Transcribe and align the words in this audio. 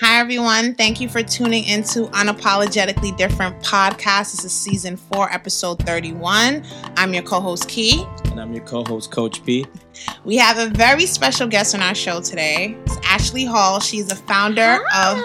Hi, 0.00 0.18
everyone. 0.18 0.74
Thank 0.76 0.98
you 0.98 1.10
for 1.10 1.22
tuning 1.22 1.64
into 1.64 2.06
Unapologetically 2.12 3.14
Different 3.18 3.62
Podcast. 3.62 4.32
This 4.32 4.46
is 4.46 4.52
season 4.52 4.96
four, 4.96 5.30
episode 5.30 5.78
31. 5.80 6.64
I'm 6.96 7.12
your 7.12 7.22
co 7.22 7.38
host, 7.38 7.68
Key. 7.68 8.06
And 8.30 8.40
I'm 8.40 8.54
your 8.54 8.64
co 8.64 8.82
host, 8.82 9.10
Coach 9.10 9.44
P. 9.44 9.66
We 10.24 10.36
have 10.36 10.56
a 10.56 10.70
very 10.74 11.04
special 11.04 11.46
guest 11.46 11.74
on 11.74 11.82
our 11.82 11.94
show 11.94 12.22
today. 12.22 12.78
It's 12.86 12.96
Ashley 13.04 13.44
Hall. 13.44 13.78
She's 13.78 14.06
the 14.06 14.16
founder 14.16 14.82
Hi. 14.88 15.12
of. 15.12 15.18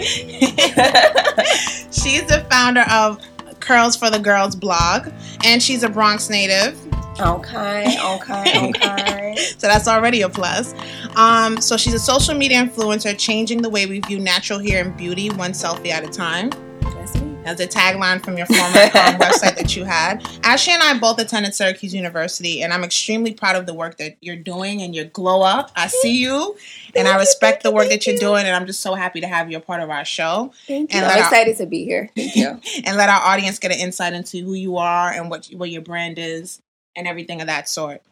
she's 1.92 2.24
the 2.24 2.46
founder 2.50 2.86
of 2.90 3.20
Curls 3.60 3.96
for 3.96 4.08
the 4.08 4.18
Girls 4.18 4.56
blog, 4.56 5.12
and 5.44 5.62
she's 5.62 5.82
a 5.82 5.90
Bronx 5.90 6.30
native. 6.30 6.80
Okay, 7.20 7.96
okay, 8.02 8.68
okay. 8.68 9.36
so 9.36 9.66
that's 9.66 9.88
already 9.88 10.22
a 10.22 10.28
plus. 10.28 10.74
Um, 11.16 11.60
so 11.62 11.76
she's 11.78 11.94
a 11.94 11.98
social 11.98 12.34
media 12.34 12.62
influencer, 12.62 13.18
changing 13.18 13.62
the 13.62 13.70
way 13.70 13.86
we 13.86 14.00
view 14.00 14.18
natural 14.18 14.58
hair 14.58 14.84
and 14.84 14.96
beauty 14.96 15.30
one 15.30 15.52
selfie 15.52 15.88
at 15.88 16.04
a 16.04 16.08
time. 16.08 16.50
That's 16.80 17.14
me. 17.20 17.36
That's 17.42 17.60
a 17.60 17.66
tagline 17.66 18.22
from 18.22 18.36
your 18.36 18.46
former 18.46 18.62
um, 18.62 18.70
website 19.20 19.56
that 19.56 19.74
you 19.74 19.84
had. 19.84 20.28
Ashley 20.42 20.74
and 20.74 20.82
I 20.82 20.98
both 20.98 21.18
attended 21.18 21.54
Syracuse 21.54 21.94
University, 21.94 22.62
and 22.62 22.70
I'm 22.70 22.84
extremely 22.84 23.32
proud 23.32 23.56
of 23.56 23.64
the 23.64 23.72
work 23.72 23.96
that 23.96 24.18
you're 24.20 24.36
doing 24.36 24.82
and 24.82 24.94
your 24.94 25.06
glow 25.06 25.40
up. 25.40 25.70
I 25.74 25.86
see 25.86 26.20
you, 26.20 26.54
and 26.94 27.08
I 27.08 27.16
respect 27.18 27.62
the 27.62 27.70
work 27.70 27.88
that 27.88 28.06
you're 28.06 28.18
doing, 28.18 28.44
and 28.44 28.54
I'm 28.54 28.66
just 28.66 28.80
so 28.80 28.94
happy 28.94 29.22
to 29.22 29.26
have 29.26 29.50
you 29.50 29.56
a 29.56 29.60
part 29.60 29.80
of 29.80 29.88
our 29.88 30.04
show. 30.04 30.52
Thank 30.66 30.92
you. 30.92 30.98
And 30.98 31.06
I'm 31.06 31.18
excited 31.20 31.54
our, 31.54 31.64
to 31.64 31.66
be 31.66 31.84
here. 31.84 32.10
Thank 32.14 32.36
you. 32.36 32.60
and 32.84 32.96
let 32.98 33.08
our 33.08 33.22
audience 33.22 33.58
get 33.58 33.72
an 33.72 33.78
insight 33.78 34.12
into 34.12 34.38
who 34.44 34.52
you 34.52 34.76
are 34.76 35.10
and 35.10 35.30
what 35.30 35.46
what 35.54 35.70
your 35.70 35.82
brand 35.82 36.18
is 36.18 36.60
and 36.94 37.06
everything 37.06 37.40
of 37.40 37.46
that 37.46 37.70
sort. 37.70 38.02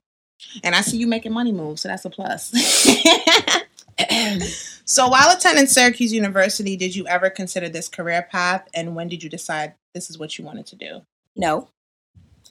And 0.62 0.74
I 0.74 0.82
see 0.82 0.98
you 0.98 1.06
making 1.06 1.32
money 1.32 1.52
moves, 1.52 1.82
so 1.82 1.88
that's 1.88 2.04
a 2.04 2.10
plus. 2.10 2.50
so 4.84 5.08
while 5.08 5.30
attending 5.30 5.66
Syracuse 5.66 6.12
University, 6.12 6.76
did 6.76 6.94
you 6.94 7.06
ever 7.06 7.30
consider 7.30 7.68
this 7.68 7.88
career 7.88 8.26
path 8.30 8.68
and 8.74 8.94
when 8.94 9.08
did 9.08 9.22
you 9.22 9.30
decide 9.30 9.74
this 9.94 10.10
is 10.10 10.18
what 10.18 10.38
you 10.38 10.44
wanted 10.44 10.66
to 10.66 10.76
do? 10.76 11.02
No. 11.36 11.68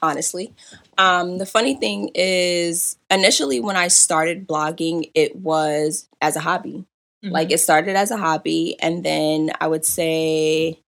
Honestly. 0.01 0.53
Um, 0.97 1.37
the 1.37 1.45
funny 1.45 1.75
thing 1.75 2.11
is 2.13 2.97
initially 3.09 3.59
when 3.59 3.77
I 3.77 3.87
started 3.87 4.47
blogging, 4.47 5.11
it 5.13 5.35
was 5.35 6.09
as 6.21 6.35
a 6.35 6.41
hobby. 6.41 6.85
Mm-hmm. 7.23 7.31
Like 7.31 7.51
it 7.51 7.59
started 7.59 7.95
as 7.95 8.11
a 8.11 8.17
hobby 8.17 8.75
and 8.81 9.03
then 9.03 9.51
I 9.61 9.67
would 9.67 9.85
say 9.85 10.79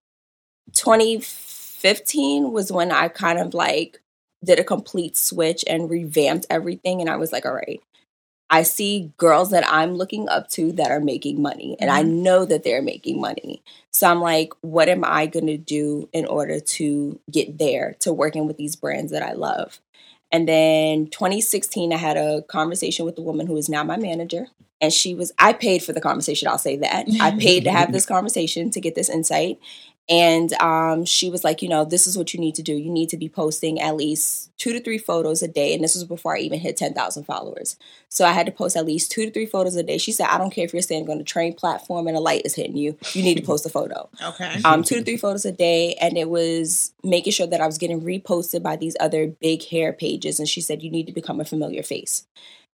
2015 0.74 2.52
was 2.52 2.72
when 2.72 2.92
I 2.92 3.08
kind 3.08 3.40
of 3.40 3.54
like 3.54 4.02
did 4.46 4.60
a 4.60 4.64
complete 4.64 5.18
switch 5.18 5.64
and 5.68 5.90
revamped 5.90 6.46
everything. 6.50 7.02
And 7.02 7.10
I 7.10 7.18
was 7.18 7.32
like, 7.32 7.46
all 7.46 7.54
right, 7.54 7.82
I 8.50 8.64
see 8.64 9.12
girls 9.18 9.50
that 9.52 9.68
I'm 9.68 9.96
looking 9.96 10.30
up 10.30 10.50
to 10.52 10.72
that 10.74 10.92
are 10.92 11.00
making 11.00 11.42
money, 11.42 11.76
and 11.80 11.90
mm-hmm. 11.90 12.00
I 12.00 12.04
know 12.04 12.46
that 12.46 12.64
they're 12.64 12.82
making 12.82 13.20
money. 13.20 13.64
So 13.92 14.08
I'm 14.08 14.22
like, 14.22 14.54
what 14.62 14.88
am 14.88 15.04
I 15.04 15.26
going 15.26 15.48
to 15.48 15.58
do 15.58 16.10
in 16.14 16.26
order 16.26 16.60
to 16.60 17.20
get 17.32 17.58
there 17.58 17.96
to 18.00 18.14
working 18.14 18.46
with 18.46 18.58
these 18.58 18.76
brands 18.76 19.12
that 19.12 19.24
I 19.24 19.34
love? 19.34 19.80
And 20.32 20.48
then 20.48 21.08
2016, 21.08 21.94
I 21.94 21.98
had 21.98 22.18
a 22.18 22.44
conversation 22.44 23.06
with 23.06 23.16
the 23.16 23.22
woman 23.22 23.48
who 23.48 23.58
is 23.58 23.70
now 23.70 23.84
my 23.84 23.98
manager. 23.98 24.48
And 24.82 24.92
she 24.92 25.16
was, 25.16 25.32
I 25.40 25.54
paid 25.54 25.82
for 25.82 25.94
the 25.94 26.02
conversation, 26.02 26.48
I'll 26.50 26.58
say 26.58 26.76
that. 26.78 27.08
I 27.22 27.32
paid 27.32 27.64
to 27.64 27.72
have 27.72 27.92
this 27.94 28.06
conversation 28.06 28.70
to 28.72 28.82
get 28.82 28.96
this 28.96 29.10
insight. 29.10 29.60
And 30.08 30.54
um, 30.62 31.04
she 31.04 31.32
was 31.32 31.44
like, 31.44 31.64
you 31.64 31.70
know, 31.70 31.84
this 31.84 32.06
is 32.06 32.16
what 32.16 32.32
you 32.32 32.40
need 32.40 32.54
to 32.56 32.62
do. 32.62 32.76
You 32.76 32.92
need 32.92 33.10
to 33.10 33.18
be 33.18 33.28
posting 33.28 33.82
at 33.82 33.96
least 33.96 34.52
two 34.58 34.72
to 34.72 34.80
three 34.80 35.00
photos 35.00 35.42
a 35.42 35.48
day. 35.48 35.74
And 35.74 35.84
this 35.84 35.96
was 35.96 36.04
before 36.04 36.36
I 36.36 36.42
even 36.42 36.60
hit 36.60 36.78
10,000 36.78 37.24
followers. 37.24 37.76
So 38.08 38.24
I 38.24 38.32
had 38.32 38.46
to 38.46 38.52
post 38.52 38.78
at 38.78 38.86
least 38.86 39.12
two 39.12 39.26
to 39.26 39.32
three 39.32 39.48
photos 39.48 39.76
a 39.76 39.82
day. 39.82 39.98
She 39.98 40.12
said, 40.12 40.28
I 40.28 40.38
don't 40.38 40.52
care 40.52 40.64
if 40.64 40.74
you're 40.74 40.84
standing 40.84 41.10
on 41.10 41.20
a 41.20 41.24
train 41.24 41.54
platform 41.54 42.08
and 42.08 42.16
a 42.16 42.20
light 42.20 42.44
is 42.46 42.54
hitting 42.54 42.78
you, 42.78 42.96
you 43.14 43.24
need 43.24 43.38
to 43.38 43.44
post 43.44 43.66
a 43.66 43.70
photo. 43.70 44.08
okay. 44.24 44.62
Um, 44.64 44.84
two 44.84 44.96
to 44.96 45.04
three 45.04 45.18
photos 45.18 45.44
a 45.44 45.52
day. 45.52 45.96
And 45.96 46.20
it 46.20 46.30
was 46.30 46.94
making 47.04 47.34
sure 47.34 47.48
that 47.48 47.62
I 47.62 47.66
was 47.66 47.80
getting 47.80 48.02
reposted 48.02 48.62
by 48.62 48.76
these 48.76 48.96
other 49.00 49.26
big 49.26 49.66
hair 49.66 49.92
pages. 49.92 50.40
And 50.40 50.48
she 50.48 50.62
said, 50.62 50.84
you 50.84 50.92
need 50.92 51.08
to 51.08 51.14
become 51.14 51.40
a 51.40 51.46
familiar 51.46 51.82
face. 51.82 52.28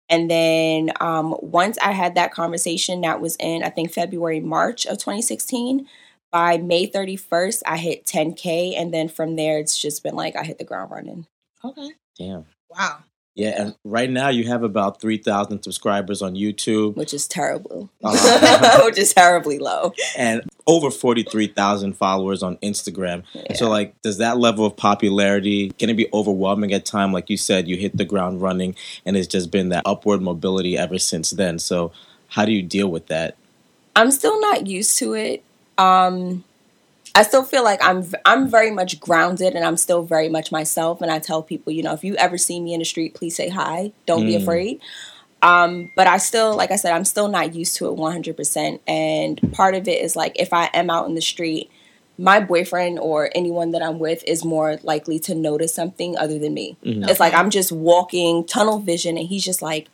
And 0.09 0.31
then 0.31 0.89
um, 0.99 1.35
once 1.41 1.77
I 1.77 1.91
had 1.91 2.15
that 2.15 2.33
conversation, 2.33 3.01
that 3.01 3.21
was 3.21 3.35
in, 3.39 3.61
I 3.63 3.69
think, 3.69 3.93
February, 3.93 4.39
March 4.39 4.87
of 4.87 4.97
2016 4.97 5.87
by 6.31 6.57
May 6.57 6.87
31st, 6.87 7.63
I 7.65 7.77
hit 7.77 8.05
10K. 8.05 8.75
And 8.77 8.93
then 8.93 9.09
from 9.09 9.35
there, 9.35 9.59
it's 9.59 9.77
just 9.77 10.03
been 10.03 10.15
like 10.15 10.35
I 10.35 10.43
hit 10.43 10.57
the 10.57 10.63
ground 10.63 10.91
running. 10.91 11.27
Okay. 11.63 11.91
Damn. 12.17 12.45
Wow. 12.69 12.99
Yeah, 13.39 13.61
and 13.61 13.75
right 13.85 14.09
now 14.09 14.27
you 14.27 14.45
have 14.49 14.63
about 14.63 14.99
3,000 14.99 15.63
subscribers 15.63 16.21
on 16.21 16.35
YouTube. 16.35 16.97
Which 16.97 17.13
is 17.13 17.25
terrible. 17.25 17.89
Uh-huh. 18.03 18.81
Which 18.85 18.97
is 18.97 19.13
terribly 19.13 19.59
low. 19.59 19.93
And 20.17 20.41
over 20.67 20.91
43,000 20.91 21.93
followers 21.93 22.43
on 22.43 22.57
Instagram. 22.57 23.23
Yeah. 23.33 23.53
So, 23.53 23.69
like, 23.69 23.95
does 24.01 24.17
that 24.17 24.39
level 24.39 24.65
of 24.65 24.75
popularity, 24.75 25.69
can 25.79 25.89
it 25.89 25.95
be 25.95 26.09
overwhelming 26.11 26.73
at 26.73 26.83
time? 26.83 27.13
Like 27.13 27.29
you 27.29 27.37
said, 27.37 27.69
you 27.69 27.77
hit 27.77 27.95
the 27.95 28.03
ground 28.03 28.41
running, 28.41 28.75
and 29.05 29.15
it's 29.15 29.27
just 29.27 29.51
been 29.51 29.69
that 29.69 29.83
upward 29.85 30.21
mobility 30.21 30.77
ever 30.77 30.99
since 30.99 31.29
then. 31.29 31.59
So, 31.59 31.93
how 32.27 32.43
do 32.43 32.51
you 32.51 32.61
deal 32.61 32.89
with 32.89 33.07
that? 33.07 33.37
I'm 33.95 34.11
still 34.11 34.41
not 34.41 34.67
used 34.67 34.97
to 34.97 35.13
it 35.13 35.45
um, 35.79 36.43
I 37.15 37.23
still 37.23 37.43
feel 37.43 37.63
like 37.63 37.83
I'm 37.83 38.03
I'm 38.25 38.49
very 38.49 38.71
much 38.71 38.99
grounded 38.99 39.55
and 39.55 39.65
I'm 39.65 39.77
still 39.77 40.03
very 40.03 40.29
much 40.29 40.51
myself. 40.51 41.01
And 41.01 41.11
I 41.11 41.19
tell 41.19 41.41
people, 41.41 41.73
you 41.73 41.81
know, 41.81 41.93
if 41.93 42.03
you 42.03 42.15
ever 42.15 42.37
see 42.37 42.59
me 42.59 42.73
in 42.73 42.79
the 42.79 42.85
street, 42.85 43.15
please 43.15 43.35
say 43.35 43.49
hi. 43.49 43.91
Don't 44.05 44.23
mm. 44.23 44.27
be 44.27 44.35
afraid. 44.35 44.79
Um, 45.41 45.91
but 45.95 46.05
I 46.05 46.17
still, 46.17 46.55
like 46.55 46.71
I 46.71 46.75
said, 46.75 46.93
I'm 46.93 47.05
still 47.05 47.29
not 47.29 47.55
used 47.55 47.77
to 47.77 47.87
it 47.87 47.97
100%. 47.97 48.79
And 48.87 49.53
part 49.53 49.73
of 49.73 49.87
it 49.87 50.01
is 50.01 50.15
like 50.15 50.35
if 50.37 50.51
I 50.51 50.65
am 50.73 50.89
out 50.89 51.07
in 51.07 51.15
the 51.15 51.21
street, 51.21 51.71
my 52.17 52.41
boyfriend 52.41 52.99
or 52.99 53.29
anyone 53.33 53.71
that 53.71 53.81
I'm 53.81 53.97
with 53.97 54.21
is 54.27 54.43
more 54.43 54.77
likely 54.83 55.17
to 55.19 55.33
notice 55.33 55.73
something 55.73 56.17
other 56.17 56.37
than 56.37 56.53
me. 56.53 56.75
Mm-hmm. 56.83 57.07
It's 57.07 57.21
like 57.21 57.33
I'm 57.33 57.49
just 57.49 57.71
walking 57.71 58.45
tunnel 58.45 58.79
vision, 58.79 59.17
and 59.17 59.25
he's 59.25 59.45
just 59.45 59.61
like, 59.61 59.87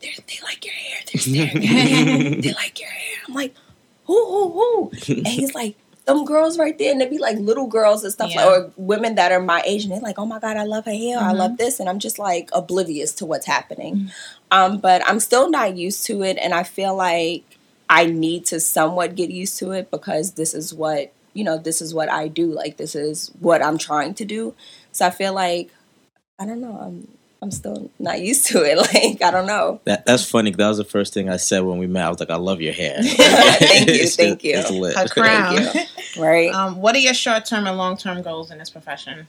they 0.00 0.40
like 0.42 0.64
your 0.64 0.74
hair, 0.74 0.98
they're 1.12 1.20
staring, 1.20 1.60
they 2.40 2.54
like 2.54 2.80
your 2.80 2.88
hair. 2.88 3.16
I'm 3.28 3.34
like 3.34 3.54
who, 4.08 4.26
who, 4.26 4.52
who? 4.52 5.14
and 5.14 5.26
he's 5.28 5.54
like, 5.54 5.76
them 6.06 6.24
girls 6.24 6.58
right 6.58 6.76
there, 6.78 6.90
and 6.90 7.00
they'd 7.00 7.10
be 7.10 7.18
like 7.18 7.36
little 7.36 7.66
girls 7.66 8.02
and 8.02 8.12
stuff 8.12 8.34
yeah. 8.34 8.44
like, 8.44 8.62
or 8.62 8.72
women 8.76 9.14
that 9.16 9.30
are 9.30 9.40
my 9.40 9.62
age, 9.66 9.84
and 9.84 9.92
they're 9.92 10.00
like, 10.00 10.18
oh 10.18 10.24
my 10.24 10.38
god, 10.38 10.56
I 10.56 10.64
love 10.64 10.86
her 10.86 10.90
hair, 10.90 11.18
mm-hmm. 11.18 11.28
I 11.28 11.32
love 11.32 11.52
mm-hmm. 11.52 11.56
this, 11.62 11.78
and 11.78 11.88
I'm 11.88 11.98
just 11.98 12.18
like 12.18 12.48
oblivious 12.54 13.12
to 13.16 13.26
what's 13.26 13.46
happening. 13.46 13.96
Mm-hmm. 13.96 14.08
Um, 14.50 14.78
but 14.78 15.06
I'm 15.06 15.20
still 15.20 15.50
not 15.50 15.76
used 15.76 16.06
to 16.06 16.22
it, 16.22 16.38
and 16.40 16.54
I 16.54 16.62
feel 16.62 16.96
like 16.96 17.44
I 17.90 18.06
need 18.06 18.46
to 18.46 18.58
somewhat 18.58 19.14
get 19.14 19.30
used 19.30 19.58
to 19.58 19.72
it 19.72 19.90
because 19.90 20.32
this 20.32 20.54
is 20.54 20.72
what 20.72 21.12
you 21.34 21.44
know, 21.44 21.58
this 21.58 21.80
is 21.80 21.94
what 21.94 22.10
I 22.10 22.26
do. 22.26 22.46
Like 22.46 22.78
this 22.78 22.96
is 22.96 23.30
what 23.38 23.62
I'm 23.62 23.78
trying 23.78 24.14
to 24.14 24.24
do. 24.24 24.54
So 24.90 25.06
I 25.06 25.10
feel 25.10 25.34
like 25.34 25.70
I 26.38 26.46
don't 26.46 26.60
know. 26.60 26.78
I'm 26.80 27.17
I'm 27.40 27.50
still 27.50 27.90
not 27.98 28.20
used 28.20 28.46
to 28.48 28.62
it. 28.62 28.78
Like 28.88 29.22
I 29.22 29.30
don't 29.30 29.46
know. 29.46 29.80
That 29.84 30.06
that's 30.06 30.28
funny. 30.28 30.50
That 30.50 30.68
was 30.68 30.78
the 30.78 30.84
first 30.84 31.12
thing 31.12 31.28
I 31.28 31.36
said 31.36 31.60
when 31.60 31.78
we 31.78 31.86
met. 31.86 32.06
I 32.06 32.08
was 32.08 32.20
like, 32.20 32.30
"I 32.30 32.36
love 32.36 32.60
your 32.60 32.72
hair." 32.72 32.96
thank 33.02 33.88
you, 33.88 34.06
thank 34.08 34.44
you. 34.44 34.56
It's 34.56 34.70
lit. 34.70 34.96
A 34.96 35.08
crown, 35.08 35.58
right? 36.18 36.52
Um, 36.54 36.80
what 36.80 36.94
are 36.94 37.00
your 37.00 37.14
short 37.14 37.44
term 37.44 37.66
and 37.66 37.76
long 37.76 37.96
term 37.96 38.22
goals 38.22 38.50
in 38.50 38.58
this 38.58 38.70
profession? 38.70 39.28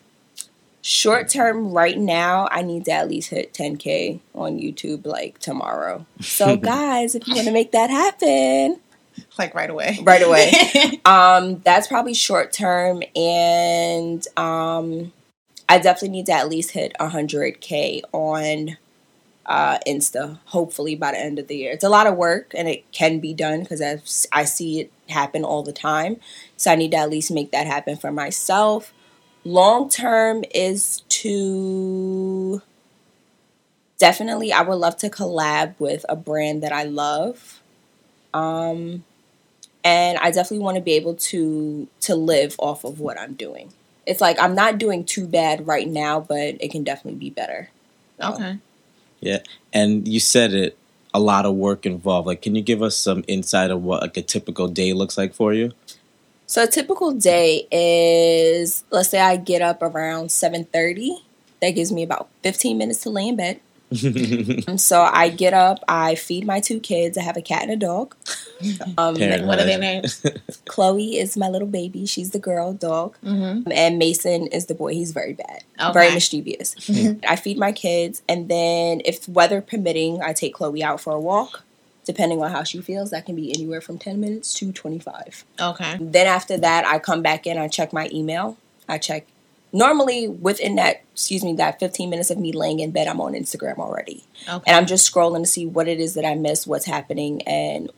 Short 0.82 1.28
term, 1.28 1.72
right 1.74 1.98
now, 1.98 2.48
I 2.52 2.62
need 2.62 2.86
to 2.86 2.92
at 2.92 3.10
least 3.10 3.32
hit 3.32 3.54
10k 3.54 4.22
on 4.34 4.58
YouTube 4.58 5.06
like 5.06 5.38
tomorrow. 5.40 6.06
So, 6.22 6.56
guys, 6.56 7.16
if 7.16 7.28
you 7.28 7.36
want 7.36 7.48
to 7.48 7.54
make 7.54 7.74
that 7.74 7.90
happen, 7.90 8.80
like 9.38 9.54
right 9.54 9.70
away, 9.70 10.00
right 10.04 10.24
away. 10.24 11.02
um, 11.06 11.60
that's 11.60 11.88
probably 11.88 12.14
short 12.14 12.54
term, 12.54 13.04
and 13.16 14.26
um 14.38 15.12
I 15.70 15.78
definitely 15.78 16.10
need 16.10 16.26
to 16.26 16.34
at 16.34 16.50
least 16.50 16.72
hit 16.72 16.94
100K 17.00 18.02
on 18.12 18.78
uh, 19.46 19.78
Insta, 19.88 20.40
hopefully 20.46 20.96
by 20.96 21.12
the 21.12 21.20
end 21.20 21.38
of 21.38 21.48
the 21.48 21.58
year. 21.58 21.72
It's 21.72 21.84
a 21.84 21.90
lot 21.90 22.08
of 22.08 22.16
work 22.16 22.54
and 22.56 22.68
it 22.68 22.92
can 22.92 23.20
be 23.20 23.36
done 23.36 23.62
because 23.62 23.82
I 24.32 24.46
see 24.46 24.80
it 24.80 24.92
happen 25.10 25.44
all 25.44 25.62
the 25.62 25.72
time. 25.72 26.18
So 26.58 26.72
I 26.72 26.76
need 26.76 26.92
to 26.92 26.98
at 26.98 27.12
least 27.12 27.30
make 27.30 27.52
that 27.52 27.68
happen 27.68 27.98
for 27.98 28.12
myself. 28.12 28.92
Long 29.46 29.90
term 29.90 30.44
is 30.56 31.02
to 31.10 32.64
definitely, 34.00 34.52
I 34.52 34.64
would 34.64 34.76
love 34.76 34.98
to 34.98 35.10
collab 35.10 35.76
with 35.78 36.04
a 36.10 36.16
brand 36.16 36.64
that 36.64 36.72
I 36.72 36.84
love. 36.84 37.62
Um, 38.34 39.04
and 39.84 40.18
I 40.18 40.32
definitely 40.32 40.60
want 40.60 40.76
to 40.76 40.82
be 40.82 40.94
able 40.94 41.16
to 41.16 41.88
to 42.02 42.16
live 42.16 42.56
off 42.60 42.84
of 42.84 43.00
what 43.00 43.20
I'm 43.20 43.34
doing 43.34 43.72
it's 44.10 44.22
like 44.22 44.40
I'm 44.42 44.56
not 44.56 44.80
doing 44.80 45.04
too 45.06 45.28
bad 45.28 45.68
right 45.68 45.88
now, 45.88 46.20
but 46.20 46.58
it 46.60 46.72
can 46.72 46.84
definitely 46.84 47.20
be 47.20 47.30
better. 47.30 47.70
So. 48.20 48.34
Okay. 48.34 48.58
Yeah, 49.22 49.40
and 49.72 50.08
you 50.08 50.20
said 50.20 50.54
it. 50.54 50.78
A 51.14 51.20
lot 51.20 51.46
of 51.46 51.56
work 51.56 51.86
involved. 51.86 52.28
Like, 52.28 52.42
can 52.44 52.56
you 52.56 52.62
give 52.62 52.84
us 52.84 52.96
some 52.96 53.24
insight 53.28 53.72
of 53.72 53.84
what 53.84 54.02
like 54.02 54.18
a 54.18 54.22
typical 54.22 54.68
day 54.68 54.94
looks 54.94 55.18
like 55.18 55.34
for 55.34 55.54
you? 55.54 55.72
So 56.46 56.64
a 56.64 56.68
typical 56.68 57.12
day 57.12 57.68
is 57.72 58.84
let's 58.90 59.10
say 59.10 59.20
I 59.20 59.38
get 59.38 59.62
up 59.62 59.82
around 59.82 60.32
seven 60.32 60.66
thirty. 60.66 61.24
That 61.62 61.72
gives 61.72 61.92
me 61.92 62.04
about 62.04 62.30
fifteen 62.42 62.78
minutes 62.78 63.02
to 63.02 63.10
lay 63.10 63.28
in 63.28 63.36
bed. 63.36 63.60
So 64.78 65.02
I 65.02 65.30
get 65.30 65.54
up, 65.54 65.84
I 65.88 66.16
feed 66.16 66.46
my 66.46 66.60
two 66.60 66.80
kids. 66.80 67.18
I 67.18 67.22
have 67.24 67.38
a 67.38 67.42
cat 67.42 67.64
and 67.64 67.72
a 67.72 67.76
dog. 67.76 68.16
Um, 68.98 69.16
what 69.16 69.58
are 69.58 69.64
their 69.66 69.80
names? 69.80 70.22
Chloe 70.66 71.18
is 71.18 71.38
my 71.38 71.48
little 71.48 71.68
baby. 71.68 72.06
She's 72.06 72.32
the 72.32 72.40
girl 72.40 72.74
dog, 72.74 73.16
Mm-hmm. 73.24 73.72
and 73.72 73.98
Mason 73.98 74.48
is 74.48 74.66
the 74.66 74.76
boy. 74.76 74.92
He's 74.94 75.12
very 75.14 75.32
bad, 75.32 75.64
Okay. 75.80 75.94
very 75.94 76.14
mischievous. 76.14 76.76
I 77.26 77.38
feed 77.38 77.58
my 77.58 77.72
kids, 77.72 78.22
and 78.28 78.50
then 78.50 79.02
if 79.06 79.30
weather 79.30 79.62
permitting, 79.62 80.22
I 80.22 80.34
take 80.34 80.56
Chloe 80.56 80.84
out 80.84 81.00
for 81.00 81.14
a 81.14 81.20
walk. 81.22 81.64
Depending 82.04 82.42
on 82.44 82.52
how 82.52 82.64
she 82.64 82.82
feels, 82.82 83.12
that 83.12 83.26
can 83.26 83.36
be 83.38 83.54
anywhere 83.54 83.80
from 83.80 83.98
ten 83.98 84.20
minutes 84.20 84.54
to 84.56 84.74
twenty-five. 84.74 85.46
Okay. 85.62 85.98
Then 86.02 86.28
after 86.28 86.58
that, 86.58 86.86
I 86.86 87.00
come 87.00 87.22
back 87.22 87.48
in. 87.48 87.58
I 87.58 87.70
check 87.70 87.94
my 87.94 88.10
email. 88.12 88.58
I 88.90 88.98
check. 88.98 89.26
Normally, 89.72 90.28
within 90.28 90.76
that, 90.76 91.04
excuse 91.14 91.44
me, 91.44 91.54
that 91.54 91.80
15 91.80 92.10
minutes 92.10 92.32
of 92.32 92.40
me 92.40 92.52
laying 92.52 92.80
in 92.80 92.92
bed, 92.92 93.08
I'm 93.08 93.22
on 93.22 93.34
Instagram 93.34 93.78
already. 93.78 94.24
Okay. 94.48 94.64
And 94.66 94.76
I'm 94.76 94.86
just 94.86 95.12
scrolling 95.12 95.44
to 95.44 95.46
see 95.46 95.66
what 95.66 95.88
it 95.88 96.00
is 96.00 96.16
that 96.16 96.26
I 96.26 96.36
missed, 96.36 96.66
what's 96.66 96.86
happening, 96.86 97.42
and 97.44 97.92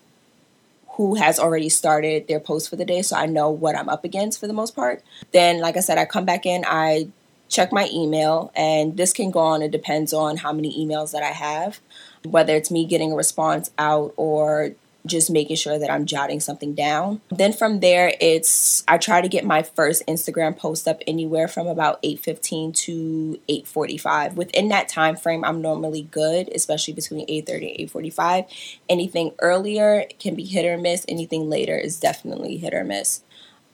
who 0.96 1.16
has 1.16 1.40
already 1.40 1.70
started 1.70 2.28
their 2.28 2.40
post 2.40 2.70
for 2.70 2.76
the 2.76 2.86
day. 2.86 3.02
So 3.02 3.16
I 3.16 3.26
know 3.26 3.50
what 3.50 3.78
I'm 3.78 3.88
up 3.88 4.04
against 4.04 4.40
for 4.40 4.48
the 4.48 4.54
most 4.54 4.76
part. 4.76 5.02
Then, 5.32 5.62
like 5.62 5.78
I 5.78 5.80
said, 5.80 5.98
I 5.98 6.06
come 6.06 6.26
back 6.26 6.46
in, 6.46 6.66
I 6.68 7.08
check 7.48 7.72
my 7.72 7.90
email, 7.94 8.52
and 8.56 8.98
this 8.98 9.14
can 9.14 9.32
go 9.32 9.40
on. 9.40 9.62
It 9.62 9.72
depends 9.72 10.14
on 10.14 10.38
how 10.38 10.52
many 10.52 10.86
emails 10.86 11.12
that 11.12 11.24
I 11.24 11.32
have, 11.32 11.80
whether 12.24 12.56
it's 12.56 12.72
me 12.72 12.86
getting 12.86 13.12
a 13.14 13.16
response 13.16 13.72
out 13.78 14.14
or 14.18 14.72
just 15.06 15.30
making 15.30 15.56
sure 15.56 15.80
that 15.80 15.90
I'm 15.90 16.06
jotting 16.06 16.40
something 16.40 16.74
down. 16.74 17.22
Then 17.30 17.54
from 17.54 17.80
there, 17.80 18.14
it's 18.22 18.84
I 18.88 18.98
try 18.98 19.22
to 19.22 19.28
get 19.28 19.46
my 19.46 19.64
first 19.64 20.04
Instagram 20.08 20.58
post 20.58 20.88
up 20.88 21.02
anywhere 21.08 21.48
from 21.48 21.68
about 21.68 22.00
8:15 22.04 22.74
to 22.74 23.40
8:45. 23.48 24.38
Within 24.38 24.70
that 24.70 24.90
time 24.90 25.16
frame, 25.16 25.44
I'm 25.44 25.62
normally 25.62 26.04
good, 26.04 26.50
especially 26.54 26.94
between 26.94 27.26
8:30 27.28 27.72
and 27.72 27.80
8:45. 27.80 28.46
Anything 28.90 29.32
earlier 29.40 30.06
can 30.20 30.36
be 30.36 30.46
hit 30.46 30.66
or 30.66 30.78
miss. 30.78 31.06
Anything 31.08 31.50
later 31.50 31.78
is 31.78 32.00
definitely 32.00 32.58
hit 32.58 32.74
or 32.74 32.84
miss. 32.84 33.22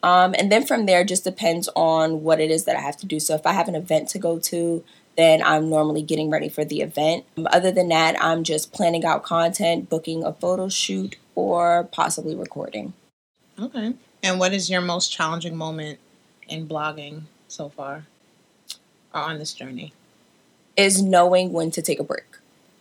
Um, 0.04 0.36
and 0.38 0.52
then 0.52 0.66
from 0.66 0.86
there, 0.86 1.04
just 1.04 1.24
depends 1.24 1.68
on 1.76 2.24
what 2.24 2.40
it 2.40 2.52
is 2.52 2.66
that 2.66 2.76
I 2.76 2.82
have 2.82 2.98
to 2.98 3.06
do. 3.06 3.20
So 3.20 3.36
if 3.36 3.46
I 3.46 3.54
have 3.54 3.68
an 3.68 3.76
event 3.76 4.10
to 4.10 4.20
go 4.20 4.40
to, 4.40 4.84
then 5.18 5.42
I'm 5.42 5.70
normally 5.70 6.04
getting 6.04 6.30
ready 6.30 6.48
for 6.48 6.64
the 6.64 6.82
event. 6.82 7.26
Um, 7.38 7.48
Other 7.52 7.72
than 7.72 7.90
that, 7.90 8.16
I'm 8.24 8.44
just 8.44 8.72
planning 8.72 9.04
out 9.04 9.24
content, 9.24 9.90
booking 9.90 10.24
a 10.24 10.32
photo 10.32 10.70
shoot, 10.70 11.18
or 11.36 11.90
possibly 11.92 12.36
recording. 12.36 12.94
Okay. 13.60 13.96
And 14.24 14.40
what 14.40 14.54
is 14.54 14.70
your 14.70 14.82
most 14.82 15.12
challenging 15.12 15.58
moment 15.58 16.00
in 16.48 16.68
blogging 16.68 17.24
so 17.48 17.68
far, 17.68 18.06
or 19.14 19.22
on 19.22 19.40
this 19.40 19.54
journey? 19.54 19.92
Is 20.78 21.02
knowing 21.02 21.52
when 21.52 21.72
to 21.72 21.82
take 21.82 22.00
a 22.00 22.04
break. 22.04 22.24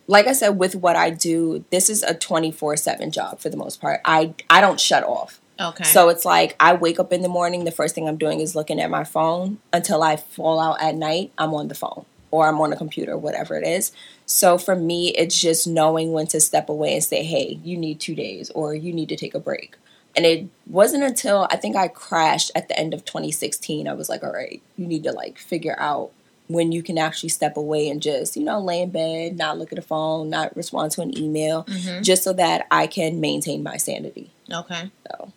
Like 0.06 0.26
I 0.26 0.32
said, 0.32 0.50
with 0.50 0.76
what 0.76 0.94
I 0.94 1.10
do, 1.10 1.64
this 1.70 1.88
is 1.88 2.02
a 2.02 2.14
24 2.14 2.76
7 2.76 3.10
job 3.10 3.40
for 3.40 3.48
the 3.48 3.56
most 3.56 3.80
part. 3.80 4.00
I, 4.04 4.34
I 4.50 4.60
don't 4.60 4.78
shut 4.78 5.02
off. 5.02 5.40
Okay. 5.58 5.84
So 5.84 6.10
it's 6.10 6.26
like 6.26 6.54
I 6.60 6.74
wake 6.74 7.00
up 7.00 7.14
in 7.14 7.22
the 7.22 7.28
morning, 7.28 7.64
the 7.64 7.70
first 7.70 7.94
thing 7.94 8.06
I'm 8.06 8.18
doing 8.18 8.40
is 8.40 8.54
looking 8.54 8.78
at 8.78 8.90
my 8.90 9.04
phone 9.04 9.58
until 9.72 10.02
I 10.02 10.16
fall 10.16 10.60
out 10.60 10.82
at 10.82 10.94
night, 10.94 11.32
I'm 11.38 11.54
on 11.54 11.68
the 11.68 11.74
phone 11.74 12.04
or 12.30 12.46
I'm 12.46 12.60
on 12.60 12.72
a 12.72 12.76
computer, 12.76 13.16
whatever 13.16 13.56
it 13.56 13.66
is. 13.66 13.92
So 14.26 14.58
for 14.58 14.74
me, 14.74 15.08
it's 15.10 15.40
just 15.40 15.66
knowing 15.66 16.12
when 16.12 16.26
to 16.28 16.40
step 16.40 16.68
away 16.68 16.94
and 16.94 17.04
say, 17.04 17.22
hey, 17.22 17.58
you 17.62 17.76
need 17.76 18.00
two 18.00 18.14
days 18.14 18.50
or 18.50 18.74
you 18.74 18.92
need 18.92 19.08
to 19.10 19.16
take 19.16 19.34
a 19.34 19.38
break. 19.40 19.76
And 20.16 20.24
it 20.26 20.46
wasn't 20.66 21.04
until 21.04 21.46
I 21.50 21.56
think 21.56 21.76
I 21.76 21.88
crashed 21.88 22.50
at 22.54 22.68
the 22.68 22.78
end 22.78 22.94
of 22.94 23.04
2016, 23.04 23.86
I 23.86 23.92
was 23.92 24.08
like, 24.08 24.22
all 24.24 24.32
right, 24.32 24.62
you 24.76 24.86
need 24.86 25.04
to 25.04 25.12
like 25.12 25.38
figure 25.38 25.76
out 25.78 26.10
when 26.48 26.70
you 26.72 26.82
can 26.82 26.96
actually 26.96 27.28
step 27.28 27.56
away 27.56 27.88
and 27.88 28.00
just, 28.00 28.36
you 28.36 28.44
know, 28.44 28.60
lay 28.60 28.80
in 28.80 28.90
bed, 28.90 29.36
not 29.36 29.58
look 29.58 29.72
at 29.72 29.78
a 29.78 29.82
phone, 29.82 30.30
not 30.30 30.56
respond 30.56 30.92
to 30.92 31.02
an 31.02 31.16
email, 31.18 31.64
Mhm. 31.64 32.02
just 32.02 32.22
so 32.22 32.32
that 32.34 32.66
I 32.70 32.86
can 32.86 33.20
maintain 33.20 33.62
my 33.62 33.76
sanity. 33.76 34.30
Okay. 34.52 34.90
So. 35.10 35.32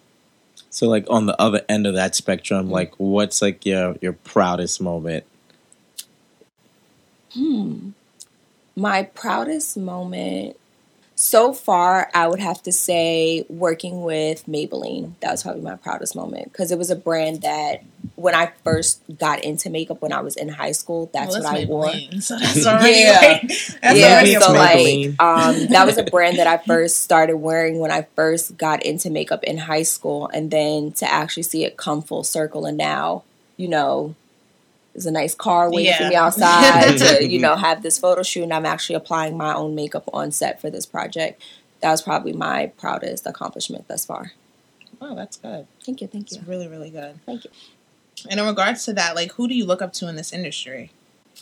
So 0.69 0.87
like 0.87 1.05
on 1.09 1.25
the 1.25 1.39
other 1.41 1.61
end 1.67 1.87
of 1.87 1.95
that 1.95 2.13
spectrum, 2.15 2.65
Mm-hmm. 2.65 2.73
like 2.73 2.93
what's 2.97 3.41
like 3.41 3.65
your 3.65 3.95
your 4.01 4.13
proudest 4.13 4.79
moment? 4.79 5.25
Hmm. 7.33 7.89
My 8.75 9.03
proudest 9.03 9.75
moment 9.77 10.55
so 11.15 11.51
far, 11.51 12.09
I 12.13 12.27
would 12.29 12.39
have 12.39 12.63
to 12.63 12.71
say 12.71 13.45
working 13.49 14.03
with 14.03 14.45
Maybelline. 14.45 15.15
That 15.19 15.31
was 15.31 15.43
probably 15.43 15.61
my 15.61 15.75
proudest 15.75 16.15
moment 16.15 16.45
because 16.45 16.71
it 16.71 16.77
was 16.77 16.89
a 16.89 16.95
brand 16.95 17.41
that 17.41 17.83
when 18.15 18.33
I 18.33 18.51
first 18.63 19.01
got 19.17 19.43
into 19.43 19.69
makeup 19.69 20.01
when 20.01 20.13
I 20.13 20.21
was 20.21 20.37
in 20.37 20.47
high 20.47 20.71
school, 20.71 21.09
that's 21.13 21.33
Well, 21.37 21.43
what 21.43 21.55
I 21.61 21.65
wore. 21.65 21.91
So 22.21 22.37
that's 22.39 22.65
already 22.65 22.99
Yeah. 23.01 23.19
like, 23.21 23.41
that's 23.81 23.99
yeah, 23.99 24.05
already 24.13 24.33
so 24.35 24.53
Maybelline. 24.53 25.17
like 25.17 25.21
um, 25.21 25.67
that 25.67 25.85
was 25.85 25.97
a 25.97 26.03
brand 26.03 26.39
that 26.39 26.47
I 26.47 26.57
first 26.57 26.99
started 27.03 27.35
wearing 27.35 27.79
when 27.79 27.91
I 27.91 28.07
first 28.15 28.57
got 28.57 28.81
into 28.83 29.09
makeup 29.09 29.43
in 29.43 29.57
high 29.57 29.83
school, 29.83 30.29
and 30.33 30.49
then 30.51 30.93
to 30.93 31.11
actually 31.11 31.43
see 31.43 31.65
it 31.65 31.75
come 31.75 32.01
full 32.01 32.23
circle, 32.23 32.65
and 32.65 32.77
now 32.77 33.23
you 33.57 33.67
know 33.67 34.15
there's 34.99 35.05
a 35.05 35.11
nice 35.11 35.33
car 35.33 35.71
waiting 35.71 35.93
for 35.93 36.09
me 36.09 36.15
outside 36.15 36.97
to 36.97 37.25
you 37.29 37.39
know 37.39 37.55
have 37.55 37.81
this 37.83 37.97
photo 37.97 38.21
shoot, 38.21 38.43
and 38.43 38.53
I'm 38.53 38.65
actually 38.65 38.95
applying 38.95 39.37
my 39.37 39.53
own 39.53 39.73
makeup 39.73 40.09
on 40.13 40.31
set 40.31 40.59
for 40.59 40.69
this 40.69 40.85
project. 40.85 41.41
That 41.79 41.91
was 41.91 42.01
probably 42.01 42.33
my 42.33 42.73
proudest 42.77 43.25
accomplishment 43.25 43.87
thus 43.87 44.05
far. 44.05 44.33
Oh, 44.99 45.15
that's 45.15 45.37
good. 45.37 45.67
Thank 45.85 46.01
you, 46.01 46.07
thank 46.07 46.25
It's 46.27 46.35
you, 46.35 46.43
really, 46.45 46.67
really 46.67 46.89
good. 46.89 47.19
thank 47.25 47.45
you. 47.45 47.51
And 48.29 48.41
in 48.41 48.45
regards 48.45 48.83
to 48.85 48.93
that, 48.93 49.15
like, 49.15 49.31
who 49.33 49.47
do 49.47 49.55
you 49.55 49.65
look 49.65 49.81
up 49.81 49.93
to 49.93 50.09
in 50.09 50.17
this 50.17 50.33
industry? 50.33 50.91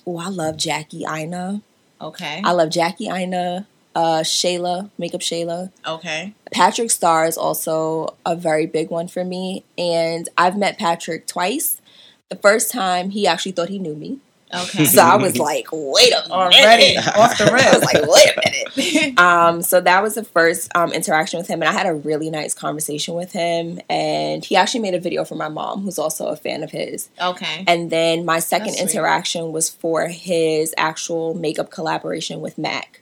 Oh, 0.06 0.20
I 0.20 0.28
love 0.28 0.58
Jackie 0.58 1.06
Aina. 1.10 1.62
Okay. 2.00 2.42
I 2.46 2.52
love 2.52 2.70
Jackie 2.70 3.10
Aina. 3.10 3.66
Uh, 3.96 4.20
Shayla, 4.22 4.92
Makeup 5.00 5.22
Shayla. 5.22 5.72
Okay. 5.88 6.36
Patrick 6.52 6.92
Starr 6.92 7.26
is 7.26 7.36
also 7.36 8.16
a 8.24 8.36
very 8.36 8.68
big 8.68 8.92
one 8.92 9.08
for 9.08 9.26
me. 9.26 9.64
And 9.76 10.30
I've 10.38 10.56
met 10.56 10.78
Patrick 10.78 11.26
twice. 11.26 11.82
The 12.30 12.36
first 12.36 12.72
time 12.72 13.12
he 13.12 13.26
actually 13.28 13.54
thought 13.54 13.70
he 13.70 13.80
knew 13.80 13.96
me. 13.96 14.20
Okay. 14.54 14.86
So 14.86 15.02
I 15.02 15.18
was 15.18 15.38
like, 15.38 15.68
wait 15.72 16.14
a 16.14 16.22
minute. 16.22 16.32
Already 16.32 16.98
off 16.98 17.38
the 17.38 17.46
I 17.52 17.76
was 17.76 17.84
like, 17.84 18.02
wait 18.06 18.30
a 18.30 18.42
minute. 18.46 19.20
Um, 19.20 19.62
so 19.62 19.82
that 19.82 20.04
was 20.04 20.16
the 20.16 20.24
first 20.24 20.70
um, 20.76 20.92
interaction 20.94 21.38
with 21.40 21.48
him, 21.48 21.62
and 21.62 21.70
I 21.70 21.74
had 21.74 21.88
a 21.88 21.94
really 21.94 22.30
nice 22.30 22.54
conversation 22.54 23.16
with 23.16 23.32
him. 23.32 23.80
And 23.90 24.46
he 24.46 24.56
actually 24.56 24.82
made 24.82 24.94
a 24.94 25.00
video 25.00 25.26
for 25.26 25.36
my 25.36 25.50
mom, 25.50 25.82
who's 25.82 25.98
also 26.00 26.28
a 26.28 26.36
fan 26.36 26.64
of 26.64 26.72
his. 26.72 27.10
okay. 27.22 27.64
And 27.68 27.90
then 27.90 28.24
my 28.26 28.40
second 28.40 28.68
That's 28.68 28.82
sweet. 28.82 28.92
interaction 28.92 29.52
was 29.52 29.70
for 29.70 30.08
his 30.08 30.74
actual 30.78 31.34
makeup 31.34 31.70
collaboration 31.72 32.40
with 32.40 32.58
MAC. 32.58 33.02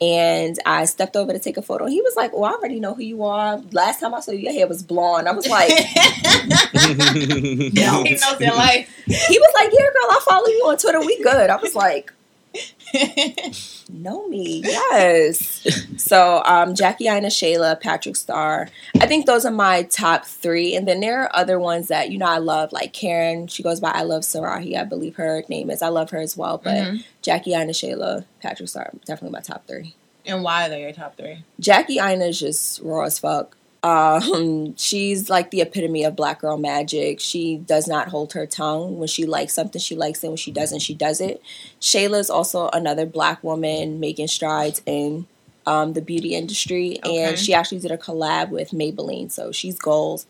And 0.00 0.58
I 0.64 0.86
stepped 0.86 1.14
over 1.14 1.32
to 1.32 1.38
take 1.38 1.58
a 1.58 1.62
photo. 1.62 1.86
He 1.86 2.00
was 2.00 2.16
like, 2.16 2.30
"Oh, 2.32 2.42
I 2.44 2.52
already 2.52 2.80
know 2.80 2.94
who 2.94 3.02
you 3.02 3.22
are. 3.22 3.60
Last 3.72 4.00
time 4.00 4.14
I 4.14 4.20
saw 4.20 4.32
you, 4.32 4.38
your 4.38 4.52
hair 4.52 4.66
was 4.66 4.82
blonde." 4.82 5.28
I 5.28 5.32
was 5.32 5.46
like, 5.46 5.70
he 5.72 7.70
knows 7.74 8.40
your 8.40 8.54
life. 8.54 8.88
"He 9.06 9.38
was 9.38 9.52
like, 9.54 9.70
yeah, 9.72 9.80
girl, 9.80 10.10
I 10.10 10.20
follow 10.26 10.46
you 10.46 10.64
on 10.68 10.78
Twitter. 10.78 11.00
We 11.00 11.22
good." 11.22 11.50
I 11.50 11.56
was 11.56 11.74
like, 11.74 12.12
"Know 13.88 14.26
me, 14.28 14.62
yes." 14.64 15.66
so, 15.96 16.42
um, 16.44 16.74
Jackie 16.74 17.08
Aina, 17.08 17.28
Shayla, 17.28 17.80
Patrick 17.80 18.16
Starr. 18.16 18.68
I 19.00 19.06
think 19.06 19.26
those 19.26 19.44
are 19.44 19.50
my 19.52 19.82
top 19.84 20.24
three. 20.24 20.74
And 20.74 20.86
then 20.88 21.00
there 21.00 21.22
are 21.22 21.30
other 21.36 21.58
ones 21.58 21.88
that 21.88 22.10
you 22.10 22.18
know 22.18 22.26
I 22.26 22.38
love, 22.38 22.72
like 22.72 22.92
Karen. 22.92 23.46
She 23.46 23.62
goes 23.62 23.80
by 23.80 23.90
I 23.90 24.02
love 24.02 24.22
Sarahi. 24.22 24.76
I 24.78 24.84
believe 24.84 25.16
her 25.16 25.44
name 25.48 25.70
is. 25.70 25.82
I 25.82 25.88
love 25.88 26.10
her 26.10 26.18
as 26.20 26.36
well. 26.36 26.58
But 26.58 26.76
Mhm. 26.84 27.04
Jackie 27.22 27.54
Aina, 27.54 27.72
Shayla, 27.72 28.24
Patrick 28.42 28.68
Starr, 28.68 28.90
definitely 29.04 29.32
my 29.36 29.40
top 29.40 29.66
three. 29.66 29.94
And 30.26 30.42
why 30.42 30.66
are 30.66 30.68
they 30.68 30.82
your 30.82 30.92
top 30.92 31.16
three? 31.16 31.44
Jackie 31.58 31.98
Aina 31.98 32.26
is 32.26 32.38
just 32.38 32.80
raw 32.82 33.04
as 33.04 33.18
fuck. 33.18 33.56
Um, 33.82 34.76
she's 34.76 35.30
like 35.30 35.50
the 35.50 35.62
epitome 35.62 36.04
of 36.04 36.16
black 36.16 36.40
girl 36.40 36.58
magic. 36.58 37.20
She 37.20 37.56
does 37.56 37.88
not 37.88 38.08
hold 38.08 38.34
her 38.34 38.46
tongue. 38.46 38.98
When 38.98 39.08
she 39.08 39.24
likes 39.26 39.54
something, 39.54 39.80
she 39.80 39.96
likes 39.96 40.22
it. 40.22 40.28
When 40.28 40.36
she 40.36 40.50
doesn't, 40.52 40.80
she 40.80 40.94
does 40.94 41.20
it. 41.20 41.42
Shayla 41.80 42.18
is 42.18 42.30
also 42.30 42.68
another 42.72 43.06
black 43.06 43.42
woman 43.42 43.98
making 43.98 44.28
strides 44.28 44.82
in 44.84 45.26
um, 45.66 45.92
the 45.92 46.02
beauty 46.02 46.34
industry, 46.34 46.98
Okay. 47.04 47.22
and 47.24 47.38
she 47.38 47.54
actually 47.54 47.80
did 47.80 47.90
a 47.90 47.98
collab 47.98 48.48
with 48.48 48.70
Maybelline, 48.70 49.30
so 49.30 49.52
she's 49.52 49.78
goals. 49.78 50.26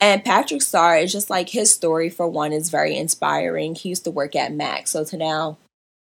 And 0.00 0.24
Patrick 0.24 0.62
Starr 0.62 0.96
is 0.98 1.12
just 1.12 1.28
like 1.28 1.48
his 1.50 1.72
story. 1.72 2.08
For 2.08 2.28
one, 2.28 2.52
is 2.52 2.70
very 2.70 2.96
inspiring. 2.96 3.74
He 3.74 3.88
used 3.88 4.04
to 4.04 4.10
work 4.12 4.36
at 4.36 4.52
Mac, 4.52 4.86
so 4.86 5.04
to 5.04 5.16
now 5.16 5.58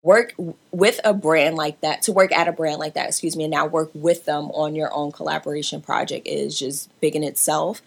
work 0.04 0.34
with 0.70 1.00
a 1.04 1.12
brand 1.12 1.56
like 1.56 1.80
that 1.80 2.02
to 2.02 2.12
work 2.12 2.30
at 2.30 2.46
a 2.46 2.52
brand 2.52 2.78
like 2.78 2.94
that 2.94 3.08
excuse 3.08 3.34
me 3.36 3.42
and 3.44 3.50
now 3.50 3.66
work 3.66 3.90
with 3.94 4.24
them 4.26 4.44
on 4.52 4.76
your 4.76 4.92
own 4.94 5.10
collaboration 5.10 5.80
project 5.80 6.26
is 6.28 6.56
just 6.58 6.88
big 7.00 7.16
in 7.16 7.24
itself 7.24 7.82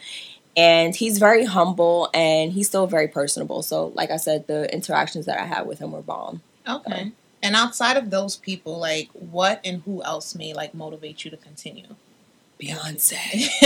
and 0.56 0.96
he's 0.96 1.18
very 1.18 1.44
humble 1.46 2.10
and 2.12 2.52
he's 2.52 2.66
still 2.66 2.86
very 2.86 3.08
personable 3.08 3.62
so 3.62 3.86
like 3.94 4.10
i 4.10 4.16
said 4.16 4.46
the 4.48 4.70
interactions 4.74 5.24
that 5.26 5.40
i 5.40 5.44
had 5.46 5.66
with 5.66 5.78
him 5.78 5.92
were 5.92 6.02
bomb 6.02 6.42
Okay. 6.68 7.12
And 7.42 7.56
outside 7.56 7.96
of 7.96 8.10
those 8.10 8.36
people, 8.36 8.78
like, 8.78 9.08
what 9.12 9.60
and 9.64 9.80
who 9.86 10.02
else 10.02 10.34
may 10.34 10.52
like 10.52 10.74
motivate 10.74 11.24
you 11.24 11.30
to 11.30 11.36
continue? 11.38 11.94
beyonce 12.60 13.14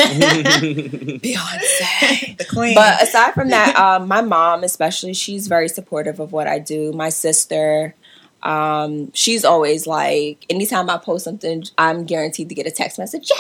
Beyonce, 1.21 2.37
the 2.39 2.45
queen. 2.45 2.75
but 2.75 3.03
aside 3.03 3.33
from 3.33 3.49
that 3.49 3.75
um, 3.77 4.07
my 4.07 4.21
mom 4.21 4.63
especially 4.65 5.15
she's 5.15 5.47
very 5.49 5.69
supportive 5.69 6.21
of 6.21 6.31
what 6.33 6.47
i 6.47 6.59
do 6.59 6.93
my 6.93 7.09
sister 7.09 7.95
Um, 8.43 9.13
she's 9.13 9.45
always 9.45 9.87
like, 9.87 10.45
anytime 10.51 10.91
I 10.91 10.99
post 10.99 11.25
something, 11.25 11.65
I'm 11.79 12.05
guaranteed 12.05 12.49
to 12.49 12.55
get 12.55 12.67
a 12.67 12.71
text 12.71 12.99
message, 12.99 13.31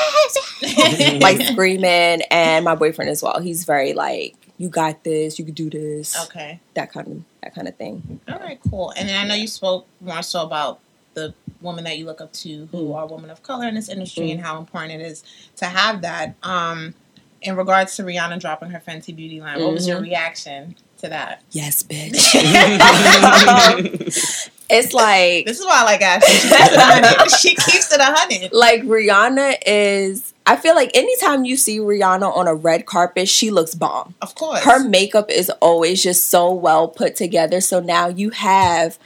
yes, 0.63 1.19
like 1.21 1.41
screaming. 1.43 2.23
And 2.31 2.65
my 2.65 2.75
boyfriend 2.75 3.11
as 3.11 3.23
well. 3.23 3.41
He's 3.41 3.65
very 3.65 3.93
like, 3.95 4.37
you 4.59 4.69
got 4.69 5.03
this, 5.03 5.39
you 5.39 5.45
can 5.45 5.55
do 5.55 5.69
this. 5.71 6.17
Okay. 6.27 6.61
That 6.75 6.93
kind 6.93 7.09
of 7.09 7.23
that 7.43 7.55
kind 7.55 7.67
of 7.67 7.75
thing. 7.77 8.21
All 8.29 8.39
right, 8.39 8.61
cool. 8.71 8.93
And 8.97 9.09
then 9.09 9.25
I 9.25 9.27
know 9.27 9.35
you 9.35 9.49
spoke 9.49 9.87
more 10.01 10.23
so 10.23 10.43
about 10.43 10.79
the 11.15 11.35
woman 11.61 11.83
that 11.85 11.99
you 11.99 12.07
look 12.07 12.21
up 12.21 12.33
to 12.33 12.67
who 12.71 12.89
Mm. 12.89 12.95
are 12.95 13.07
women 13.07 13.31
of 13.31 13.43
color 13.43 13.67
in 13.67 13.75
this 13.75 13.89
industry 13.89 14.29
Mm. 14.29 14.33
and 14.33 14.41
how 14.41 14.59
important 14.59 15.01
it 15.03 15.05
is 15.05 15.25
to 15.57 15.65
have 15.67 16.03
that. 16.03 16.35
Um, 16.45 16.95
in 17.43 17.57
regards 17.57 17.97
to 17.97 18.05
Rihanna 18.05 18.39
dropping 18.41 18.71
her 18.71 18.79
Fenty 18.87 19.15
Beauty 19.15 19.41
line, 19.41 19.61
what 19.61 19.73
was 19.73 19.89
your 19.89 19.99
Mhm. 19.99 20.03
reaction 20.05 20.77
to 21.03 21.09
that? 21.11 21.43
Yes, 21.51 21.83
bitch. 21.83 22.15
it's 24.71 24.93
like 24.95 25.45
This 25.47 25.59
is 25.59 25.67
why 25.67 25.81
I 25.81 25.85
like 25.85 26.01
Ashley. 26.01 26.39
She 26.39 26.49
keeps 26.51 26.63
it 26.73 26.81
a 26.81 26.85
hundred. 26.85 27.31
She 27.39 27.55
keeps 27.55 27.93
it 27.93 28.01
a 28.01 28.05
hundred. 28.05 28.53
like 28.53 28.83
Rihanna 28.83 29.57
is 29.67 30.33
I 30.45 30.57
feel 30.57 30.75
like 30.75 30.91
anytime 30.97 31.45
you 31.45 31.57
see 31.57 31.79
Rihanna 31.79 32.37
on 32.37 32.49
a 32.49 32.55
red 32.55 32.85
carpet, 32.85 33.29
she 33.29 33.53
looks 33.53 33.77
bomb. 33.77 34.17
Of 34.21 34.35
course. 34.35 34.65
Her 34.65 34.83
makeup 34.83 35.31
is 35.31 35.49
always 35.61 36.03
just 36.03 36.29
so 36.29 36.53
well 36.53 36.89
put 36.89 37.15
together. 37.15 37.61
So 37.61 37.79
now 37.79 38.09
you 38.09 38.31
have 38.31 38.99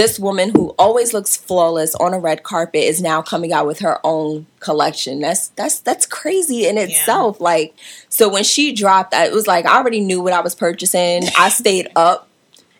this 0.00 0.18
woman 0.18 0.48
who 0.48 0.74
always 0.78 1.12
looks 1.12 1.36
flawless 1.36 1.94
on 1.96 2.14
a 2.14 2.18
red 2.18 2.42
carpet 2.42 2.80
is 2.80 3.02
now 3.02 3.20
coming 3.20 3.52
out 3.52 3.66
with 3.66 3.80
her 3.80 4.00
own 4.02 4.46
collection. 4.58 5.20
That's 5.20 5.48
that's 5.48 5.80
that's 5.80 6.06
crazy 6.06 6.66
in 6.66 6.78
itself. 6.78 7.38
Like 7.38 7.74
so 8.08 8.26
when 8.26 8.42
she 8.42 8.72
dropped 8.72 9.12
it 9.12 9.30
was 9.30 9.46
like 9.46 9.66
I 9.66 9.76
already 9.76 10.00
knew 10.00 10.22
what 10.22 10.32
I 10.32 10.40
was 10.40 10.54
purchasing. 10.54 11.24
I 11.36 11.48
stayed 11.50 11.88
up. 11.96 12.28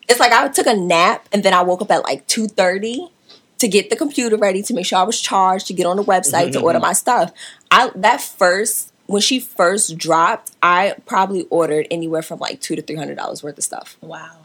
It's 0.09 0.19
like 0.19 0.31
I 0.31 0.47
took 0.47 0.65
a 0.65 0.73
nap 0.75 1.29
and 1.31 1.43
then 1.43 1.53
I 1.53 1.61
woke 1.61 1.83
up 1.83 1.91
at 1.91 2.03
like 2.03 2.27
2:30 2.27 3.11
to 3.59 3.67
get 3.67 3.91
the 3.91 3.95
computer 3.95 4.35
ready 4.35 4.63
to 4.63 4.73
make 4.73 4.87
sure 4.87 4.97
I 4.97 5.03
was 5.03 5.21
charged 5.21 5.67
to 5.67 5.73
get 5.73 5.85
on 5.85 5.97
the 5.97 6.03
website 6.03 6.53
to 6.53 6.57
mm-hmm. 6.57 6.65
order 6.65 6.79
my 6.79 6.93
stuff. 6.93 7.31
I 7.69 7.91
that 7.97 8.21
first 8.21 8.93
when 9.05 9.21
she 9.21 9.39
first 9.39 9.95
dropped, 9.95 10.53
I 10.63 10.95
probably 11.05 11.43
ordered 11.51 11.85
anywhere 11.91 12.23
from 12.23 12.39
like 12.39 12.61
two 12.61 12.75
to 12.75 12.81
three 12.81 12.95
hundred 12.95 13.17
dollars 13.17 13.43
worth 13.43 13.59
of 13.59 13.63
stuff. 13.63 13.95
wow. 14.01 14.40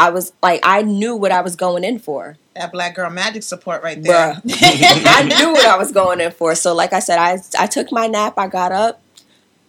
I 0.00 0.08
was 0.08 0.32
like, 0.42 0.60
I 0.62 0.80
knew 0.80 1.14
what 1.14 1.30
I 1.30 1.42
was 1.42 1.56
going 1.56 1.84
in 1.84 1.98
for. 1.98 2.38
That 2.54 2.72
black 2.72 2.94
girl 2.94 3.10
magic 3.10 3.42
support 3.42 3.82
right 3.82 4.02
there. 4.02 4.40
I 4.48 5.22
knew 5.22 5.52
what 5.52 5.66
I 5.66 5.76
was 5.76 5.92
going 5.92 6.22
in 6.22 6.30
for. 6.30 6.54
So, 6.54 6.74
like 6.74 6.94
I 6.94 7.00
said, 7.00 7.18
I 7.18 7.38
I 7.58 7.66
took 7.66 7.92
my 7.92 8.06
nap, 8.06 8.38
I 8.38 8.48
got 8.48 8.72
up, 8.72 9.02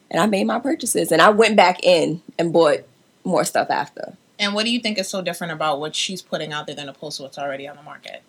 and 0.10 0.22
I 0.22 0.28
made 0.28 0.46
my 0.46 0.58
purchases, 0.58 1.12
and 1.12 1.22
I 1.22 1.32
went 1.32 1.58
back 1.58 1.84
in 1.84 2.22
and 2.40 2.54
bought 2.54 2.80
more 3.26 3.44
stuff 3.44 3.70
after. 3.70 4.14
And 4.40 4.54
what 4.54 4.64
do 4.64 4.72
you 4.72 4.80
think 4.80 4.98
is 4.98 5.10
so 5.10 5.22
different 5.22 5.52
about 5.52 5.82
what 5.82 5.98
she's 5.98 6.22
putting 6.22 6.54
out 6.54 6.66
there 6.66 6.78
than 6.78 6.88
opposed 6.88 7.18
to 7.18 7.24
what's 7.24 7.38
already 7.38 7.68
on 7.68 7.76
the 7.76 7.84
market? 7.84 8.24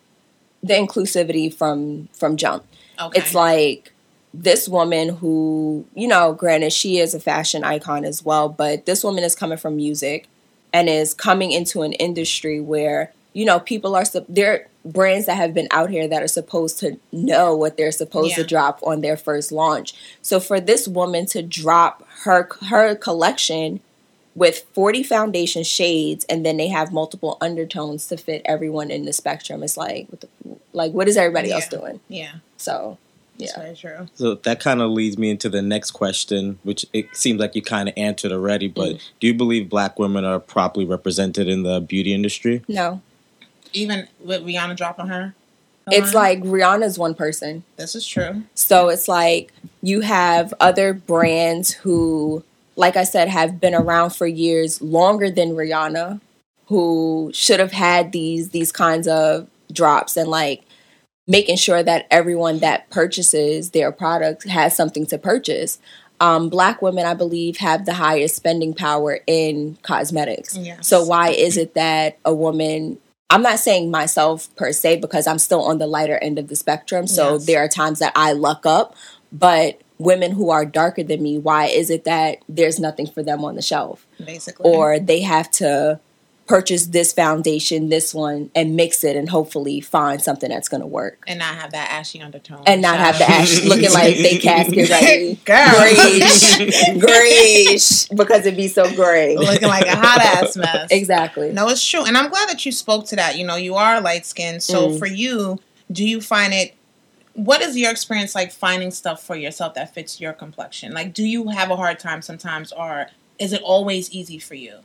The 0.61 0.75
inclusivity 0.75 1.55
from 1.55 2.09
from 2.13 2.37
jump. 2.37 2.65
Okay. 3.01 3.21
It's 3.21 3.33
like 3.33 3.93
this 4.35 4.69
woman 4.69 5.11
who, 5.11 5.85
you 5.95 6.09
know, 6.09 6.33
granted 6.33 6.73
she 6.73 6.99
is 6.99 7.15
a 7.15 7.21
fashion 7.21 7.63
icon 7.63 8.05
as 8.05 8.25
well, 8.25 8.49
but 8.49 8.87
this 8.87 9.05
woman 9.05 9.23
is 9.23 9.37
coming 9.37 9.59
from 9.59 9.77
music 9.77 10.27
and 10.73 10.89
is 10.89 11.15
coming 11.15 11.53
into 11.53 11.83
an 11.83 11.93
industry 11.95 12.61
where, 12.61 13.13
you 13.33 13.45
know, 13.45 13.61
people 13.61 13.95
are 13.95 14.05
there 14.29 14.69
brands 14.85 15.27
that 15.27 15.37
have 15.37 15.55
been 15.55 15.69
out 15.71 15.91
here 15.91 16.09
that 16.09 16.23
are 16.23 16.29
supposed 16.29 16.79
to 16.81 16.99
know 17.13 17.55
what 17.57 17.77
they're 17.77 17.93
supposed 17.93 18.31
Yeah. 18.31 18.37
to 18.43 18.45
drop 18.45 18.81
on 18.83 19.01
their 19.01 19.17
first 19.17 19.53
launch. 19.53 19.95
So 20.23 20.41
for 20.41 20.59
this 20.61 20.89
woman 20.89 21.27
to 21.27 21.43
drop 21.43 22.05
her 22.25 22.49
her 22.69 22.95
collection 22.97 23.81
with 24.35 24.65
40 24.73 25.03
foundation 25.03 25.63
shades 25.63 26.25
and 26.29 26.45
then 26.45 26.57
they 26.57 26.69
have 26.69 26.91
multiple 26.93 27.37
undertones 27.41 28.07
to 28.09 28.17
fit 28.17 28.43
everyone 28.45 28.91
in 28.91 29.05
the 29.05 29.13
spectrum. 29.13 29.63
It's 29.63 29.77
like 29.77 30.07
what 30.09 30.21
the, 30.23 30.29
like 30.73 30.93
what 30.93 31.07
is 31.07 31.17
everybody 31.17 31.53
else 31.53 31.69
doing? 31.69 32.01
yeah, 32.09 32.37
So, 32.57 32.97
that's 33.43 33.57
yeah. 33.57 33.63
very 33.63 33.77
true. 33.77 34.09
So 34.15 34.35
that 34.37 34.61
kind 34.61 34.81
of 34.81 34.91
leads 34.91 35.19
me 35.19 35.31
into 35.31 35.49
the 35.49 35.63
next 35.63 35.93
question, 35.93 36.59
which 36.63 36.87
it 36.93 37.07
seems 37.15 37.41
like 37.41 37.55
you 37.55 37.63
kind 37.63 37.89
of 37.89 37.95
answered 37.97 38.33
already. 38.33 38.69
But 38.69 38.97
Mm. 38.97 39.01
do 39.21 39.27
you 39.27 39.35
believe 39.35 39.69
black 39.69 39.99
women 39.99 40.25
are 40.25 40.41
properly 40.41 40.87
represented 40.87 41.49
in 41.49 41.63
the 41.63 41.81
beauty 41.81 42.13
industry? 42.15 42.63
No. 42.69 43.01
Even 43.73 44.09
with 44.23 44.43
Rihanna 44.45 44.77
dropping 44.77 45.07
her, 45.07 45.35
It's 45.91 46.15
line, 46.15 46.41
like 46.41 46.43
Rihanna's 46.51 46.99
one 46.99 47.15
person. 47.15 47.65
this 47.77 47.95
is 47.95 48.07
true. 48.07 48.43
So 48.55 48.89
it's 48.89 49.09
like 49.09 49.53
you 49.83 50.01
have 50.03 50.55
other 50.61 50.93
brands 50.93 51.73
who, 51.73 52.45
like 52.77 52.97
I 52.97 53.05
said, 53.05 53.29
have 53.29 53.61
been 53.61 53.75
around 53.75 54.11
for 54.11 54.27
years 54.27 54.81
longer 54.81 55.31
than 55.31 55.51
Rihanna, 55.57 56.21
who 56.67 57.31
should 57.35 57.61
have 57.61 57.73
had 57.73 58.13
these 58.13 58.51
these 58.51 58.71
kinds 58.73 59.09
of 59.09 59.49
drops 59.73 60.17
and 60.17 60.29
like 60.29 60.63
making 61.27 61.57
sure 61.57 61.83
that 61.83 62.07
everyone 62.11 62.59
that 62.59 62.91
purchases 62.91 63.71
their 63.71 63.93
product 63.93 64.49
has 64.49 64.77
something 64.77 65.07
to 65.07 65.19
purchase. 65.19 65.79
Um, 66.21 66.49
black 66.49 66.83
women, 66.83 67.05
I 67.05 67.15
believe, 67.15 67.57
have 67.59 67.85
the 67.85 67.95
highest 67.95 68.37
spending 68.37 68.75
power 68.75 69.21
in 69.27 69.79
cosmetics. 69.83 70.57
Yes. 70.57 70.87
So 70.87 71.05
why 71.05 71.31
is 71.31 71.57
it 71.57 71.75
that 71.75 72.19
a 72.25 72.35
woman 72.35 72.99
I'm 73.31 73.41
not 73.43 73.59
saying 73.61 73.91
myself 73.91 74.55
per 74.57 74.73
se 74.73 74.97
because 75.01 75.27
I'm 75.27 75.39
still 75.39 75.63
on 75.63 75.79
the 75.79 75.87
lighter 75.87 76.19
end 76.19 76.39
of 76.39 76.49
the 76.49 76.55
spectrum. 76.57 77.07
So 77.07 77.35
Yes. 77.35 77.47
there 77.47 77.65
are 77.65 77.69
times 77.69 77.99
that 78.01 78.13
I 78.15 78.33
luck 78.33 78.67
up, 78.67 78.95
but 79.33 79.81
women 79.97 80.33
who 80.33 80.51
are 80.51 80.67
darker 80.67 81.03
than 81.03 81.23
me, 81.23 81.39
why 81.39 81.65
is 81.69 81.89
it 81.89 82.05
that 82.05 82.39
there's 82.47 82.79
nothing 82.79 83.07
for 83.07 83.23
them 83.23 83.43
on 83.43 83.55
the 83.55 83.63
shelf? 83.63 84.07
basically, 84.23 84.71
Or 84.71 84.99
they 84.99 85.23
have 85.23 85.51
to 85.53 85.99
purchase 86.47 86.87
this 86.87 87.13
foundation, 87.13 87.89
this 87.89 88.13
one, 88.13 88.51
and 88.55 88.75
mix 88.77 89.05
it 89.05 89.17
and 89.17 89.29
hopefully 89.31 89.81
find 89.81 90.21
something 90.21 90.51
that's 90.51 90.69
gonna 90.69 90.87
work. 90.87 91.23
and 91.27 91.39
not 91.39 91.55
have 91.55 91.71
that 91.73 91.91
ashy 91.91 92.21
undertone, 92.21 92.63
And 92.67 92.83
not 92.83 92.99
have 92.99 93.17
the 93.19 93.29
ash 93.31 93.63
looking 93.65 93.93
like 93.93 94.17
they 94.17 94.39
casket 94.43 94.91
ready. 94.91 95.35
Girl. 95.45 95.69
Grayish. 95.77 96.99
Grayish. 96.99 98.09
Because 98.17 98.41
it'd 98.47 98.57
be 98.57 98.69
so 98.69 98.93
gray. 98.95 99.37
looking 99.37 99.69
like 99.69 99.87
a 99.87 99.97
hot 99.97 100.21
ass 100.21 100.57
mess. 100.57 100.89
Exactly. 100.91 101.53
No, 101.53 101.69
it's 101.69 101.85
true, 101.87 102.05
and 102.05 102.17
I'm 102.17 102.29
glad 102.31 102.49
that 102.49 102.65
you 102.67 102.73
spoke 102.73 103.07
to 103.07 103.17
that. 103.17 103.39
You 103.39 103.47
know, 103.47 103.57
you 103.57 103.75
are 103.77 104.01
light 104.01 104.27
skinned, 104.27 104.63
so 104.63 104.89
Mm. 104.89 104.99
for 104.99 105.07
you, 105.07 105.61
do 105.91 106.05
you 106.07 106.21
find 106.21 106.53
it? 106.53 106.75
What 107.35 107.63
is 107.63 107.77
your 107.77 107.91
experience 107.91 108.35
like 108.35 108.53
finding 108.53 108.91
stuff 108.91 109.23
for 109.23 109.35
yourself 109.37 109.75
that 109.75 109.95
fits 109.95 110.21
your 110.21 110.33
complexion? 110.35 110.93
Like, 110.93 111.15
do 111.15 111.25
you 111.25 111.49
have 111.49 111.71
a 111.71 111.77
hard 111.77 111.99
time 111.99 112.21
sometimes, 112.21 112.73
or 112.73 113.07
is 113.39 113.53
it 113.53 113.63
always 113.63 114.11
easy 114.11 114.39
for 114.39 114.55
you? 114.55 114.81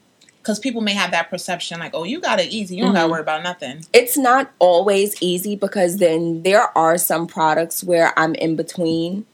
Because 0.47 0.59
people 0.59 0.79
may 0.79 0.93
have 0.93 1.11
that 1.11 1.29
perception, 1.29 1.79
like, 1.79 1.93
"Oh, 1.93 2.05
you 2.05 2.21
got 2.21 2.39
it 2.39 2.53
easy. 2.53 2.77
You 2.77 2.83
don't 2.83 2.93
got 2.93 2.99
to 2.99 3.03
mm-hmm. 3.05 3.11
worry 3.11 3.21
about 3.21 3.43
nothing." 3.43 3.85
it's 3.91 4.17
not 4.17 4.49
always 4.59 5.21
easy 5.21 5.57
because 5.57 5.97
then 5.97 6.43
there 6.43 6.77
are 6.77 6.97
some 6.97 7.27
products 7.27 7.83
where 7.83 8.17
I'm 8.17 8.33
in 8.35 8.55
between 8.55 9.25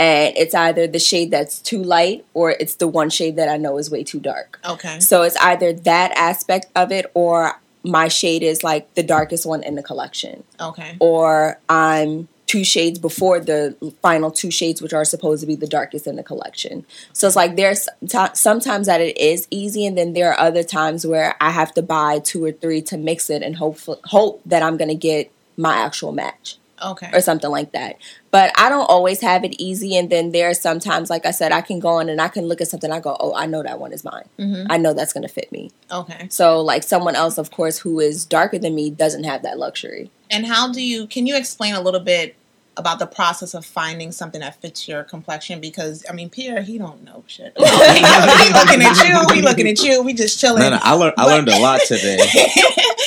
and 0.00 0.34
it's 0.36 0.54
either 0.54 0.86
the 0.86 0.98
shade 0.98 1.30
that's 1.30 1.58
too 1.58 1.82
light 1.82 2.24
or 2.32 2.52
it's 2.52 2.76
the 2.76 2.88
one 2.88 3.10
shade 3.10 3.36
that 3.36 3.50
I 3.50 3.58
know 3.58 3.76
is 3.76 3.90
way 3.90 4.02
too 4.02 4.18
dark. 4.18 4.58
Okay, 4.66 4.98
So 5.00 5.22
it's 5.22 5.36
either 5.36 5.74
that 5.74 6.12
aspect 6.16 6.66
of 6.74 6.90
it 6.90 7.10
or 7.12 7.60
my 7.82 8.08
shade 8.08 8.42
is 8.42 8.64
like 8.64 8.94
the 8.94 9.02
darkest 9.02 9.44
one 9.44 9.62
in 9.62 9.74
the 9.74 9.82
collection 9.82 10.44
okay, 10.58 10.96
or 11.00 11.58
I'm 11.68 12.28
two 12.50 12.64
shades 12.64 12.98
before 12.98 13.38
the 13.38 13.76
final 14.02 14.28
two 14.28 14.50
shades 14.50 14.82
which 14.82 14.92
are 14.92 15.04
supposed 15.04 15.40
to 15.40 15.46
be 15.46 15.54
the 15.54 15.68
darkest 15.68 16.08
in 16.08 16.16
the 16.16 16.22
collection. 16.24 16.84
So 17.12 17.28
it's 17.28 17.36
like 17.36 17.54
there's 17.54 17.88
t- 18.08 18.34
sometimes 18.34 18.88
that 18.88 19.00
it 19.00 19.16
is 19.18 19.46
easy 19.52 19.86
and 19.86 19.96
then 19.96 20.14
there 20.14 20.32
are 20.32 20.40
other 20.40 20.64
times 20.64 21.06
where 21.06 21.36
I 21.40 21.52
have 21.52 21.72
to 21.74 21.82
buy 21.82 22.18
two 22.18 22.44
or 22.44 22.50
three 22.50 22.82
to 22.82 22.96
mix 22.96 23.30
it 23.30 23.44
and 23.44 23.54
hope 23.54 23.78
hope 24.02 24.42
that 24.46 24.64
I'm 24.64 24.76
going 24.76 24.88
to 24.88 24.96
get 24.96 25.30
my 25.56 25.76
actual 25.76 26.10
match 26.10 26.56
okay. 26.82 27.08
or 27.12 27.20
something 27.20 27.50
like 27.50 27.70
that. 27.70 27.98
But 28.32 28.52
I 28.58 28.68
don't 28.68 28.90
always 28.90 29.20
have 29.20 29.44
it 29.44 29.54
easy 29.60 29.96
and 29.96 30.10
then 30.10 30.32
there 30.32 30.50
are 30.50 30.54
sometimes 30.54 31.08
like 31.08 31.26
I 31.26 31.30
said 31.30 31.52
I 31.52 31.60
can 31.60 31.78
go 31.78 31.90
on 31.90 32.08
and 32.08 32.20
I 32.20 32.26
can 32.26 32.46
look 32.46 32.60
at 32.60 32.66
something 32.66 32.90
I 32.90 32.98
go, 32.98 33.16
"Oh, 33.20 33.32
I 33.32 33.46
know 33.46 33.62
that 33.62 33.78
one 33.78 33.92
is 33.92 34.02
mine. 34.02 34.28
hmm 34.36 34.64
I 34.68 34.76
know 34.76 34.92
that's 34.92 35.12
going 35.12 35.22
to 35.22 35.32
fit 35.32 35.52
me." 35.52 35.70
Okay. 35.92 36.26
So 36.30 36.60
like 36.62 36.82
someone 36.82 37.14
else 37.14 37.38
of 37.38 37.52
course 37.52 37.78
who 37.78 38.00
is 38.00 38.24
darker 38.24 38.58
than 38.58 38.74
me 38.74 38.90
doesn't 38.90 39.22
have 39.22 39.44
that 39.44 39.56
luxury. 39.56 40.10
And 40.28 40.46
how 40.46 40.72
do 40.72 40.82
you? 40.82 41.06
Can 41.06 41.28
you 41.28 41.36
explain 41.36 41.74
a 41.74 41.80
little 41.80 42.00
bit 42.00 42.36
about 42.76 42.98
the 42.98 43.06
process 43.06 43.52
of 43.54 43.64
finding 43.66 44.12
something 44.12 44.40
that 44.40 44.60
fits 44.60 44.86
your 44.88 45.02
complexion? 45.04 45.60
Because 45.60 46.04
I 46.08 46.12
mean, 46.12 46.30
Pierre, 46.30 46.62
he 46.62 46.78
don't 46.78 47.02
know 47.04 47.24
shit. 47.26 47.52
he 47.56 47.62
looking 47.64 48.82
at 48.82 49.04
you. 49.08 49.26
We 49.34 49.42
looking 49.42 49.68
at 49.68 49.82
you. 49.82 50.02
We 50.02 50.14
just 50.14 50.40
chilling. 50.40 50.60
No, 50.62 50.70
no, 50.70 50.78
I 50.80 50.92
learned. 50.94 51.14
I 51.18 51.24
learned 51.26 51.48
a 51.48 51.58
lot 51.60 51.80
today. 51.86 52.18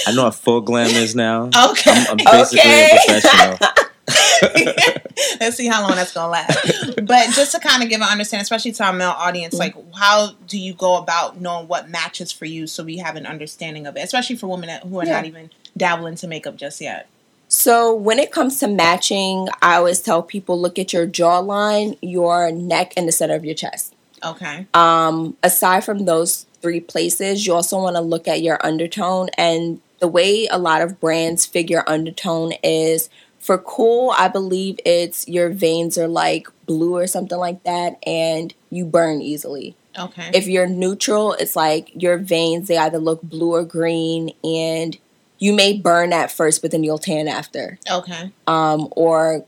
I 0.08 0.14
know 0.14 0.26
what 0.26 0.36
full 0.36 0.62
glam 0.62 0.90
is 0.90 1.16
now. 1.16 1.44
okay. 1.72 1.92
I'm, 1.92 2.12
I'm 2.12 2.18
basically 2.18 2.60
Okay. 2.60 2.90
a 2.92 3.20
professional. 3.22 3.58
Let's 5.40 5.56
see 5.58 5.68
how 5.68 5.82
long 5.82 5.96
that's 5.96 6.14
gonna 6.14 6.30
last. 6.32 6.96
But 7.06 7.30
just 7.30 7.52
to 7.54 7.60
kind 7.60 7.84
of 7.84 7.90
give 7.90 8.02
an 8.02 8.08
understanding, 8.10 8.42
especially 8.44 8.72
to 8.74 8.84
our 8.84 8.94
male 8.94 9.12
audience, 9.18 9.54
like 9.54 9.76
how 9.96 10.32
do 10.48 10.58
you 10.60 10.74
go 10.74 10.98
about 10.98 11.40
knowing 11.40 11.68
what 11.68 11.90
matches 11.90 12.32
for 12.32 12.46
you, 12.46 12.68
so 12.68 12.84
we 12.84 12.98
have 12.98 13.16
an 13.16 13.26
understanding 13.26 13.88
of 13.88 13.96
it, 13.96 14.02
especially 14.02 14.36
for 14.36 14.48
women 14.48 14.70
who 14.88 15.00
are 15.00 15.06
Yeah. 15.06 15.14
not 15.14 15.26
even 15.26 15.50
dabbling 15.78 16.14
into 16.14 16.28
makeup 16.28 16.56
just 16.58 16.82
yet. 16.82 17.08
So 17.56 17.94
when 17.94 18.18
it 18.18 18.32
comes 18.32 18.58
to 18.60 18.68
matching, 18.68 19.48
I 19.62 19.76
always 19.76 20.02
tell 20.02 20.24
people 20.24 20.60
look 20.60 20.80
at 20.80 20.92
your 20.92 21.06
jawline, 21.06 22.00
your 22.02 22.52
neck, 22.52 22.94
and 22.98 23.08
the 23.08 23.12
center 23.12 23.36
of 23.36 23.46
your 23.46 23.54
chest. 23.54 23.94
Okay. 24.26 24.66
Um, 24.74 25.38
aside 25.44 25.86
from 25.86 26.06
those 26.06 26.48
three 26.64 26.80
places, 26.80 27.46
you 27.46 27.54
also 27.54 27.78
want 27.78 27.96
to 27.96 28.02
look 28.02 28.28
at 28.28 28.42
your 28.42 28.58
undertone 28.66 29.30
and 29.38 29.80
the 30.00 30.08
way 30.08 30.48
a 30.48 30.58
lot 30.58 30.82
of 30.82 31.00
brands 31.00 31.46
figure 31.46 31.84
undertone 31.86 32.54
is 32.64 33.08
for 33.40 33.60
cool, 33.60 34.16
I 34.18 34.30
believe 34.30 34.80
it's 34.84 35.28
your 35.28 35.50
veins 35.50 35.96
are 35.96 36.08
like 36.08 36.48
blue 36.66 36.96
or 36.96 37.06
something 37.06 37.38
like 37.38 37.64
that, 37.66 38.00
and 38.08 38.52
you 38.72 38.84
burn 38.84 39.22
easily. 39.22 39.76
Okay. 39.98 40.32
If 40.34 40.48
you're 40.48 40.66
neutral, 40.66 41.34
it's 41.34 41.56
like 41.56 41.92
your 41.94 42.18
veins, 42.18 42.68
they 42.68 42.78
either 42.78 42.98
look 42.98 43.22
blue 43.22 43.54
or 43.54 43.64
green, 43.64 44.32
and 44.44 44.98
you 45.44 45.52
may 45.52 45.74
burn 45.74 46.14
at 46.14 46.32
first, 46.32 46.62
but 46.62 46.72
then 46.72 46.86
you'll 46.86 46.98
tan 46.98 47.28
after. 47.28 47.78
Okay. 47.92 48.32
Um, 48.48 48.88
or 48.92 49.44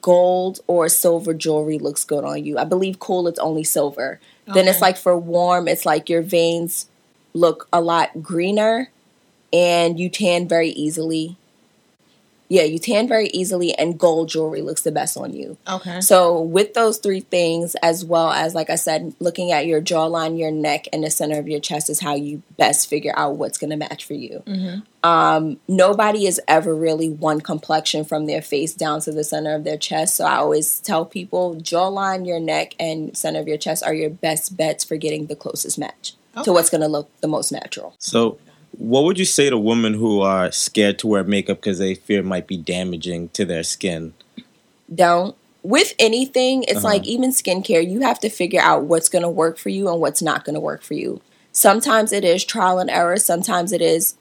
gold 0.00 0.60
or 0.66 0.88
silver 0.88 1.34
jewelry 1.34 1.78
looks 1.78 2.02
good 2.02 2.24
on 2.24 2.42
you. 2.46 2.56
I 2.56 2.64
believe 2.64 2.98
cool, 2.98 3.28
it's 3.28 3.38
only 3.38 3.62
silver. 3.62 4.20
Okay. 4.48 4.54
Then 4.58 4.68
it's 4.68 4.80
like 4.80 4.96
for 4.96 5.18
warm, 5.18 5.68
it's 5.68 5.84
like 5.84 6.08
your 6.08 6.22
veins 6.22 6.88
look 7.34 7.68
a 7.74 7.82
lot 7.82 8.22
greener 8.22 8.90
and 9.52 10.00
you 10.00 10.08
tan 10.08 10.48
very 10.48 10.70
easily 10.70 11.36
yeah, 12.48 12.62
you 12.62 12.78
tan 12.78 13.06
very 13.06 13.28
easily, 13.28 13.74
and 13.74 13.98
gold 13.98 14.30
jewelry 14.30 14.62
looks 14.62 14.82
the 14.82 14.90
best 14.90 15.16
on 15.18 15.34
you. 15.34 15.58
Okay. 15.68 16.00
So, 16.00 16.40
with 16.40 16.72
those 16.72 16.96
three 16.96 17.20
things, 17.20 17.74
as 17.82 18.04
well 18.06 18.30
as, 18.30 18.54
like 18.54 18.70
I 18.70 18.76
said, 18.76 19.14
looking 19.20 19.52
at 19.52 19.66
your 19.66 19.82
jawline, 19.82 20.38
your 20.38 20.50
neck, 20.50 20.86
and 20.92 21.04
the 21.04 21.10
center 21.10 21.38
of 21.38 21.46
your 21.46 21.60
chest 21.60 21.90
is 21.90 22.00
how 22.00 22.14
you 22.14 22.42
best 22.56 22.88
figure 22.88 23.12
out 23.16 23.36
what's 23.36 23.58
going 23.58 23.70
to 23.70 23.76
match 23.76 24.04
for 24.06 24.14
you. 24.14 24.42
Mm-hmm. 24.46 25.08
Um, 25.08 25.60
nobody 25.68 26.26
is 26.26 26.40
ever 26.48 26.74
really 26.74 27.10
one 27.10 27.42
complexion 27.42 28.04
from 28.04 28.26
their 28.26 28.42
face 28.42 28.74
down 28.74 29.00
to 29.02 29.12
the 29.12 29.24
center 29.24 29.54
of 29.54 29.64
their 29.64 29.78
chest. 29.78 30.14
So, 30.14 30.24
I 30.24 30.36
always 30.36 30.80
tell 30.80 31.04
people 31.04 31.56
jawline, 31.56 32.26
your 32.26 32.40
neck, 32.40 32.74
and 32.80 33.14
center 33.14 33.40
of 33.40 33.48
your 33.48 33.58
chest 33.58 33.84
are 33.84 33.94
your 33.94 34.10
best 34.10 34.56
bets 34.56 34.84
for 34.84 34.96
getting 34.96 35.26
the 35.26 35.36
closest 35.36 35.78
match 35.78 36.14
okay. 36.34 36.44
to 36.44 36.52
what's 36.52 36.70
going 36.70 36.80
to 36.80 36.88
look 36.88 37.10
the 37.20 37.28
most 37.28 37.52
natural. 37.52 37.94
So, 37.98 38.38
what 38.72 39.04
would 39.04 39.18
you 39.18 39.24
say 39.24 39.50
to 39.50 39.58
women 39.58 39.94
who 39.94 40.20
are 40.20 40.52
scared 40.52 40.98
to 41.00 41.06
wear 41.06 41.24
makeup 41.24 41.58
because 41.58 41.78
they 41.78 41.94
fear 41.94 42.20
it 42.20 42.24
might 42.24 42.46
be 42.46 42.56
damaging 42.56 43.28
to 43.30 43.44
their 43.44 43.62
skin? 43.62 44.14
Don't. 44.92 45.36
With 45.62 45.94
anything, 45.98 46.62
it's 46.62 46.78
uh-huh. 46.78 46.88
like 46.88 47.06
even 47.06 47.30
skincare, 47.30 47.88
you 47.88 48.00
have 48.00 48.20
to 48.20 48.28
figure 48.28 48.60
out 48.60 48.84
what's 48.84 49.08
going 49.08 49.22
to 49.22 49.28
work 49.28 49.58
for 49.58 49.68
you 49.68 49.88
and 49.88 50.00
what's 50.00 50.22
not 50.22 50.44
going 50.44 50.54
to 50.54 50.60
work 50.60 50.82
for 50.82 50.94
you. 50.94 51.20
Sometimes 51.52 52.12
it 52.12 52.24
is 52.24 52.44
trial 52.44 52.78
and 52.78 52.88
error, 52.88 53.16
sometimes 53.16 53.72
it 53.72 53.82
is 53.82 54.14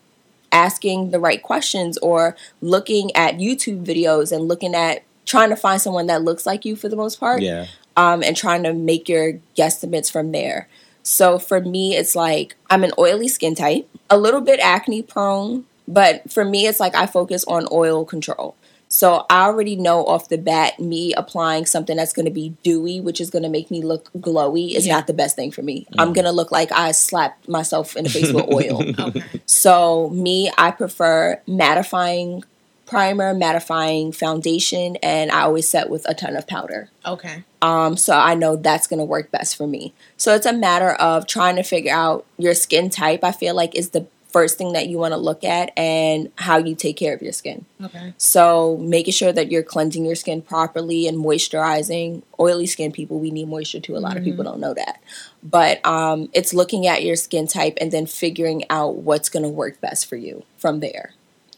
asking 0.51 1.11
the 1.11 1.19
right 1.19 1.43
questions 1.43 1.97
or 1.99 2.35
looking 2.61 3.15
at 3.15 3.35
YouTube 3.35 3.85
videos 3.85 4.31
and 4.31 4.47
looking 4.47 4.73
at 4.73 5.03
trying 5.25 5.49
to 5.49 5.55
find 5.55 5.81
someone 5.81 6.07
that 6.07 6.23
looks 6.23 6.45
like 6.45 6.65
you 6.65 6.75
for 6.75 6.89
the 6.89 6.95
most 6.95 7.19
part. 7.19 7.41
Yeah. 7.41 7.67
Um, 7.95 8.23
and 8.23 8.35
trying 8.35 8.63
to 8.63 8.73
make 8.73 9.09
your 9.09 9.39
guesstimates 9.57 10.11
from 10.11 10.31
there. 10.31 10.67
So 11.07 11.39
for 11.39 11.61
me, 11.61 11.95
it's 11.95 12.17
like 12.17 12.57
I'm 12.69 12.83
an 12.83 12.91
oily 12.99 13.29
skin 13.29 13.55
type, 13.55 13.89
a 14.09 14.17
little 14.17 14.41
bit 14.41 14.59
acne 14.59 15.01
prone, 15.01 15.65
but 15.87 16.29
for 16.29 16.43
me, 16.43 16.67
it's 16.67 16.81
like 16.81 16.95
I 16.95 17.05
focus 17.05 17.45
on 17.45 17.65
oil 17.71 18.03
control. 18.03 18.57
So 18.89 19.25
I 19.29 19.45
already 19.45 19.77
know 19.77 20.05
off 20.05 20.27
the 20.27 20.37
bat, 20.37 20.81
me 20.81 21.13
applying 21.13 21.65
something 21.65 21.95
that's 21.95 22.11
going 22.11 22.25
to 22.25 22.31
be 22.31 22.57
dewy, 22.61 22.99
which 22.99 23.21
is 23.21 23.29
going 23.29 23.43
to 23.43 23.49
make 23.49 23.71
me 23.71 23.81
look 23.81 24.11
glowy, 24.17 24.75
is 24.75 24.85
yeah. 24.85 24.95
not 24.95 25.07
the 25.07 25.13
best 25.13 25.37
thing 25.37 25.49
for 25.49 25.61
me. 25.61 25.87
Mm. 25.93 25.95
I'm 26.01 26.13
going 26.13 26.25
to 26.25 26.31
look 26.31 26.51
like 26.51 26.73
I 26.73 26.91
slapped 26.91 27.47
myself 27.47 27.95
in 27.95 28.03
the 28.03 28.09
face 28.09 28.33
with 28.33 28.45
oil. 28.51 28.83
okay. 28.99 29.23
So 29.45 30.09
me, 30.09 30.51
I 30.57 30.71
prefer 30.71 31.41
mattifying 31.47 32.43
primer, 32.87 33.35
mattifying 33.35 34.15
foundation, 34.15 34.95
and 35.03 35.31
I 35.31 35.41
always 35.41 35.69
set 35.69 35.89
with 35.89 36.07
a 36.09 36.13
ton 36.13 36.35
of 36.35 36.47
powder. 36.47 36.89
Okay. 37.05 37.43
Um, 37.61 37.97
so 37.97 38.17
I 38.17 38.33
know 38.33 38.55
that's 38.55 38.87
gonna 38.87 39.05
work 39.05 39.29
best 39.29 39.55
for 39.55 39.67
me. 39.67 39.93
So 40.15 40.33
it's 40.33 40.45
a 40.45 40.53
matter 40.53 40.91
of 40.93 41.27
trying 41.27 41.57
to 41.57 41.63
figure 41.63 41.93
out 41.93 42.25
your 42.37 42.53
skin 42.53 42.89
type. 42.89 43.23
I 43.23 43.31
feel 43.31 43.55
like 43.55 43.75
is 43.75 43.91
the 43.91 44.07
first 44.29 44.57
thing 44.57 44.73
that 44.73 44.87
you 44.87 44.97
want 44.97 45.13
to 45.13 45.17
look 45.17 45.43
at 45.43 45.71
and 45.77 46.31
how 46.35 46.57
you 46.57 46.75
take 46.75 46.97
care 46.97 47.15
of 47.15 47.21
your 47.21 47.31
skin. 47.31 47.65
Okay. 47.81 48.13
So 48.17 48.77
making 48.77 49.13
sure 49.13 49.31
that 49.31 49.51
you're 49.51 49.63
cleansing 49.63 50.05
your 50.05 50.15
skin 50.15 50.41
properly 50.41 51.07
and 51.07 51.17
moisturizing. 51.17 52.21
Oily 52.39 52.67
skin 52.67 52.91
people, 52.91 53.19
we 53.19 53.31
need 53.31 53.47
moisture 53.47 53.79
too. 53.79 53.95
A 53.95 53.99
lot 53.99 54.11
mm-hmm. 54.11 54.19
of 54.19 54.23
people 54.25 54.43
don't 54.43 54.59
know 54.59 54.73
that. 54.73 55.01
But 55.41 55.83
um, 55.85 56.29
it's 56.33 56.53
looking 56.53 56.85
at 56.87 57.03
your 57.03 57.15
skin 57.15 57.47
type 57.47 57.77
and 57.79 57.91
then 57.91 58.05
figuring 58.05 58.63
out 58.69 58.97
what's 58.97 59.29
going 59.29 59.43
to 59.43 59.49
work 59.49 59.79
best 59.81 60.07
for 60.07 60.17
you 60.17 60.43
from 60.57 60.81
there. 60.81 61.13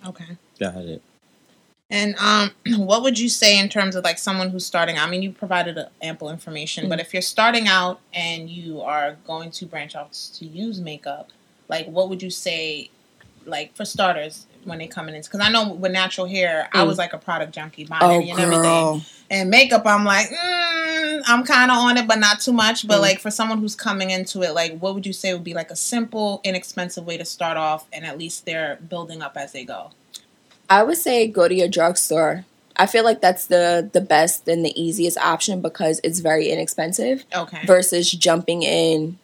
Okay. 0.06 0.38
Got 0.60 0.78
it. 0.78 1.02
And 1.90 2.16
um, 2.18 2.52
what 2.86 3.04
would 3.04 3.18
you 3.18 3.30
say 3.30 3.58
in 3.58 3.70
terms 3.70 3.96
of 3.96 4.04
like 4.04 4.18
someone 4.18 4.50
who's 4.50 4.66
starting? 4.66 4.98
I 4.98 5.10
mean, 5.10 5.22
you 5.22 5.32
provided 5.32 5.80
ample 6.02 6.30
information, 6.30 6.84
mm-hmm. 6.84 6.90
but 6.90 7.00
if 7.00 7.14
you're 7.14 7.22
starting 7.22 7.68
out 7.68 8.00
and 8.14 8.50
you 8.50 8.82
are 8.82 9.18
going 9.26 9.52
to 9.52 9.66
branch 9.66 9.96
off 9.96 10.12
to 10.36 10.46
use 10.46 10.80
makeup, 10.80 11.30
like 11.68 11.88
what 11.88 12.10
would 12.10 12.22
you 12.22 12.30
say, 12.30 12.90
like 13.46 13.76
for 13.76 13.86
starters, 13.86 14.46
when 14.64 14.80
they 14.80 14.88
come 14.88 15.10
in? 15.10 15.20
Because 15.20 15.40
I 15.40 15.50
know 15.50 15.74
with 15.74 15.92
natural 15.92 16.28
hair, 16.28 16.70
mm. 16.74 16.80
I 16.80 16.84
was 16.84 16.98
like 16.98 17.14
a 17.14 17.18
product 17.18 17.54
junkie, 17.54 17.86
buying 17.86 18.04
oh, 18.04 18.32
and 18.32 18.40
everything. 18.40 19.02
And 19.32 19.50
makeup, 19.50 19.84
I'm 19.86 20.06
like, 20.06 20.28
mm, 20.28 21.22
I'm 21.28 21.44
kind 21.44 21.72
of 21.72 21.78
on 21.78 21.98
it, 21.98 22.08
but 22.08 22.20
not 22.20 22.40
too 22.42 22.54
much. 22.54 22.88
But 22.88 22.98
mm. 22.98 23.02
like 23.02 23.20
for 23.20 23.32
someone 23.32 23.60
who's 23.60 23.76
coming 23.76 24.10
into 24.10 24.42
it, 24.42 24.54
like 24.54 24.78
what 24.80 24.96
would 24.96 25.06
you 25.06 25.14
say 25.14 25.34
would 25.34 25.44
be 25.44 25.54
like 25.54 25.72
a 25.72 25.76
simple, 25.76 26.42
inexpensive 26.44 27.06
way 27.06 27.18
to 27.18 27.26
start 27.26 27.58
off, 27.58 27.88
and 27.94 28.06
at 28.06 28.18
least 28.18 28.46
they're 28.46 28.80
building 28.90 29.22
up 29.22 29.38
as 29.38 29.52
they 29.52 29.64
go? 29.64 29.92
I 30.70 30.84
would 30.84 30.98
say 30.98 31.28
go 31.28 31.48
to 31.48 31.54
your 31.54 31.68
drugstore. 31.68 32.46
I 32.76 32.86
feel 32.86 33.04
like 33.04 33.20
that's 33.20 33.48
the 33.48 33.90
the 33.92 34.02
best 34.02 34.48
and 34.48 34.64
the 34.64 34.82
easiest 34.82 35.18
option 35.18 35.62
because 35.62 36.00
it's 36.04 36.20
very 36.20 36.50
inexpensive. 36.50 37.26
Okay. 37.36 37.66
Versus 37.66 38.10
jumping 38.12 38.64
in 38.64 39.18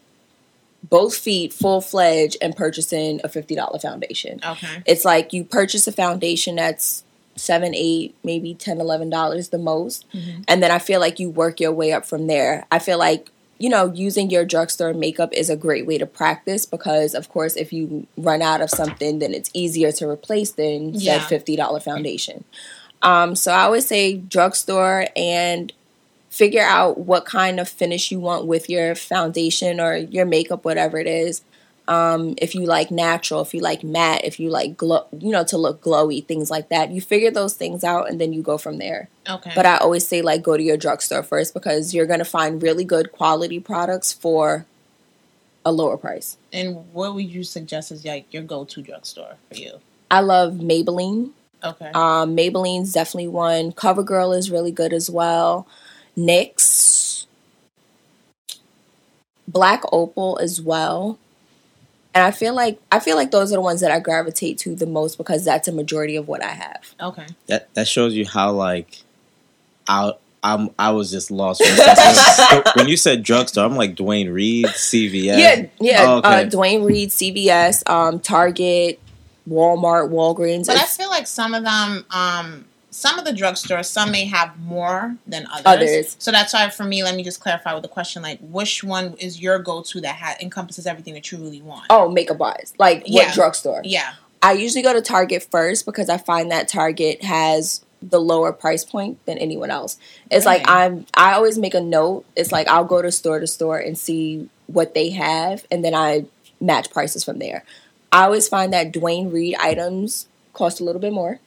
both 0.83 1.15
feet 1.15 1.53
full 1.53 1.81
fledged 1.81 2.37
and 2.41 2.55
purchasing 2.55 3.21
a 3.23 3.29
fifty 3.29 3.55
dollar 3.55 3.79
foundation. 3.79 4.39
Okay. 4.45 4.83
It's 4.85 5.05
like 5.05 5.33
you 5.33 5.43
purchase 5.43 5.87
a 5.87 5.91
foundation 5.91 6.55
that's 6.55 7.03
seven, 7.35 7.73
eight, 7.75 8.15
maybe 8.23 8.53
ten, 8.53 8.79
eleven 8.79 9.09
dollars 9.09 9.49
the 9.49 9.57
most. 9.57 10.05
Mm-hmm. 10.11 10.41
And 10.47 10.61
then 10.61 10.71
I 10.71 10.79
feel 10.79 10.99
like 10.99 11.19
you 11.19 11.29
work 11.29 11.59
your 11.59 11.71
way 11.71 11.93
up 11.93 12.05
from 12.05 12.27
there. 12.27 12.65
I 12.71 12.79
feel 12.79 12.97
like 12.97 13.29
you 13.57 13.69
know, 13.69 13.91
using 13.93 14.29
your 14.29 14.45
drugstore 14.45 14.93
makeup 14.93 15.31
is 15.33 15.49
a 15.49 15.55
great 15.55 15.85
way 15.87 15.97
to 15.97 16.05
practice 16.05 16.65
because, 16.65 17.13
of 17.13 17.29
course, 17.29 17.55
if 17.55 17.71
you 17.71 18.05
run 18.17 18.41
out 18.41 18.61
of 18.61 18.69
something, 18.69 19.19
then 19.19 19.33
it's 19.33 19.49
easier 19.53 19.91
to 19.93 20.07
replace 20.07 20.51
than 20.51 20.93
yeah. 20.93 21.19
said 21.19 21.29
fifty 21.29 21.55
dollar 21.55 21.79
foundation. 21.79 22.43
Um, 23.01 23.35
so 23.35 23.51
I 23.51 23.61
always 23.61 23.85
say 23.85 24.17
drugstore 24.17 25.07
and 25.15 25.71
figure 26.29 26.63
out 26.63 26.97
what 26.97 27.25
kind 27.25 27.59
of 27.59 27.69
finish 27.69 28.11
you 28.11 28.19
want 28.19 28.45
with 28.45 28.69
your 28.69 28.93
foundation 28.93 29.79
or 29.79 29.95
your 29.95 30.25
makeup, 30.25 30.65
whatever 30.65 30.97
it 30.97 31.07
is. 31.07 31.41
Um, 31.87 32.33
if 32.37 32.55
you 32.55 32.65
like 32.65 32.89
natural, 32.89 33.41
if 33.41 33.53
you 33.53 33.61
like 33.61 33.83
matte, 33.83 34.25
if 34.25 34.39
you 34.39 34.49
like 34.49 34.75
glow, 34.75 35.05
you 35.19 35.31
know, 35.31 35.43
to 35.45 35.57
look 35.57 35.81
glowy, 35.81 36.25
things 36.25 36.49
like 36.49 36.69
that. 36.69 36.91
You 36.91 36.99
figure 36.99 37.31
those 37.31 37.53
things 37.53 37.83
out 37.83 38.09
and 38.09 38.19
then 38.19 38.33
you 38.33 38.41
go 38.41 38.57
from 38.57 38.77
there. 38.79 39.09
Okay. 39.29 39.51
But 39.55 39.65
I 39.65 39.77
always 39.77 40.07
say 40.07 40.21
like 40.21 40.41
go 40.41 40.57
to 40.57 40.63
your 40.63 40.77
drugstore 40.77 41.23
first 41.23 41.53
because 41.53 41.93
you're 41.93 42.07
gonna 42.07 42.25
find 42.25 42.61
really 42.61 42.83
good 42.83 43.11
quality 43.11 43.59
products 43.59 44.11
for 44.11 44.65
a 45.63 45.71
lower 45.71 45.97
price. 45.97 46.37
And 46.53 46.91
what 46.93 47.13
would 47.15 47.29
you 47.29 47.43
suggest 47.43 47.91
as 47.91 48.05
like 48.05 48.33
your 48.33 48.43
go-to 48.43 48.81
drugstore 48.81 49.35
for 49.49 49.55
you? 49.55 49.79
I 50.09 50.21
love 50.21 50.53
Maybelline. 50.53 51.31
Okay. 51.63 51.91
Um, 51.93 52.35
Maybelline's 52.35 52.93
definitely 52.93 53.27
one. 53.27 53.71
CoverGirl 53.71 54.37
is 54.37 54.51
really 54.51 54.71
good 54.71 54.93
as 54.93 55.09
well. 55.09 55.67
NYX, 56.15 57.25
Black 59.47 59.81
Opal 59.91 60.37
as 60.39 60.61
well 60.61 61.17
and 62.15 62.23
I 62.23 62.31
feel 62.31 62.55
like 62.55 62.79
I 62.91 62.99
feel 62.99 63.17
like 63.17 63.31
those 63.31 63.51
are 63.51 63.55
the 63.55 63.61
ones 63.61 63.81
that 63.81 63.91
I 63.91 63.99
gravitate 63.99 64.57
to 64.59 64.73
the 64.73 64.85
most 64.85 65.17
because 65.17 65.43
that's 65.43 65.67
a 65.67 65.73
majority 65.73 66.15
of 66.15 66.29
what 66.29 66.41
I 66.41 66.51
have. 66.51 66.95
Okay. 66.99 67.27
That 67.47 67.71
that 67.75 67.89
shows 67.89 68.13
you 68.13 68.25
how 68.25 68.53
like 68.53 69.03
I 69.87 70.13
I'm 70.41 70.69
I 70.79 70.91
was 70.91 71.11
just 71.11 71.29
lost 71.29 71.59
when, 71.59 72.63
when 72.75 72.87
you 72.87 72.95
said 72.95 73.21
drugstore. 73.21 73.65
I'm 73.65 73.75
like 73.75 73.95
Duane 73.95 74.29
Reade, 74.29 74.67
CVS. 74.67 75.37
Yeah, 75.37 75.65
yeah. 75.81 76.03
Oh, 76.05 76.17
okay. 76.19 76.29
uh, 76.29 76.43
Duane 76.45 76.83
Reade, 76.83 77.09
CVS, 77.09 77.87
um, 77.89 78.21
Target, 78.21 78.99
Walmart, 79.49 80.09
Walgreens. 80.09 80.67
But 80.67 80.77
I 80.77 80.85
feel 80.85 81.09
like 81.09 81.27
some 81.27 81.53
of 81.53 81.65
them 81.65 82.05
um 82.11 82.65
some 82.95 83.19
of 83.19 83.25
the 83.25 83.31
drugstores, 83.31 83.87
some 83.87 84.09
may 84.09 84.23
have 84.23 84.57
more 84.57 85.17
than 85.27 85.45
others. 85.51 85.65
Others. 85.65 86.15
So 86.17 86.31
that's 86.31 86.53
why, 86.53 86.69
for 86.69 86.85
me, 86.85 87.03
let 87.03 87.13
me 87.13 87.23
just 87.23 87.41
clarify 87.41 87.73
with 87.73 87.83
the 87.83 87.89
question: 87.89 88.21
like, 88.21 88.39
which 88.39 88.85
one 88.85 89.15
is 89.15 89.41
your 89.41 89.59
go-to 89.59 89.99
that 90.01 90.15
ha- 90.15 90.35
encompasses 90.39 90.87
everything 90.87 91.13
that 91.13 91.29
you 91.29 91.37
really 91.37 91.61
want? 91.61 91.87
Oh, 91.89 92.09
makeup 92.09 92.37
wise, 92.37 92.73
like 92.79 93.03
yeah. 93.05 93.25
what 93.25 93.33
drugstore? 93.33 93.81
Yeah, 93.83 94.13
I 94.41 94.53
usually 94.53 94.81
go 94.81 94.93
to 94.93 95.01
Target 95.01 95.45
first 95.51 95.85
because 95.85 96.07
I 96.07 96.17
find 96.17 96.49
that 96.51 96.69
Target 96.69 97.21
has 97.23 97.83
the 98.01 98.19
lower 98.19 98.53
price 98.53 98.85
point 98.85 99.23
than 99.25 99.37
anyone 99.39 99.71
else. 99.71 99.97
It's 100.31 100.45
like 100.45 100.63
I'm. 100.65 101.05
I 101.15 101.33
always 101.33 101.57
make 101.57 101.73
a 101.73 101.81
note. 101.81 102.23
It's 102.37 102.53
like 102.53 102.69
I'll 102.69 102.85
go 102.85 103.01
to 103.01 103.11
store 103.11 103.39
to 103.39 103.47
store 103.47 103.77
and 103.77 103.97
see 103.97 104.49
what 104.67 104.93
they 104.93 105.09
have, 105.09 105.65
and 105.69 105.83
then 105.83 105.93
I 105.93 106.25
match 106.61 106.91
prices 106.91 107.25
from 107.25 107.39
there. 107.39 107.65
I 108.13 108.23
always 108.23 108.47
find 108.47 108.71
that 108.71 108.93
Duane 108.93 109.31
Reade 109.31 109.57
items 109.59 110.27
cost 110.53 110.79
a 110.79 110.85
little 110.85 111.01
bit 111.01 111.11
more. 111.11 111.41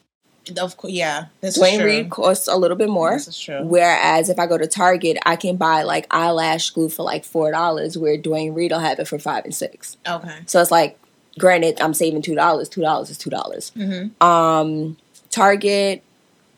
Of 0.56 0.76
course, 0.76 0.92
yeah. 0.92 1.26
This 1.40 1.56
Duane 1.56 1.82
Reade 1.82 2.10
costs 2.10 2.48
a 2.48 2.56
little 2.56 2.76
bit 2.76 2.88
more. 2.88 3.12
This 3.12 3.28
is 3.28 3.38
true. 3.38 3.62
Whereas 3.62 4.28
if 4.28 4.38
I 4.38 4.46
go 4.46 4.58
to 4.58 4.66
Target, 4.66 5.18
I 5.26 5.36
can 5.36 5.56
buy 5.56 5.82
like 5.82 6.06
eyelash 6.10 6.70
glue 6.70 6.88
for 6.88 7.02
like 7.02 7.24
four 7.24 7.50
dollars, 7.50 7.98
where 7.98 8.16
Duane 8.16 8.54
Reade 8.54 8.72
will 8.72 8.78
have 8.78 8.98
it 8.98 9.08
for 9.08 9.18
five 9.18 9.44
and 9.44 9.54
six. 9.54 9.96
Okay. 10.06 10.38
So 10.46 10.60
it's 10.60 10.70
like 10.70 10.98
granted, 11.38 11.80
I'm 11.80 11.94
saving 11.94 12.22
two 12.22 12.34
dollars. 12.34 12.68
Two 12.68 12.82
dollars 12.82 13.10
is 13.10 13.18
two 13.18 13.30
dollars. 13.30 13.72
Mm-hmm. 13.76 14.22
Um, 14.24 14.96
Target. 15.30 16.02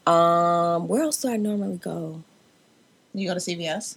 Um, 0.06 0.88
where 0.88 1.02
else 1.02 1.22
do 1.22 1.28
I 1.28 1.36
normally 1.36 1.76
go? 1.76 2.22
You 3.14 3.28
go 3.28 3.34
to 3.34 3.40
CVS. 3.40 3.96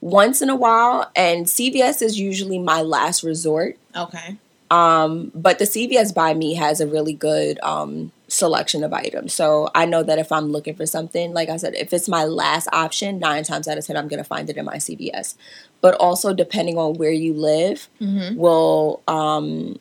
Once 0.00 0.40
in 0.40 0.48
a 0.48 0.56
while, 0.56 1.10
and 1.14 1.46
CVS 1.46 2.00
is 2.02 2.18
usually 2.18 2.58
my 2.58 2.80
last 2.82 3.22
resort. 3.22 3.76
Okay. 3.94 4.36
Um, 4.70 5.32
but 5.34 5.58
the 5.58 5.64
CVS 5.64 6.14
by 6.14 6.32
me 6.32 6.54
has 6.54 6.80
a 6.80 6.86
really 6.86 7.12
good 7.12 7.58
um, 7.62 8.12
selection 8.30 8.84
of 8.84 8.92
items. 8.92 9.34
So 9.34 9.68
I 9.74 9.84
know 9.86 10.02
that 10.04 10.18
if 10.18 10.30
I'm 10.30 10.50
looking 10.52 10.74
for 10.76 10.86
something, 10.86 11.32
like 11.34 11.48
I 11.48 11.56
said, 11.56 11.74
if 11.74 11.92
it's 11.92 12.08
my 12.08 12.24
last 12.24 12.68
option, 12.72 13.18
nine 13.18 13.42
times 13.44 13.66
out 13.68 13.76
of 13.76 13.84
ten, 13.86 13.96
I'm 13.96 14.08
going 14.08 14.22
to 14.22 14.24
find 14.28 14.48
it 14.48 14.56
in 14.56 14.64
my 14.64 14.76
CVS. 14.76 15.34
But 15.80 15.94
also, 15.96 16.32
depending 16.32 16.78
on 16.78 16.94
where 16.94 17.10
you 17.12 17.34
live, 17.34 17.88
Mm-hmm. 18.00 18.36
will 18.36 19.02
um, 19.08 19.78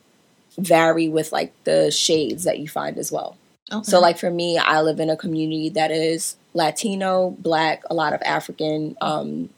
vary 0.58 1.08
with 1.10 1.32
like 1.32 1.54
the 1.64 1.92
shades 1.92 2.44
that 2.44 2.60
you 2.60 2.68
find 2.68 2.98
as 2.98 3.12
well. 3.12 3.38
Okay. 3.72 3.84
So, 3.90 4.00
like 4.00 4.18
for 4.18 4.32
me, 4.32 4.58
I 4.58 4.82
live 4.82 5.00
in 5.00 5.10
a 5.12 5.16
community 5.16 5.70
that 5.70 5.92
is 5.92 6.36
Latino, 6.56 7.36
Black, 7.40 7.84
a 7.90 7.94
lot 7.94 8.14
of 8.14 8.22
African 8.24 8.98
um, 9.00 9.50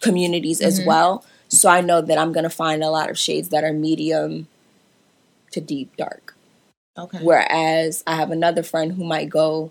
communities 0.00 0.60
as 0.60 0.80
Mhm. 0.80 0.86
well. 0.86 1.24
So 1.48 1.68
I 1.68 1.80
know 1.80 2.00
that 2.00 2.18
I'm 2.18 2.32
gonna 2.32 2.50
find 2.50 2.82
a 2.82 2.90
lot 2.90 3.08
of 3.10 3.18
shades 3.18 3.48
that 3.50 3.62
are 3.64 3.72
medium 3.72 4.48
to 5.52 5.60
deep 5.60 5.96
dark. 5.96 6.34
Okay. 6.96 7.18
Whereas 7.22 8.02
I 8.06 8.16
have 8.16 8.30
another 8.30 8.62
friend 8.62 8.92
who 8.92 9.04
might 9.04 9.28
go 9.28 9.70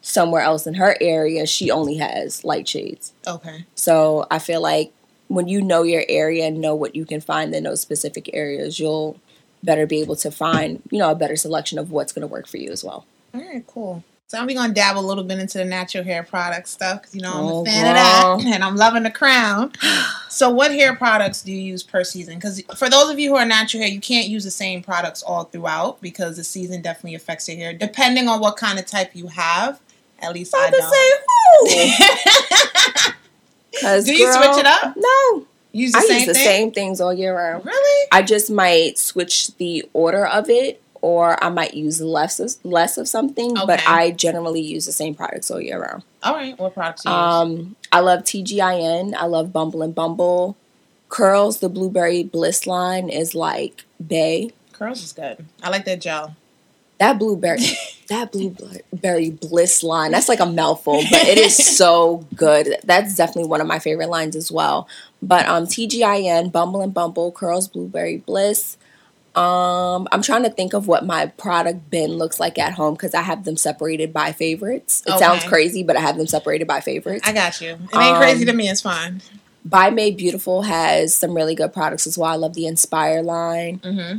somewhere 0.00 0.42
else 0.42 0.66
in 0.66 0.74
her 0.74 0.96
area, 1.00 1.46
she 1.46 1.70
only 1.70 1.96
has 1.96 2.44
light 2.44 2.68
shades. 2.68 3.12
Okay. 3.26 3.64
So 3.74 4.26
I 4.30 4.38
feel 4.38 4.60
like 4.60 4.92
when 5.28 5.48
you 5.48 5.62
know 5.62 5.82
your 5.82 6.04
area 6.08 6.46
and 6.46 6.60
know 6.60 6.74
what 6.74 6.94
you 6.94 7.04
can 7.04 7.20
find 7.20 7.54
in 7.54 7.64
those 7.64 7.80
specific 7.80 8.28
areas, 8.32 8.78
you'll 8.78 9.18
better 9.62 9.86
be 9.86 10.00
able 10.00 10.16
to 10.16 10.30
find, 10.30 10.82
you 10.90 10.98
know, 10.98 11.10
a 11.10 11.14
better 11.14 11.36
selection 11.36 11.78
of 11.78 11.90
what's 11.90 12.12
going 12.12 12.22
to 12.22 12.26
work 12.26 12.48
for 12.48 12.56
you 12.56 12.70
as 12.70 12.82
well. 12.82 13.06
All 13.34 13.40
right. 13.40 13.64
Cool. 13.66 14.02
So 14.32 14.38
I'm 14.38 14.46
gonna 14.46 14.72
dabble 14.72 15.02
a 15.02 15.06
little 15.06 15.24
bit 15.24 15.38
into 15.40 15.58
the 15.58 15.64
natural 15.66 16.04
hair 16.04 16.22
product 16.22 16.66
stuff 16.66 17.02
because 17.02 17.14
you 17.14 17.20
know 17.20 17.34
I'm 17.34 17.44
Oh, 17.44 17.60
a 17.60 17.64
fan 17.66 17.86
of 17.86 17.94
that, 17.94 18.46
and 18.54 18.64
I'm 18.64 18.76
loving 18.76 19.02
the 19.02 19.10
crown. 19.10 19.72
So, 20.32 20.48
what 20.48 20.72
hair 20.72 20.96
products 20.96 21.42
do 21.42 21.52
you 21.52 21.60
use 21.60 21.82
per 21.82 22.04
season? 22.04 22.36
Because 22.36 22.62
for 22.74 22.88
those 22.88 23.10
of 23.10 23.18
you 23.18 23.28
who 23.28 23.36
are 23.36 23.44
natural 23.44 23.82
hair, 23.82 23.92
you 23.92 24.00
can't 24.00 24.28
use 24.28 24.44
the 24.44 24.50
same 24.50 24.82
products 24.82 25.22
all 25.22 25.44
throughout 25.44 26.00
because 26.00 26.38
the 26.38 26.44
season 26.44 26.80
definitely 26.80 27.16
affects 27.16 27.50
your 27.50 27.58
hair, 27.58 27.74
depending 27.74 28.28
on 28.28 28.40
what 28.40 28.56
kind 28.56 28.78
of 28.78 28.86
type 28.86 29.10
you 29.12 29.26
have. 29.26 29.78
At 30.20 30.32
least 30.32 30.54
I 30.56 30.70
don't. 30.70 33.14
Because 33.72 34.04
Do 34.06 34.14
you 34.14 34.32
switch 34.32 34.56
it 34.56 34.64
up? 34.64 34.94
No, 34.96 35.46
use 35.72 35.92
the 35.92 35.98
I 35.98 36.14
use 36.14 36.26
the 36.26 36.32
thing. 36.32 36.44
same 36.44 36.72
things 36.72 37.02
all 37.02 37.12
year 37.12 37.36
round. 37.36 37.66
Really? 37.66 38.08
I 38.10 38.22
just 38.22 38.50
might 38.50 38.96
switch 38.96 39.54
the 39.58 39.84
order 39.92 40.24
of 40.24 40.48
it, 40.48 40.82
or 41.02 41.42
I 41.42 41.48
might 41.50 41.74
use 41.74 42.00
less 42.00 42.40
of, 42.40 42.54
less 42.64 42.96
of 42.96 43.08
something. 43.08 43.54
But 43.54 43.82
I 43.86 44.12
generally 44.12 44.62
use 44.62 44.86
the 44.86 44.92
same 44.92 45.14
products 45.14 45.50
all 45.50 45.60
year 45.60 45.82
round. 45.82 46.04
All 46.22 46.34
right. 46.34 46.58
What 46.58 46.72
products 46.74 47.02
do 47.02 47.10
you 47.10 47.14
use? 47.14 47.22
Um, 47.22 47.76
I 47.90 48.00
love 48.00 48.20
TGIN. 48.20 49.14
I 49.14 49.26
love 49.26 49.52
Bumble 49.52 49.82
and 49.82 49.94
Bumble. 49.94 50.56
Curls, 51.08 51.58
the 51.58 51.68
Blueberry 51.68 52.22
Bliss 52.22 52.66
line 52.66 53.10
is 53.10 53.34
like 53.34 53.84
Bay. 54.04 54.52
Curls 54.72 55.02
is 55.02 55.12
good. 55.12 55.44
I 55.62 55.68
like 55.68 55.84
that 55.84 56.00
gel. 56.00 56.36
That 56.98 57.18
blueberry, 57.18 57.58
that 58.08 58.30
blueberry 58.30 59.30
bliss 59.30 59.82
line. 59.82 60.12
That's 60.12 60.28
like 60.28 60.38
a 60.38 60.46
mouthful, 60.46 61.02
but 61.10 61.24
it 61.24 61.36
is 61.36 61.56
so 61.76 62.24
good. 62.36 62.76
That's 62.84 63.16
definitely 63.16 63.48
one 63.48 63.60
of 63.60 63.66
my 63.66 63.80
favorite 63.80 64.08
lines 64.08 64.36
as 64.36 64.52
well. 64.52 64.88
But 65.20 65.46
um, 65.48 65.66
TGIN, 65.66 66.52
Bumble 66.52 66.80
and 66.80 66.94
Bumble, 66.94 67.32
Curls, 67.32 67.66
Blueberry 67.66 68.18
Bliss. 68.18 68.76
Um, 69.34 70.06
I'm 70.12 70.20
trying 70.22 70.42
to 70.42 70.50
think 70.50 70.74
of 70.74 70.86
what 70.88 71.06
my 71.06 71.26
product 71.26 71.88
bin 71.90 72.12
looks 72.12 72.38
like 72.38 72.58
at 72.58 72.72
home 72.74 72.94
because 72.94 73.14
I 73.14 73.22
have 73.22 73.44
them 73.44 73.56
separated 73.56 74.12
by 74.12 74.32
favorites. 74.32 75.02
It 75.06 75.18
sounds 75.18 75.44
crazy, 75.44 75.82
but 75.82 75.96
I 75.96 76.00
have 76.00 76.18
them 76.18 76.26
separated 76.26 76.66
by 76.68 76.80
favorites. 76.80 77.26
I 77.26 77.32
got 77.32 77.60
you. 77.60 77.70
It 77.70 77.96
ain't 77.96 78.16
crazy 78.18 78.42
Um, 78.42 78.46
to 78.48 78.52
me. 78.52 78.68
It's 78.68 78.82
fine. 78.82 79.22
By 79.64 79.90
Made 79.90 80.16
Beautiful 80.16 80.62
has 80.62 81.14
some 81.14 81.34
really 81.34 81.54
good 81.54 81.72
products 81.72 82.06
as 82.06 82.18
well. 82.18 82.30
I 82.30 82.34
love 82.36 82.54
the 82.54 82.66
Inspire 82.66 83.22
line. 83.22 83.78
Mm-hmm. 83.78 84.18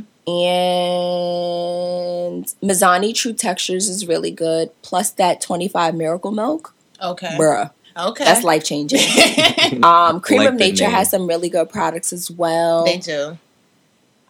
And 1.24 2.46
Mizani 2.62 3.14
True 3.14 3.32
Textures 3.34 3.88
is 3.88 4.06
really 4.08 4.30
good. 4.30 4.70
Plus 4.82 5.10
that 5.12 5.40
25 5.40 5.94
Miracle 5.94 6.30
Milk. 6.32 6.74
Okay. 7.02 7.36
Bruh. 7.38 7.70
Okay. 7.96 8.24
That's 8.24 8.42
life 8.42 8.64
changing. 8.64 9.00
um, 9.84 10.20
Cream 10.20 10.40
Like 10.40 10.48
of 10.48 10.54
Nature 10.56 10.84
name. 10.84 10.92
has 10.94 11.10
some 11.10 11.26
really 11.28 11.48
good 11.48 11.68
products 11.68 12.12
as 12.12 12.30
well. 12.30 12.84
they 12.84 12.98
do. 12.98 13.38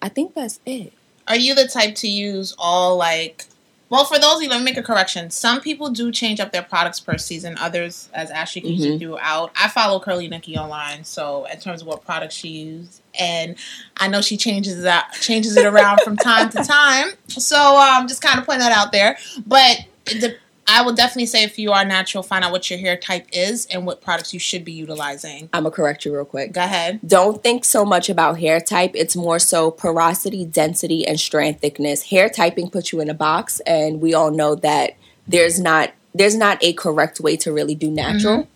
I 0.05 0.11
think 0.11 0.35
that's 0.35 0.61
it. 0.67 0.93
Are 1.27 1.37
you 1.37 1.55
the 1.55 1.67
type 1.67 1.95
to 1.97 2.09
use 2.09 2.55
all 2.59 2.97
like? 2.99 3.47
Well, 3.89 4.05
for 4.05 4.19
those 4.19 4.37
of 4.37 4.43
you, 4.43 4.49
let 4.51 4.59
me 4.59 4.65
make 4.65 4.77
a 4.77 4.83
correction. 4.83 5.31
Some 5.31 5.61
people 5.63 5.89
do 5.89 6.13
change 6.13 6.41
up 6.41 6.53
their 6.53 6.63
products 6.63 7.01
per 7.01 7.17
season. 7.17 7.57
Others, 7.59 8.11
as 8.13 8.31
Ashley 8.31 8.61
Mhm. 8.63 8.97
it 8.97 8.99
throughout. 8.99 9.51
I 9.59 9.69
follow 9.69 9.99
Curly 10.01 10.29
Nikki 10.29 10.59
online, 10.59 11.05
so 11.05 11.47
in 11.47 11.59
terms 11.59 11.81
of 11.81 11.87
what 11.87 12.05
products 12.05 12.35
she 12.35 12.49
uses, 12.49 13.01
and 13.19 13.57
I 13.97 14.09
know 14.09 14.21
she 14.21 14.37
changes 14.37 14.83
that 14.83 15.13
changes 15.21 15.57
it 15.57 15.65
around 15.65 16.01
from 16.03 16.17
time 16.19 16.51
to 16.51 16.65
time. 16.65 17.13
So 17.29 17.79
um, 17.79 18.07
just 18.07 18.21
kind 18.21 18.39
of 18.39 18.45
putting 18.45 18.61
that 18.61 18.73
out 18.73 18.93
there. 18.93 19.17
But 19.47 19.79
the, 20.07 20.37
I 20.67 20.83
will 20.83 20.95
definitely 20.95 21.27
say 21.27 21.45
if 21.45 21.59
you 21.59 21.73
are 21.73 21.85
natural, 21.85 22.23
find 22.23 22.45
out 22.45 22.53
what 22.53 22.71
your 22.71 22.79
hair 22.79 22.97
type 22.97 23.27
is 23.33 23.67
and 23.67 23.87
what 23.87 24.01
products 24.01 24.33
you 24.33 24.41
should 24.41 24.65
be 24.65 24.73
utilizing. 24.73 25.49
I'm 25.53 25.65
gonna 25.65 25.75
correct 25.75 26.05
you 26.05 26.15
real 26.15 26.25
quick. 26.25 26.53
Go 26.53 26.63
ahead. 26.63 27.01
Don't 27.07 27.43
think 27.43 27.65
so 27.65 27.85
much 27.85 28.09
about 28.09 28.41
hair 28.41 28.61
type. 28.61 28.93
It's 28.95 29.15
more 29.15 29.39
so 29.39 29.71
porosity, 29.71 30.45
density, 30.45 31.07
and 31.07 31.21
strand 31.21 31.61
thickness. 31.61 32.05
Hair 32.05 32.31
typing 32.31 32.71
puts 32.71 32.93
you 32.93 33.01
in 33.01 33.11
a 33.11 33.15
box, 33.15 33.61
and 33.61 34.01
we 34.01 34.15
all 34.15 34.31
know 34.31 34.55
that 34.57 34.97
there's 35.27 35.61
not 35.61 35.93
there's 36.15 36.37
not 36.37 36.59
a 36.63 36.73
correct 36.73 37.21
way 37.21 37.37
to 37.39 37.53
really 37.53 37.75
do 37.75 37.91
natural. 37.91 38.49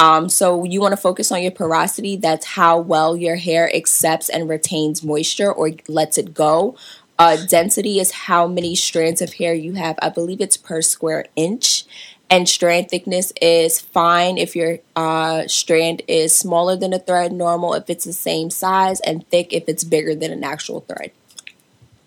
Um, 0.00 0.30
so 0.30 0.64
you 0.64 0.80
want 0.80 0.92
to 0.92 0.96
focus 0.96 1.30
on 1.30 1.42
your 1.42 1.52
porosity. 1.52 2.16
That's 2.16 2.46
how 2.46 2.78
well 2.78 3.18
your 3.18 3.36
hair 3.36 3.74
accepts 3.76 4.30
and 4.30 4.48
retains 4.48 5.04
moisture 5.04 5.52
or 5.52 5.72
lets 5.88 6.16
it 6.16 6.32
go. 6.32 6.74
Uh, 7.20 7.36
density 7.36 8.00
is 8.00 8.12
how 8.12 8.46
many 8.46 8.74
strands 8.74 9.20
of 9.20 9.34
hair 9.34 9.52
you 9.52 9.74
have. 9.74 9.98
I 10.00 10.08
believe 10.08 10.40
it's 10.40 10.56
per 10.56 10.80
square 10.80 11.26
inch. 11.36 11.84
And 12.30 12.48
strand 12.48 12.88
thickness 12.88 13.30
is 13.42 13.78
fine 13.78 14.38
if 14.38 14.56
your 14.56 14.78
uh, 14.96 15.46
strand 15.46 16.00
is 16.08 16.34
smaller 16.34 16.76
than 16.76 16.94
a 16.94 16.98
thread, 16.98 17.30
normal 17.30 17.74
if 17.74 17.90
it's 17.90 18.06
the 18.06 18.14
same 18.14 18.48
size, 18.48 19.00
and 19.00 19.28
thick 19.28 19.52
if 19.52 19.68
it's 19.68 19.84
bigger 19.84 20.14
than 20.14 20.32
an 20.32 20.44
actual 20.44 20.80
thread. 20.80 21.10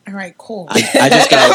All 0.08 0.16
right, 0.16 0.36
cool. 0.40 0.66
I, 0.72 0.90
I 1.02 1.10
just 1.10 1.30
got. 1.30 1.52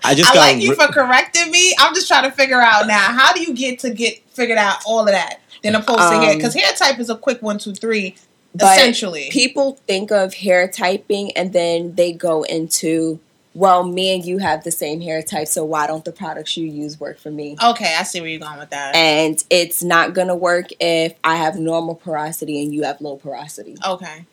I 0.04 0.14
just 0.14 0.30
I 0.30 0.34
got. 0.34 0.40
like 0.40 0.62
you 0.62 0.70
ri- 0.70 0.76
for 0.76 0.86
correcting 0.90 1.50
me. 1.50 1.74
I'm 1.78 1.94
just 1.94 2.08
trying 2.08 2.24
to 2.24 2.30
figure 2.30 2.62
out 2.62 2.86
now 2.86 3.12
how 3.12 3.34
do 3.34 3.42
you 3.42 3.54
get 3.54 3.80
to 3.80 3.90
get 3.90 4.22
figured 4.30 4.56
out 4.56 4.78
all 4.86 5.00
of 5.00 5.08
that 5.08 5.40
then 5.62 5.74
opposed 5.74 5.98
to 5.98 6.18
hair 6.18 6.30
Um, 6.30 6.36
because 6.36 6.54
hair 6.54 6.72
type 6.72 6.98
is 6.98 7.10
a 7.10 7.16
quick 7.16 7.42
one 7.42 7.58
two 7.58 7.74
three 7.74 8.16
But 8.54 8.76
essentially. 8.78 9.28
People 9.30 9.78
think 9.86 10.10
of 10.10 10.34
hair 10.34 10.66
typing 10.68 11.32
and 11.36 11.52
then 11.52 11.94
they 11.94 12.12
go 12.12 12.42
into, 12.44 13.20
well, 13.54 13.84
me 13.84 14.12
and 14.14 14.24
you 14.24 14.38
have 14.38 14.64
the 14.64 14.70
same 14.70 15.00
hair 15.00 15.22
type, 15.22 15.48
so 15.48 15.64
why 15.64 15.86
don't 15.86 16.04
the 16.04 16.12
products 16.12 16.56
you 16.56 16.66
use 16.66 16.98
work 16.98 17.18
for 17.18 17.30
me? 17.30 17.56
okay, 17.62 17.94
I 17.98 18.02
see 18.02 18.20
where 18.20 18.30
you're 18.30 18.40
going 18.40 18.58
with 18.58 18.70
that. 18.70 18.94
And 18.96 19.42
it's 19.50 19.82
not 19.82 20.12
gonna 20.14 20.34
work 20.36 20.68
if 20.80 21.14
I 21.22 21.36
have 21.36 21.56
normal 21.56 21.94
porosity 21.94 22.62
and 22.62 22.72
you 22.74 22.82
have 22.84 23.00
low 23.00 23.16
porosity. 23.16 23.76
okay, 23.86 24.24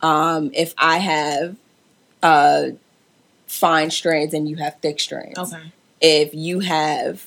Um, 0.00 0.50
if 0.54 0.74
I 0.78 0.98
have 0.98 1.56
uh, 2.22 2.70
fine 3.46 3.90
strands 3.90 4.32
and 4.34 4.48
you 4.48 4.56
have 4.56 4.76
thick 4.80 5.00
strands. 5.00 5.38
okay, 5.38 5.72
If 6.00 6.34
you 6.34 6.60
have 6.60 7.26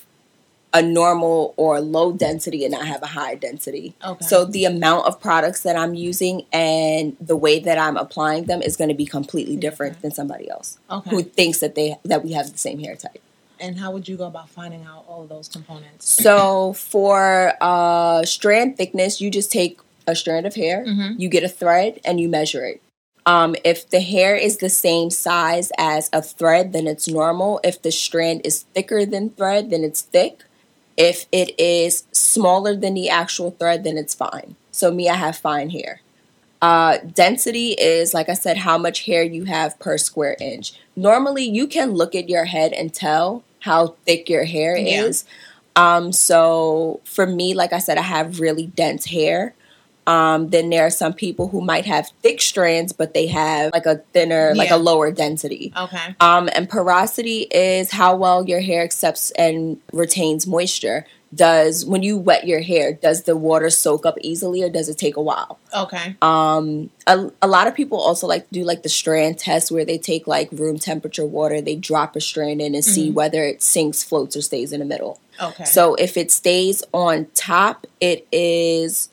a 0.76 0.82
normal 0.82 1.54
or 1.56 1.80
low 1.80 2.12
density 2.12 2.60
and 2.66 2.74
I 2.74 2.84
have 2.84 3.02
a 3.02 3.06
high 3.20 3.34
density. 3.34 3.94
okay. 4.04 4.24
So 4.30 4.44
the 4.44 4.64
amount 4.66 5.06
of 5.08 5.12
products 5.28 5.62
that 5.62 5.74
I'm 5.82 5.94
using 5.94 6.44
and 6.52 7.16
the 7.18 7.34
way 7.44 7.58
that 7.60 7.78
I'm 7.78 7.96
applying 7.96 8.44
them 8.50 8.60
is 8.60 8.76
going 8.76 8.90
to 8.90 8.94
be 9.04 9.06
completely 9.06 9.56
different 9.56 10.02
than 10.02 10.10
somebody 10.20 10.46
else 10.50 10.78
okay. 10.90 11.10
who 11.10 11.22
thinks 11.22 11.58
that 11.60 11.74
they 11.76 11.96
that 12.04 12.20
we 12.24 12.32
have 12.38 12.46
the 12.52 12.58
same 12.58 12.78
hair 12.86 12.94
type. 12.94 13.22
and 13.58 13.72
how 13.82 13.90
would 13.90 14.06
you 14.10 14.16
go 14.22 14.26
about 14.34 14.48
finding 14.50 14.84
out 14.84 15.02
all 15.08 15.22
of 15.24 15.28
those 15.34 15.48
components? 15.48 16.02
So 16.26 16.74
for 16.74 17.54
uh, 17.62 18.22
strand 18.36 18.76
thickness, 18.76 19.12
you 19.22 19.30
just 19.30 19.50
take 19.50 19.80
a 20.06 20.14
strand 20.14 20.44
of 20.46 20.54
hair, 20.62 20.84
Mhm. 20.86 21.18
you 21.22 21.28
get 21.36 21.42
a 21.42 21.48
thread, 21.48 21.92
and 22.04 22.20
you 22.20 22.28
measure 22.28 22.64
it. 22.72 22.78
Um, 23.34 23.56
if 23.64 23.78
the 23.94 24.00
hair 24.14 24.36
is 24.36 24.58
the 24.58 24.68
same 24.86 25.08
size 25.10 25.68
as 25.78 26.10
a 26.12 26.22
thread, 26.22 26.72
then 26.74 26.86
it's 26.86 27.08
normal. 27.08 27.60
If 27.64 27.80
the 27.82 27.90
strand 27.90 28.42
is 28.44 28.56
thicker 28.74 29.00
than 29.06 29.30
thread, 29.30 29.70
then 29.70 29.82
it's 29.88 30.02
thick. 30.02 30.44
If 30.96 31.26
it 31.32 31.58
is 31.60 32.04
smaller 32.12 32.74
than 32.74 32.94
the 32.94 33.08
actual 33.08 33.50
thread, 33.52 33.84
then 33.84 33.98
it's 33.98 34.14
fine. 34.14 34.56
So 34.70 34.90
me, 34.90 35.08
I 35.08 35.14
have 35.14 35.36
fine 35.36 35.70
hair. 35.70 36.00
Uh, 36.62 36.98
density 37.14 37.72
is, 37.72 38.14
like 38.14 38.28
I 38.28 38.34
said, 38.34 38.56
how 38.58 38.78
much 38.78 39.04
hair 39.04 39.22
you 39.22 39.44
have 39.44 39.78
per 39.78 39.98
square 39.98 40.36
inch. 40.40 40.72
Normally, 40.96 41.44
you 41.44 41.66
can 41.66 41.92
look 41.92 42.14
at 42.14 42.28
your 42.28 42.46
head 42.46 42.72
and 42.72 42.92
tell 42.92 43.44
how 43.60 43.94
thick 44.06 44.28
your 44.28 44.44
hair 44.44 44.76
Yeah. 44.76 45.04
is. 45.04 45.24
Um, 45.74 46.12
so 46.12 47.00
for 47.04 47.26
me, 47.26 47.52
like 47.52 47.74
I 47.74 47.78
said, 47.78 47.98
I 47.98 48.02
have 48.02 48.40
really 48.40 48.66
dense 48.66 49.06
hair. 49.06 49.54
Um, 50.06 50.50
then 50.50 50.70
there 50.70 50.86
are 50.86 50.90
some 50.90 51.12
people 51.12 51.48
who 51.48 51.60
might 51.60 51.84
have 51.86 52.10
thick 52.22 52.40
strands, 52.40 52.92
but 52.92 53.12
they 53.12 53.26
have 53.26 53.72
like 53.72 53.86
a 53.86 53.96
thinner, 54.12 54.54
like 54.54 54.70
a 54.70 54.76
lower 54.76 55.10
density. 55.10 55.72
Okay. 55.76 56.14
Um, 56.20 56.48
and 56.54 56.68
porosity 56.68 57.40
is 57.50 57.90
how 57.90 58.16
well 58.16 58.46
your 58.46 58.60
hair 58.60 58.82
accepts 58.82 59.32
and 59.32 59.80
retains 59.92 60.46
moisture. 60.46 61.06
Does 61.34 61.84
when 61.84 62.04
you 62.04 62.16
wet 62.16 62.46
your 62.46 62.60
hair, 62.60 62.92
does 62.92 63.24
the 63.24 63.36
water 63.36 63.68
soak 63.68 64.06
up 64.06 64.16
easily 64.22 64.62
or 64.62 64.70
does 64.70 64.88
it 64.88 64.96
take 64.96 65.16
a 65.16 65.20
while? 65.20 65.58
Okay. 65.76 66.16
Um, 66.22 66.88
a, 67.06 67.30
a 67.42 67.48
lot 67.48 67.66
of 67.66 67.74
people 67.74 67.98
also 67.98 68.28
like 68.28 68.46
to 68.46 68.54
do 68.54 68.64
like 68.64 68.84
the 68.84 68.88
strand 68.88 69.36
test 69.36 69.72
where 69.72 69.84
they 69.84 69.98
take 69.98 70.28
like 70.28 70.48
room 70.52 70.78
temperature 70.78 71.26
water, 71.26 71.60
they 71.60 71.74
drop 71.74 72.14
a 72.14 72.20
strand 72.20 72.62
in 72.62 72.76
and 72.76 72.84
see 72.84 73.10
whether 73.10 73.42
it 73.42 73.60
sinks, 73.60 74.04
floats, 74.04 74.36
or 74.36 74.40
stays 74.40 74.72
in 74.72 74.78
the 74.78 74.86
middle. 74.86 75.20
Okay. 75.42 75.64
So 75.64 75.96
if 75.96 76.16
it 76.16 76.30
stays 76.30 76.84
on 76.94 77.26
top, 77.34 77.88
it 78.00 78.26
is 78.30 79.10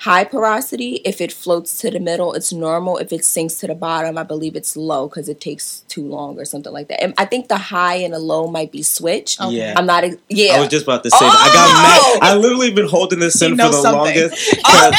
high 0.00 0.24
porosity. 0.24 0.94
If 1.04 1.20
it 1.20 1.30
floats 1.30 1.78
to 1.80 1.90
the 1.90 2.00
middle, 2.00 2.32
it's 2.32 2.52
normal. 2.52 2.96
If 2.96 3.12
it 3.12 3.22
sinks 3.24 3.56
to 3.56 3.66
the 3.66 3.74
bottom, 3.74 4.16
I 4.16 4.22
believe 4.22 4.56
it's 4.56 4.74
low 4.76 5.08
because 5.08 5.28
it 5.28 5.40
takes 5.40 5.80
too 5.88 6.02
long 6.06 6.38
or 6.38 6.44
something 6.46 6.72
like 6.72 6.88
that. 6.88 7.02
And 7.02 7.12
I 7.18 7.26
think 7.26 7.48
the 7.48 7.58
high 7.58 7.96
and 7.96 8.14
the 8.14 8.18
low 8.18 8.46
might 8.46 8.72
be 8.72 8.82
switched. 8.82 9.40
Okay. 9.40 9.56
Yeah. 9.58 9.74
I'm 9.76 9.84
not. 9.86 10.04
ex- 10.04 10.16
Yeah. 10.28 10.54
I 10.54 10.60
was 10.60 10.68
just 10.68 10.84
about 10.84 11.02
to 11.04 11.10
say 11.10 11.18
that. 11.20 11.30
I 11.30 11.50
Oh! 11.50 12.14
got 12.14 12.22
mad. 12.22 12.30
I 12.30 12.36
literally 12.36 12.70
been 12.72 12.88
holding 12.88 13.18
this 13.18 13.40
in 13.42 13.50
for 13.52 13.56
the 13.68 13.72
something. 13.72 13.92
longest. 14.16 14.50
'cause 14.64 14.88
okay. 14.88 14.98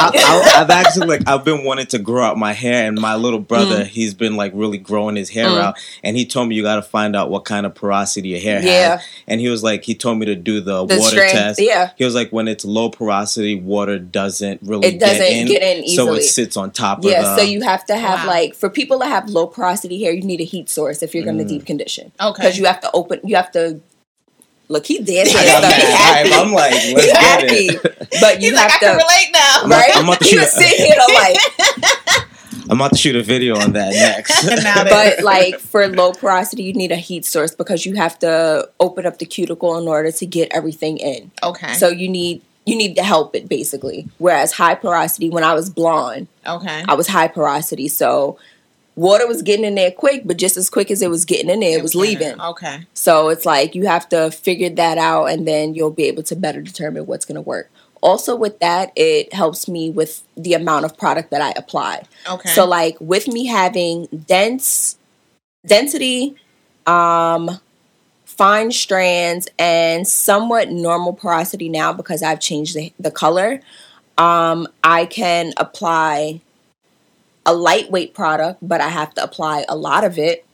I, 0.00 0.10
I, 0.56 0.60
I've 0.60 0.70
actually 0.70 1.06
like 1.06 1.26
I've 1.26 1.44
been 1.44 1.64
wanting 1.64 1.86
to 1.86 1.98
grow 1.98 2.22
out 2.24 2.36
my 2.36 2.52
hair, 2.52 2.86
and 2.86 3.00
my 3.00 3.14
little 3.16 3.38
brother 3.40 3.84
Mm. 3.84 3.86
he's 3.86 4.12
been 4.12 4.36
like 4.36 4.52
really 4.54 4.76
growing 4.78 5.16
his 5.16 5.30
hair 5.30 5.48
out, 5.48 5.76
and 6.02 6.16
he 6.16 6.26
told 6.26 6.48
me 6.48 6.54
you 6.56 6.62
got 6.62 6.76
to 6.76 6.82
find 6.82 7.16
out 7.16 7.30
what 7.30 7.44
kind 7.46 7.64
of 7.64 7.74
porosity 7.74 8.28
your 8.30 8.40
hair 8.40 8.60
Yeah. 8.62 8.96
has. 8.96 9.00
And 9.26 9.40
he 9.40 9.48
was 9.48 9.62
like, 9.62 9.84
he 9.84 9.94
told 9.94 10.18
me 10.18 10.26
to 10.26 10.34
do 10.34 10.60
the, 10.60 10.84
The 10.84 10.96
water 10.98 11.08
strand- 11.16 11.32
test. 11.32 11.60
yeah. 11.62 11.90
he 11.96 12.04
was 12.04 12.14
like, 12.14 12.30
when 12.30 12.46
it's 12.46 12.64
low 12.64 12.90
porosity, 12.90 13.54
water 13.54 13.98
doesn't 14.34 14.60
really 14.62 14.88
It 14.88 14.98
doesn't 15.00 15.18
get 15.18 15.32
in, 15.32 15.46
get 15.46 15.62
in 15.62 15.88
so 15.88 16.12
it 16.14 16.22
sits 16.22 16.56
on 16.56 16.70
top 16.70 17.04
Yeah, 17.04 17.18
of 17.20 17.24
the. 17.24 17.36
so 17.36 17.42
you 17.42 17.62
have 17.62 17.84
to 17.86 17.96
have 17.96 18.20
Wow. 18.26 18.26
like 18.34 18.54
for 18.54 18.68
people 18.68 18.98
that 19.00 19.08
have 19.08 19.28
low 19.28 19.46
porosity 19.46 20.02
hair, 20.02 20.12
you 20.12 20.22
need 20.22 20.40
a 20.40 20.44
heat 20.44 20.68
source 20.70 21.02
if 21.02 21.14
you're 21.14 21.24
going 21.24 21.38
to 21.38 21.44
Mm. 21.44 21.48
deep 21.48 21.66
condition. 21.66 22.12
Okay. 22.20 22.42
because 22.42 22.58
you 22.58 22.64
have 22.66 22.80
to 22.80 22.90
open. 22.92 23.20
You 23.24 23.36
have 23.36 23.50
to 23.52 23.80
look. 24.68 24.86
He 24.86 24.98
dancing. 24.98 25.36
I 25.36 25.40
and 25.44 25.62
got 25.62 25.72
stuff. 25.72 25.74
He 25.76 25.82
mad. 25.92 26.26
happy. 26.26 26.32
I'm 26.34 26.52
like, 26.52 26.72
let's 26.72 26.86
He 26.86 26.94
get 27.12 27.16
happy. 27.16 27.66
it. 27.68 28.08
But 28.20 28.40
you 28.42 28.50
He's 28.50 28.54
like, 28.58 28.70
have 28.70 28.82
I 28.82 28.84
can 28.84 28.98
to. 28.98 29.04
relate 29.04 29.30
now. 29.32 29.58
I'm 29.64 29.70
Right? 29.70 29.96
I'm 29.96 30.04
about 30.04 30.18
to 30.20 30.24
shoot 30.24 30.40
was 30.40 30.48
a- 30.48 30.60
sitting 30.60 30.86
here 30.86 30.96
like, 31.14 31.36
I'm 32.70 32.78
about 32.80 32.92
to 32.92 32.96
shoot 32.98 33.14
a 33.14 33.22
video 33.22 33.56
on 33.58 33.72
that 33.74 33.92
next. 33.92 34.32
But 34.88 35.22
like 35.22 35.58
for 35.58 35.86
low 35.88 36.12
porosity, 36.12 36.62
you 36.62 36.72
need 36.72 36.92
a 36.92 36.96
heat 36.96 37.26
source 37.26 37.54
because 37.54 37.84
you 37.84 37.94
have 37.94 38.18
to 38.20 38.68
open 38.80 39.04
up 39.04 39.18
the 39.18 39.26
cuticle 39.26 39.76
in 39.76 39.86
order 39.86 40.10
to 40.10 40.26
get 40.26 40.48
everything 40.52 40.96
in. 40.98 41.30
okay. 41.42 41.74
So 41.74 41.88
you 41.88 42.08
need 42.08 42.40
you 42.66 42.76
need 42.76 42.94
to 42.96 43.02
help 43.02 43.34
it 43.34 43.48
basically. 43.48 44.08
Whereas 44.18 44.52
high 44.52 44.74
porosity, 44.74 45.30
when 45.30 45.44
I 45.44 45.54
was 45.54 45.70
blonde, 45.70 46.28
okay. 46.46 46.84
I 46.88 46.94
was 46.94 47.08
high 47.08 47.28
porosity, 47.28 47.88
so 47.88 48.38
water 48.96 49.26
was 49.26 49.42
getting 49.42 49.64
in 49.64 49.74
there 49.74 49.90
quick, 49.90 50.22
but 50.24 50.36
just 50.36 50.56
as 50.56 50.70
quick 50.70 50.90
as 50.90 51.02
it 51.02 51.10
was 51.10 51.24
getting 51.24 51.50
in 51.50 51.60
there, 51.60 51.78
it 51.78 51.82
was 51.82 51.94
leaving. 51.94 52.40
Okay. 52.40 52.86
So 52.94 53.28
it's 53.28 53.44
like 53.44 53.74
you 53.74 53.86
have 53.86 54.08
to 54.10 54.30
figure 54.30 54.70
that 54.70 54.98
out 54.98 55.26
and 55.26 55.46
then 55.46 55.74
you'll 55.74 55.90
be 55.90 56.04
able 56.04 56.22
to 56.24 56.36
better 56.36 56.62
determine 56.62 57.06
what's 57.06 57.24
going 57.24 57.36
to 57.36 57.42
work. 57.42 57.70
Also, 58.00 58.36
with 58.36 58.58
that, 58.58 58.92
it 58.96 59.32
helps 59.32 59.66
me 59.66 59.88
with 59.88 60.22
the 60.36 60.52
amount 60.52 60.84
of 60.84 60.96
product 60.96 61.30
that 61.30 61.40
I 61.40 61.54
apply. 61.56 62.02
Okay. 62.30 62.50
So, 62.50 62.66
like 62.66 62.98
with 63.00 63.26
me 63.26 63.46
having 63.46 64.06
dense 64.26 64.98
density, 65.64 66.36
um, 66.86 67.58
fine 68.36 68.70
strands, 68.72 69.48
and 69.58 70.06
somewhat 70.06 70.70
normal 70.70 71.12
porosity 71.12 71.68
now 71.68 71.92
because 71.92 72.22
I've 72.22 72.40
changed 72.40 72.74
the, 72.76 72.92
the 72.98 73.10
color, 73.10 73.60
um, 74.18 74.66
I 74.82 75.06
can 75.06 75.52
apply 75.56 76.40
a 77.46 77.54
lightweight 77.54 78.14
product, 78.14 78.58
but 78.62 78.80
I 78.80 78.88
have 78.88 79.14
to 79.14 79.22
apply 79.22 79.64
a 79.68 79.76
lot 79.76 80.04
of 80.04 80.18
it, 80.18 80.46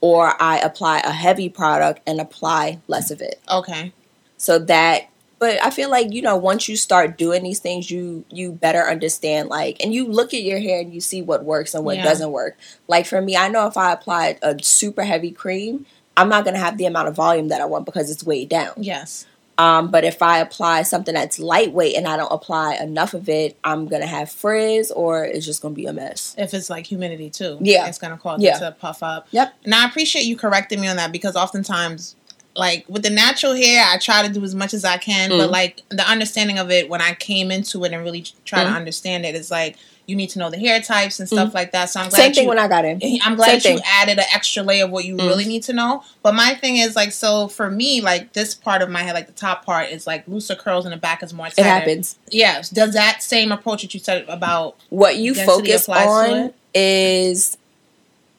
or 0.00 0.34
I 0.42 0.58
apply 0.58 0.98
a 1.00 1.12
heavy 1.12 1.48
product 1.48 2.00
and 2.06 2.20
apply 2.20 2.80
less 2.88 3.10
of 3.10 3.20
it. 3.20 3.40
okay. 3.50 3.92
So 4.38 4.58
that 4.58 5.08
but 5.38 5.62
I 5.62 5.70
feel 5.70 5.90
like 5.90 6.12
you 6.12 6.22
know 6.22 6.36
once 6.36 6.68
you 6.68 6.76
start 6.76 7.18
doing 7.18 7.42
these 7.42 7.58
things 7.58 7.90
you 7.90 8.24
you 8.30 8.52
better 8.52 8.82
understand 8.82 9.48
like 9.50 9.76
and 9.82 9.92
you 9.94 10.06
look 10.06 10.32
at 10.32 10.42
your 10.42 10.58
hair 10.58 10.80
and 10.80 10.92
you 10.94 11.00
see 11.00 11.20
what 11.22 11.44
works 11.44 11.74
and 11.74 11.84
what 11.84 11.96
Yeah. 11.96 12.04
doesn't 12.04 12.30
work. 12.32 12.56
Like 12.88 13.06
for 13.06 13.20
me, 13.20 13.36
I 13.36 13.48
know 13.48 13.66
if 13.66 13.76
I 13.76 13.92
apply 13.92 14.38
a 14.42 14.62
super 14.62 15.04
heavy 15.04 15.30
cream, 15.30 15.86
I'm 16.16 16.28
not 16.28 16.44
going 16.44 16.54
to 16.54 16.60
have 16.60 16.78
the 16.78 16.86
amount 16.86 17.08
of 17.08 17.14
volume 17.16 17.48
that 17.48 17.60
I 17.60 17.64
want 17.66 17.84
because 17.84 18.10
it's 18.10 18.24
weighed 18.24 18.48
down. 18.48 18.72
Yes. 18.78 19.26
Um, 19.58 19.90
but 19.90 20.04
if 20.04 20.20
I 20.20 20.38
apply 20.40 20.82
something 20.82 21.14
that's 21.14 21.38
lightweight 21.38 21.96
and 21.96 22.06
I 22.06 22.18
don't 22.18 22.30
apply 22.30 22.74
enough 22.74 23.14
of 23.14 23.26
it, 23.30 23.56
I'm 23.64 23.86
gonna 23.88 24.04
have 24.06 24.30
frizz 24.30 24.90
or 24.90 25.24
it's 25.24 25.46
just 25.46 25.62
gonna 25.62 25.74
be 25.74 25.86
a 25.86 25.94
mess. 25.94 26.34
If 26.36 26.52
it's 26.52 26.68
like 26.68 26.86
humidity 26.86 27.30
too. 27.30 27.56
Yeah. 27.62 27.86
It's 27.86 27.96
gonna 27.96 28.18
cause 28.18 28.42
Yeah. 28.42 28.56
it 28.58 28.60
to 28.60 28.72
puff 28.72 29.02
up. 29.02 29.28
Yep. 29.30 29.54
And 29.64 29.74
I 29.74 29.86
appreciate 29.86 30.26
you 30.26 30.36
correcting 30.36 30.78
me 30.78 30.88
on 30.88 30.96
that 30.96 31.10
because 31.10 31.36
oftentimes 31.36 32.16
like 32.54 32.84
with 32.86 33.02
the 33.02 33.08
natural 33.08 33.54
hair, 33.54 33.82
I 33.90 33.96
try 33.96 34.26
to 34.26 34.32
do 34.32 34.44
as 34.44 34.54
much 34.54 34.74
as 34.74 34.84
I 34.84 34.98
can, 34.98 35.30
but 35.30 35.48
Mm. 35.48 35.52
like 35.52 35.80
the 35.88 36.06
understanding 36.06 36.58
of 36.58 36.70
it 36.70 36.90
when 36.90 37.00
I 37.00 37.14
came 37.14 37.50
into 37.50 37.82
it 37.84 37.92
and 37.94 38.04
really 38.04 38.26
try 38.44 38.62
to 38.62 38.68
Mm. 38.70 38.76
understand 38.76 39.24
it 39.24 39.34
is 39.34 39.50
like 39.50 39.76
you 40.06 40.14
need 40.16 40.30
to 40.30 40.38
know 40.38 40.48
the 40.50 40.58
hair 40.58 40.80
types 40.80 41.18
and 41.18 41.28
stuff 41.28 41.52
like 41.52 41.72
that. 41.72 41.86
So 41.90 41.98
I'm 42.00 42.08
glad 42.08 42.18
Same 42.18 42.32
thing 42.32 42.42
you, 42.44 42.48
when 42.48 42.58
I 42.60 42.68
got 42.68 42.84
in. 42.84 43.00
I'm 43.22 43.34
glad 43.34 43.60
Same 43.60 43.72
you 43.74 43.78
thing. 43.80 43.88
added 44.00 44.18
an 44.18 44.24
extra 44.32 44.62
layer 44.62 44.84
of 44.84 44.90
what 44.90 45.04
you 45.04 45.16
Mm. 45.16 45.26
really 45.26 45.44
need 45.46 45.64
to 45.64 45.72
know. 45.72 46.04
But 46.22 46.34
my 46.34 46.54
thing 46.54 46.76
is 46.76 46.94
like, 46.94 47.10
so 47.12 47.48
for 47.48 47.70
me, 47.70 48.00
like 48.00 48.32
this 48.32 48.54
part 48.54 48.82
of 48.82 48.88
my 48.88 49.02
head, 49.02 49.14
like 49.14 49.26
the 49.26 49.32
top 49.32 49.64
part 49.64 49.90
is 49.90 50.06
like 50.06 50.26
looser 50.28 50.54
curls 50.54 50.84
and 50.84 50.92
the 50.92 50.96
back 50.98 51.22
is 51.22 51.34
more 51.34 51.46
tighter. 51.46 51.60
It 51.62 51.66
happens. 51.66 52.18
Yes. 52.30 52.70
Does 52.70 52.92
that 52.94 53.22
same 53.22 53.50
approach 53.50 53.82
that 53.82 53.94
you 53.94 54.00
said 54.00 54.24
about 54.28 54.76
What 54.90 55.16
you 55.16 55.34
focus 55.34 55.88
on 55.88 56.52
is 56.74 57.58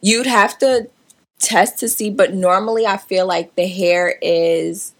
you'd 0.01 0.25
have 0.27 0.57
to 0.59 0.89
test 1.39 1.77
to 1.79 1.89
see, 1.89 2.09
but 2.09 2.33
normally 2.33 2.85
I 2.85 2.97
feel 2.97 3.25
like 3.27 3.55
the 3.55 3.67
hair 3.67 4.17
is 4.21 4.93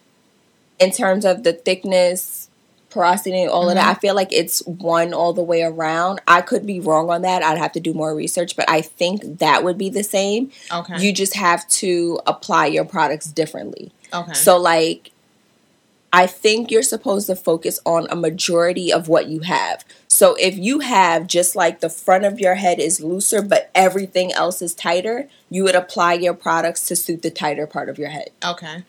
in 0.80 0.92
terms 0.92 1.26
of 1.26 1.44
the 1.44 1.54
thickness, 1.54 2.47
porosity, 2.90 3.42
and 3.42 3.50
all 3.52 3.70
of 3.70 3.76
Mm-hmm. 3.78 3.86
that. 3.88 3.98
I 3.98 4.00
feel 4.00 4.16
like 4.16 4.32
it's 4.32 4.66
one 4.66 5.14
all 5.14 5.34
the 5.34 5.44
way 5.44 5.62
around. 5.64 6.22
I 6.28 6.42
could 6.42 6.66
be 6.66 6.80
wrong 6.80 7.10
on 7.10 7.22
that. 7.24 7.44
I'd 7.44 7.58
have 7.58 7.74
to 7.74 7.80
do 7.80 7.94
more 7.94 8.16
research, 8.16 8.56
but 8.56 8.70
I 8.70 8.82
think 8.82 9.40
that 9.40 9.64
would 9.64 9.78
be 9.78 9.90
the 9.90 10.04
same. 10.04 10.52
okay? 10.74 11.00
You 11.02 11.12
just 11.14 11.36
have 11.36 11.68
to 11.70 12.20
apply 12.26 12.68
your 12.68 12.86
products 12.86 13.28
differently. 13.28 13.92
okay. 14.14 14.34
So 14.34 14.58
like 14.58 15.12
I 16.14 16.26
think 16.26 16.72
you're 16.72 16.84
supposed 16.84 17.28
to 17.28 17.36
focus 17.36 17.82
on 17.86 18.08
a 18.10 18.16
majority 18.16 18.94
of 18.94 19.10
what 19.10 19.28
you 19.28 19.42
have. 19.42 19.84
So 20.08 20.36
if 20.40 20.58
you 20.58 20.80
have 20.80 21.28
just 21.28 21.54
like 21.54 21.82
the 21.82 21.90
front 21.90 22.24
of 22.24 22.40
your 22.40 22.56
head 22.56 22.80
is 22.80 23.02
looser 23.02 23.42
but 23.42 23.70
everything 23.76 24.32
else 24.32 24.62
is 24.62 24.74
tighter, 24.74 25.28
you 25.50 25.66
would 25.66 25.76
apply 25.76 26.14
your 26.14 26.34
products 26.34 26.88
to 26.88 26.96
suit 26.96 27.22
the 27.24 27.30
tighter 27.30 27.68
part 27.68 27.90
of 27.90 28.00
your 28.00 28.10
head. 28.10 28.30
okay. 28.44 28.84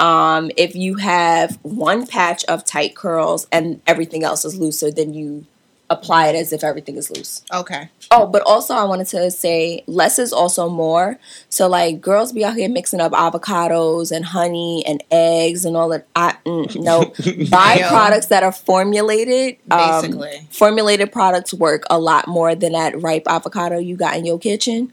Um, 0.00 0.50
if 0.56 0.74
you 0.74 0.96
have 0.96 1.58
one 1.62 2.06
patch 2.06 2.44
of 2.46 2.64
tight 2.64 2.96
curls 2.96 3.46
and 3.52 3.80
everything 3.86 4.24
else 4.24 4.44
is 4.44 4.56
looser, 4.56 4.90
then 4.90 5.14
you 5.14 5.46
apply 5.92 6.28
it 6.28 6.34
as 6.34 6.52
if 6.52 6.64
everything 6.64 6.96
is 6.96 7.10
loose. 7.10 7.44
Okay. 7.52 7.90
Oh, 8.10 8.26
but 8.26 8.42
also 8.42 8.74
I 8.74 8.84
wanted 8.84 9.06
to 9.08 9.30
say 9.30 9.84
less 9.86 10.18
is 10.18 10.32
also 10.32 10.68
more. 10.68 11.18
So 11.48 11.68
like 11.68 12.00
girls 12.00 12.32
be 12.32 12.44
out 12.44 12.56
here 12.56 12.68
mixing 12.68 13.00
up 13.00 13.12
avocados 13.12 14.10
and 14.10 14.24
honey 14.24 14.82
and 14.86 15.02
eggs 15.10 15.64
and 15.64 15.76
all 15.76 15.90
that. 15.90 16.06
I 16.16 16.36
mm, 16.44 16.74
no 16.82 17.12
buy 17.50 17.78
Yo. 17.80 17.88
products 17.88 18.26
that 18.26 18.42
are 18.42 18.52
formulated. 18.52 19.58
Um, 19.70 20.00
Basically. 20.00 20.48
formulated 20.50 21.12
products 21.12 21.54
work 21.54 21.84
a 21.90 21.98
lot 21.98 22.26
more 22.26 22.54
than 22.54 22.72
that 22.72 23.00
ripe 23.00 23.24
avocado 23.28 23.78
you 23.78 23.96
got 23.96 24.16
in 24.16 24.24
your 24.24 24.38
kitchen. 24.38 24.92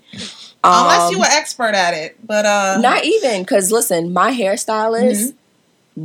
Unless 0.64 1.02
Um, 1.02 1.12
you 1.14 1.20
were 1.20 1.26
expert 1.30 1.74
at 1.74 1.94
it, 1.94 2.18
but 2.26 2.46
uh, 2.46 2.78
not 2.82 3.06
even 3.06 3.44
because 3.44 3.72
listen, 3.72 4.12
my 4.14 4.32
hairstylist. 4.32 5.34
Mm-hmm. 5.34 5.36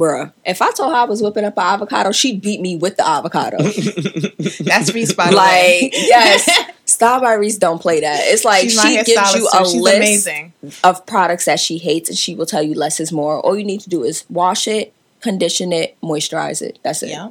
Bruh, 0.00 0.32
if 0.44 0.60
I 0.60 0.72
told 0.72 0.92
her 0.92 0.98
I 0.98 1.04
was 1.04 1.22
whipping 1.22 1.44
up 1.44 1.56
an 1.56 1.62
avocado, 1.64 2.10
she'd 2.10 2.40
beat 2.40 2.60
me 2.60 2.74
with 2.74 2.96
the 2.96 3.06
avocado. 3.06 3.58
that's 4.64 4.92
Reese 4.92 5.12
by 5.12 5.30
the 5.30 5.36
way. 5.36 5.80
like, 5.82 5.92
yes, 5.94 6.48
Style 6.84 7.20
by 7.20 7.34
Reese 7.34 7.58
don't 7.58 7.80
play 7.80 8.00
that. 8.00 8.20
It's 8.24 8.44
like 8.44 8.62
She's 8.64 8.80
she 8.80 8.94
gives 9.04 9.34
you 9.36 9.48
a 9.54 9.64
She's 9.64 9.74
list 9.80 9.96
amazing. 9.96 10.52
of 10.82 11.06
products 11.06 11.44
that 11.44 11.60
she 11.60 11.78
hates, 11.78 12.08
and 12.08 12.18
she 12.18 12.34
will 12.34 12.46
tell 12.46 12.62
you 12.62 12.74
less 12.74 12.98
is 12.98 13.12
more. 13.12 13.38
All 13.40 13.56
you 13.56 13.64
need 13.64 13.80
to 13.82 13.88
do 13.88 14.02
is 14.02 14.24
wash 14.28 14.66
it, 14.66 14.92
condition 15.20 15.72
it, 15.72 15.96
moisturize 16.02 16.60
it. 16.60 16.78
That's 16.82 17.02
it. 17.04 17.10
Yeah. 17.10 17.30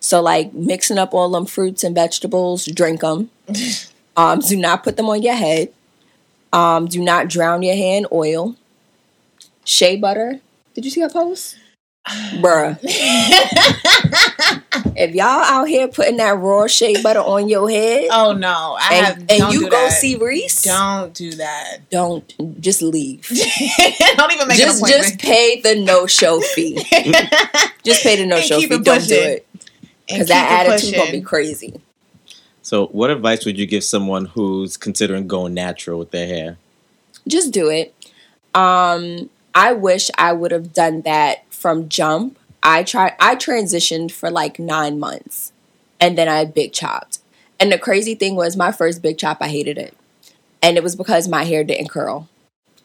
So 0.00 0.20
like 0.20 0.52
mixing 0.52 0.98
up 0.98 1.14
all 1.14 1.30
them 1.30 1.46
fruits 1.46 1.82
and 1.82 1.94
vegetables, 1.94 2.66
drink 2.66 3.00
them. 3.00 3.30
um, 4.16 4.40
do 4.40 4.56
not 4.56 4.84
put 4.84 4.96
them 4.98 5.08
on 5.08 5.22
your 5.22 5.34
head. 5.34 5.72
Um, 6.52 6.86
do 6.86 7.02
not 7.02 7.28
drown 7.28 7.62
your 7.62 7.74
hair 7.76 7.98
in 7.98 8.06
oil. 8.12 8.56
Shea 9.64 9.96
butter. 9.96 10.40
Did 10.74 10.84
you 10.84 10.90
see 10.90 11.00
her 11.00 11.08
post? 11.08 11.56
Bruh. 12.40 12.78
if 14.96 15.14
y'all 15.14 15.24
out 15.26 15.68
here 15.68 15.86
putting 15.86 16.16
that 16.16 16.36
raw 16.36 16.66
shea 16.66 17.00
butter 17.00 17.20
on 17.20 17.48
your 17.48 17.70
head 17.70 18.08
Oh 18.10 18.32
no, 18.32 18.76
I 18.78 18.94
have. 18.94 19.18
and, 19.18 19.30
and 19.30 19.38
don't 19.40 19.52
you 19.52 19.62
go 19.62 19.70
that. 19.70 19.92
see 19.92 20.16
Reese, 20.16 20.62
Don't 20.64 21.14
do 21.14 21.30
that. 21.32 21.78
don't 21.90 22.60
just 22.60 22.82
leave. 22.82 23.26
don't 24.16 24.32
even 24.32 24.48
make 24.48 24.58
just 24.58 24.84
just 24.88 25.18
pay 25.20 25.60
the 25.60 25.76
no 25.76 26.06
show 26.08 26.40
fee. 26.40 26.74
just 27.84 28.02
pay 28.02 28.16
the 28.16 28.26
no 28.26 28.40
show 28.40 28.60
fee. 28.60 28.66
Don't 28.66 29.06
do 29.06 29.14
it 29.14 29.46
because 30.08 30.26
that 30.28 30.66
attitude 30.66 30.96
gonna 30.96 31.12
be 31.12 31.20
crazy. 31.20 31.80
So, 32.72 32.86
what 32.86 33.10
advice 33.10 33.44
would 33.44 33.58
you 33.58 33.66
give 33.66 33.84
someone 33.84 34.24
who's 34.24 34.78
considering 34.78 35.28
going 35.28 35.52
natural 35.52 35.98
with 35.98 36.10
their 36.10 36.26
hair? 36.26 36.56
Just 37.28 37.52
do 37.52 37.68
it. 37.68 37.94
Um, 38.54 39.28
I 39.54 39.74
wish 39.74 40.10
I 40.16 40.32
would 40.32 40.52
have 40.52 40.72
done 40.72 41.02
that 41.02 41.44
from 41.52 41.90
jump. 41.90 42.38
I 42.62 42.82
tried. 42.82 43.12
I 43.20 43.36
transitioned 43.36 44.10
for 44.10 44.30
like 44.30 44.58
nine 44.58 44.98
months, 44.98 45.52
and 46.00 46.16
then 46.16 46.28
I 46.28 46.46
big 46.46 46.72
chopped. 46.72 47.18
And 47.60 47.70
the 47.70 47.78
crazy 47.78 48.14
thing 48.14 48.36
was, 48.36 48.56
my 48.56 48.72
first 48.72 49.02
big 49.02 49.18
chop, 49.18 49.36
I 49.42 49.48
hated 49.48 49.76
it, 49.76 49.94
and 50.62 50.78
it 50.78 50.82
was 50.82 50.96
because 50.96 51.28
my 51.28 51.44
hair 51.44 51.64
didn't 51.64 51.90
curl. 51.90 52.26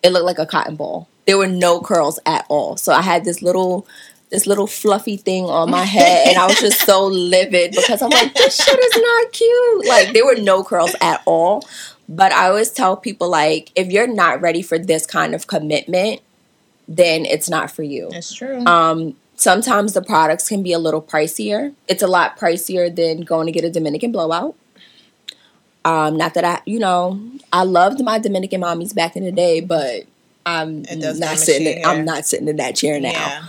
It 0.04 0.10
looked 0.10 0.26
like 0.26 0.38
a 0.38 0.45
cotton 0.45 0.76
ball. 0.76 1.08
There 1.26 1.38
were 1.38 1.47
no 1.47 1.80
curls 1.80 2.19
at 2.26 2.45
all. 2.50 2.76
So 2.76 2.91
I 2.91 3.04
had 3.04 3.23
this 3.23 3.41
little 3.41 3.88
this 4.30 4.46
little 4.46 4.68
fluffy 4.68 5.18
thing 5.18 5.46
on 5.46 5.70
my 5.70 5.84
head 5.98 6.28
and 6.28 6.38
I 6.38 6.48
was 6.48 6.60
just 6.60 6.82
so 6.82 7.06
livid 7.06 7.72
because 7.72 8.02
I'm 8.02 8.10
like, 8.10 8.34
this 8.34 8.56
shit 8.56 8.80
is 8.80 9.02
not 9.02 9.32
cute. 9.32 9.86
Like 9.88 10.13
there 10.13 10.26
were 10.26 10.36
no 10.36 10.63
curls 10.63 10.96
at 11.02 11.22
all. 11.26 11.63
But 12.10 12.32
I 12.32 12.48
always 12.48 12.72
tell 12.72 12.96
people 12.96 13.30
like 13.30 13.72
if 13.76 13.92
you're 13.92 14.08
not 14.08 14.42
ready 14.42 14.62
for 14.62 14.80
this 14.80 15.06
kind 15.06 15.36
of 15.36 15.48
commitment, 15.48 16.22
then 16.88 17.26
it's 17.26 17.50
not 17.50 17.70
for 17.70 17.84
you. 17.84 18.10
That's 18.12 18.34
true. 18.34 18.66
Um 18.66 19.16
sometimes 19.36 19.94
the 19.94 20.02
products 20.02 20.50
can 20.50 20.63
be 20.63 20.74
a 20.74 20.80
little 20.80 21.02
pricier. 21.02 21.74
It's 21.88 22.04
a 22.04 22.08
lot 22.08 22.38
pricier 22.38 22.94
than 22.94 23.22
going 23.22 23.46
to 23.46 23.52
get 23.52 23.63
a 23.63 23.70
Dominican 23.70 24.12
blowout. 24.12 24.56
Um, 25.86 26.18
not 26.18 26.34
that 26.34 26.44
I, 26.44 26.62
you 26.66 26.80
know, 26.80 27.22
I 27.54 27.63
loved 27.63 28.04
my 28.04 28.20
Dominican 28.20 28.60
mommies 28.62 28.94
back 28.94 29.16
in 29.16 29.24
the 29.24 29.32
day, 29.32 29.62
but 29.62 30.04
I'm 30.46 30.82
not 31.00 31.38
sitting. 31.38 31.78
In, 31.78 31.86
I'm 31.86 32.04
not 32.04 32.26
sitting 32.26 32.50
in 32.50 32.58
that 32.58 32.76
chair 32.76 33.00
now. 33.00 33.12
Yeah. 33.12 33.44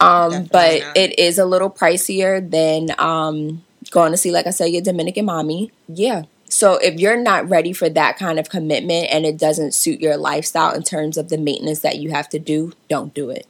Um, 0.00 0.44
but 0.50 0.80
not. 0.80 0.96
it 0.96 1.18
is 1.18 1.38
a 1.38 1.44
little 1.44 1.70
pricier 1.70 2.48
than 2.48 2.88
um, 2.98 3.62
going 3.90 4.12
to 4.12 4.16
see, 4.16 4.30
like 4.32 4.46
I 4.46 4.50
said, 4.50 4.66
your 4.66 4.82
Dominican 4.82 5.26
mommy. 5.26 5.70
Yeah. 5.88 6.24
So 6.48 6.78
if 6.78 6.98
you're 6.98 7.20
not 7.20 7.48
ready 7.48 7.72
for 7.72 7.88
that 7.90 8.18
kind 8.18 8.38
of 8.38 8.48
commitment 8.48 9.08
and 9.10 9.24
it 9.24 9.38
doesn't 9.38 9.72
suit 9.72 10.00
your 10.00 10.16
lifestyle 10.16 10.74
in 10.74 10.82
terms 10.82 11.16
of 11.16 11.28
the 11.28 11.38
maintenance 11.38 11.80
that 11.80 11.98
you 11.98 12.10
have 12.10 12.28
to 12.30 12.38
do, 12.38 12.72
don't 12.88 13.14
do 13.14 13.30
it. 13.30 13.46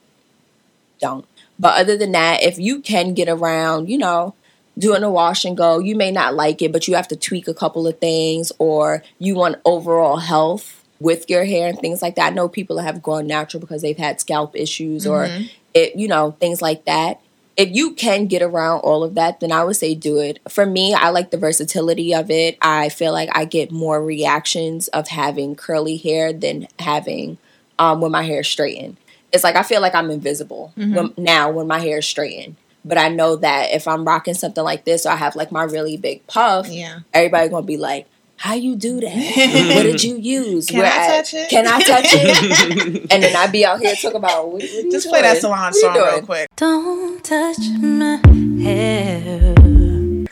Don't. 1.00 1.24
But 1.58 1.78
other 1.78 1.96
than 1.96 2.12
that, 2.12 2.42
if 2.42 2.58
you 2.58 2.80
can 2.80 3.14
get 3.14 3.28
around, 3.28 3.88
you 3.88 3.96
know, 3.96 4.34
doing 4.78 5.02
a 5.02 5.10
wash 5.10 5.44
and 5.44 5.56
go, 5.56 5.78
you 5.78 5.94
may 5.94 6.10
not 6.10 6.34
like 6.34 6.60
it, 6.62 6.72
but 6.72 6.88
you 6.88 6.94
have 6.94 7.08
to 7.08 7.16
tweak 7.16 7.48
a 7.48 7.54
couple 7.54 7.86
of 7.86 7.98
things 8.00 8.52
or 8.58 9.02
you 9.18 9.34
want 9.34 9.60
overall 9.64 10.18
health 10.18 10.79
with 11.00 11.28
your 11.30 11.44
hair 11.44 11.66
and 11.66 11.78
things 11.78 12.02
like 12.02 12.16
that. 12.16 12.32
I 12.32 12.34
know 12.34 12.48
people 12.48 12.76
that 12.76 12.82
have 12.82 13.02
gone 13.02 13.26
natural 13.26 13.60
because 13.60 13.82
they've 13.82 13.96
had 13.96 14.20
scalp 14.20 14.54
issues 14.54 15.04
mm-hmm. 15.04 15.12
or 15.12 15.48
it, 15.74 15.96
you 15.96 16.06
know, 16.06 16.32
things 16.32 16.62
like 16.62 16.84
that. 16.84 17.20
If 17.56 17.70
you 17.74 17.94
can 17.94 18.26
get 18.26 18.42
around 18.42 18.80
all 18.80 19.02
of 19.02 19.14
that, 19.16 19.40
then 19.40 19.52
I 19.52 19.64
would 19.64 19.76
say 19.76 19.94
do 19.94 20.18
it. 20.18 20.38
For 20.48 20.64
me, 20.64 20.94
I 20.94 21.10
like 21.10 21.30
the 21.30 21.36
versatility 21.36 22.14
of 22.14 22.30
it. 22.30 22.56
I 22.62 22.88
feel 22.88 23.12
like 23.12 23.28
I 23.32 23.44
get 23.44 23.70
more 23.70 24.02
reactions 24.02 24.88
of 24.88 25.08
having 25.08 25.56
curly 25.56 25.96
hair 25.96 26.32
than 26.32 26.68
having 26.78 27.38
um, 27.78 28.00
when 28.00 28.12
my 28.12 28.22
hair 28.22 28.40
is 28.40 28.48
straightened. 28.48 28.96
It's 29.32 29.44
like 29.44 29.56
I 29.56 29.62
feel 29.62 29.80
like 29.80 29.94
I'm 29.94 30.10
invisible 30.10 30.72
mm-hmm. 30.76 30.94
when, 30.94 31.14
now 31.16 31.50
when 31.50 31.66
my 31.66 31.80
hair 31.80 31.98
is 31.98 32.06
straightened. 32.06 32.56
But 32.84 32.98
I 32.98 33.08
know 33.08 33.36
that 33.36 33.72
if 33.72 33.86
I'm 33.86 34.06
rocking 34.06 34.34
something 34.34 34.64
like 34.64 34.84
this 34.84 35.04
or 35.04 35.10
I 35.10 35.16
have 35.16 35.36
like 35.36 35.52
my 35.52 35.64
really 35.64 35.98
big 35.98 36.26
puff, 36.26 36.68
yeah. 36.68 37.00
everybody's 37.12 37.50
gonna 37.50 37.66
be 37.66 37.76
like, 37.76 38.06
how 38.40 38.54
you 38.54 38.74
do 38.74 39.00
that? 39.00 39.14
what 39.74 39.82
did 39.82 40.02
you 40.02 40.16
use? 40.16 40.66
Can 40.66 40.78
Where 40.78 40.90
I 40.90 41.08
touch 41.08 41.34
it? 41.34 41.50
Can 41.50 41.66
I 41.66 41.78
touch 41.82 42.06
it? 42.06 43.06
and 43.12 43.22
then 43.22 43.36
I'd 43.36 43.52
be 43.52 43.66
out 43.66 43.80
here 43.80 43.94
talking 43.94 44.16
about 44.16 44.50
what, 44.50 44.62
what 44.62 44.90
just 44.90 45.08
play 45.08 45.20
doing? 45.20 45.34
that 45.34 45.42
Solange 45.42 45.74
song 45.74 45.94
real 45.94 46.22
quick. 46.22 46.48
Don't 46.56 47.22
touch 47.22 47.58
my 47.82 48.16
hair. 48.62 49.54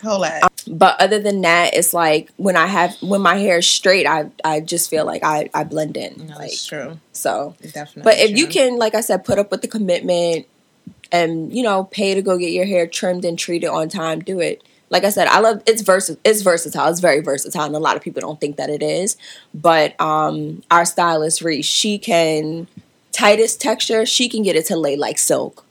Hold 0.03 0.25
that. 0.25 0.43
Um, 0.43 0.49
but 0.69 0.99
other 0.99 1.19
than 1.19 1.43
that, 1.43 1.75
it's 1.75 1.93
like 1.93 2.31
when 2.39 2.57
I 2.57 2.67
have 2.67 2.97
when 3.03 3.21
my 3.21 3.37
hair 3.37 3.59
is 3.59 3.69
straight, 3.69 4.07
I 4.07 4.31
I 4.43 4.61
just 4.61 4.89
feel 4.89 5.05
like 5.05 5.23
I 5.23 5.51
I 5.53 5.65
blend 5.65 5.99
in. 5.99 6.15
No, 6.17 6.37
like, 6.37 6.49
that's 6.49 6.67
true. 6.67 6.99
So 7.13 7.57
definitely. 7.61 8.05
But 8.05 8.17
if 8.17 8.31
true. 8.31 8.39
you 8.39 8.47
can, 8.47 8.79
like 8.79 8.95
I 8.95 9.03
said, 9.03 9.27
put 9.27 9.39
up 9.39 9.51
with 9.51 9.61
the 9.61 9.69
commitment 9.69 10.47
and 11.13 11.53
you 11.55 11.63
know 11.63 11.85
pay 11.85 12.15
to 12.15 12.23
go 12.23 12.39
get 12.39 12.53
your 12.53 12.65
hair 12.65 12.87
trimmed 12.87 13.27
and 13.27 13.39
treated 13.39 13.69
on 13.69 13.91
time, 13.91 14.21
do 14.21 14.41
it 14.41 14.63
like 14.91 15.05
I 15.05 15.11
said, 15.11 15.29
I 15.29 15.41
love 15.41 15.63
it's 15.67 15.83
vers 15.83 16.11
it's 16.25 16.43
versatile. 16.43 16.89
It's 16.89 17.01
very 17.01 17.21
versatile, 17.21 17.65
and 17.65 17.77
a 17.77 17.81
lot 17.81 17.97
of 17.97 18.03
people 18.03 18.21
don't 18.21 18.41
think 18.41 18.57
that 18.57 18.71
it 18.71 18.83
is. 18.83 19.17
But 19.55 20.01
um, 20.01 20.63
our 20.71 20.85
stylist 20.85 21.43
Reese, 21.43 21.67
she 21.67 21.99
can 21.99 22.69
tightest 23.13 23.61
texture, 23.61 24.07
she 24.07 24.29
can 24.29 24.43
get 24.43 24.57
it 24.57 24.67
to 24.67 24.77
lay 24.77 24.97
like 24.97 25.19
silk. 25.19 25.65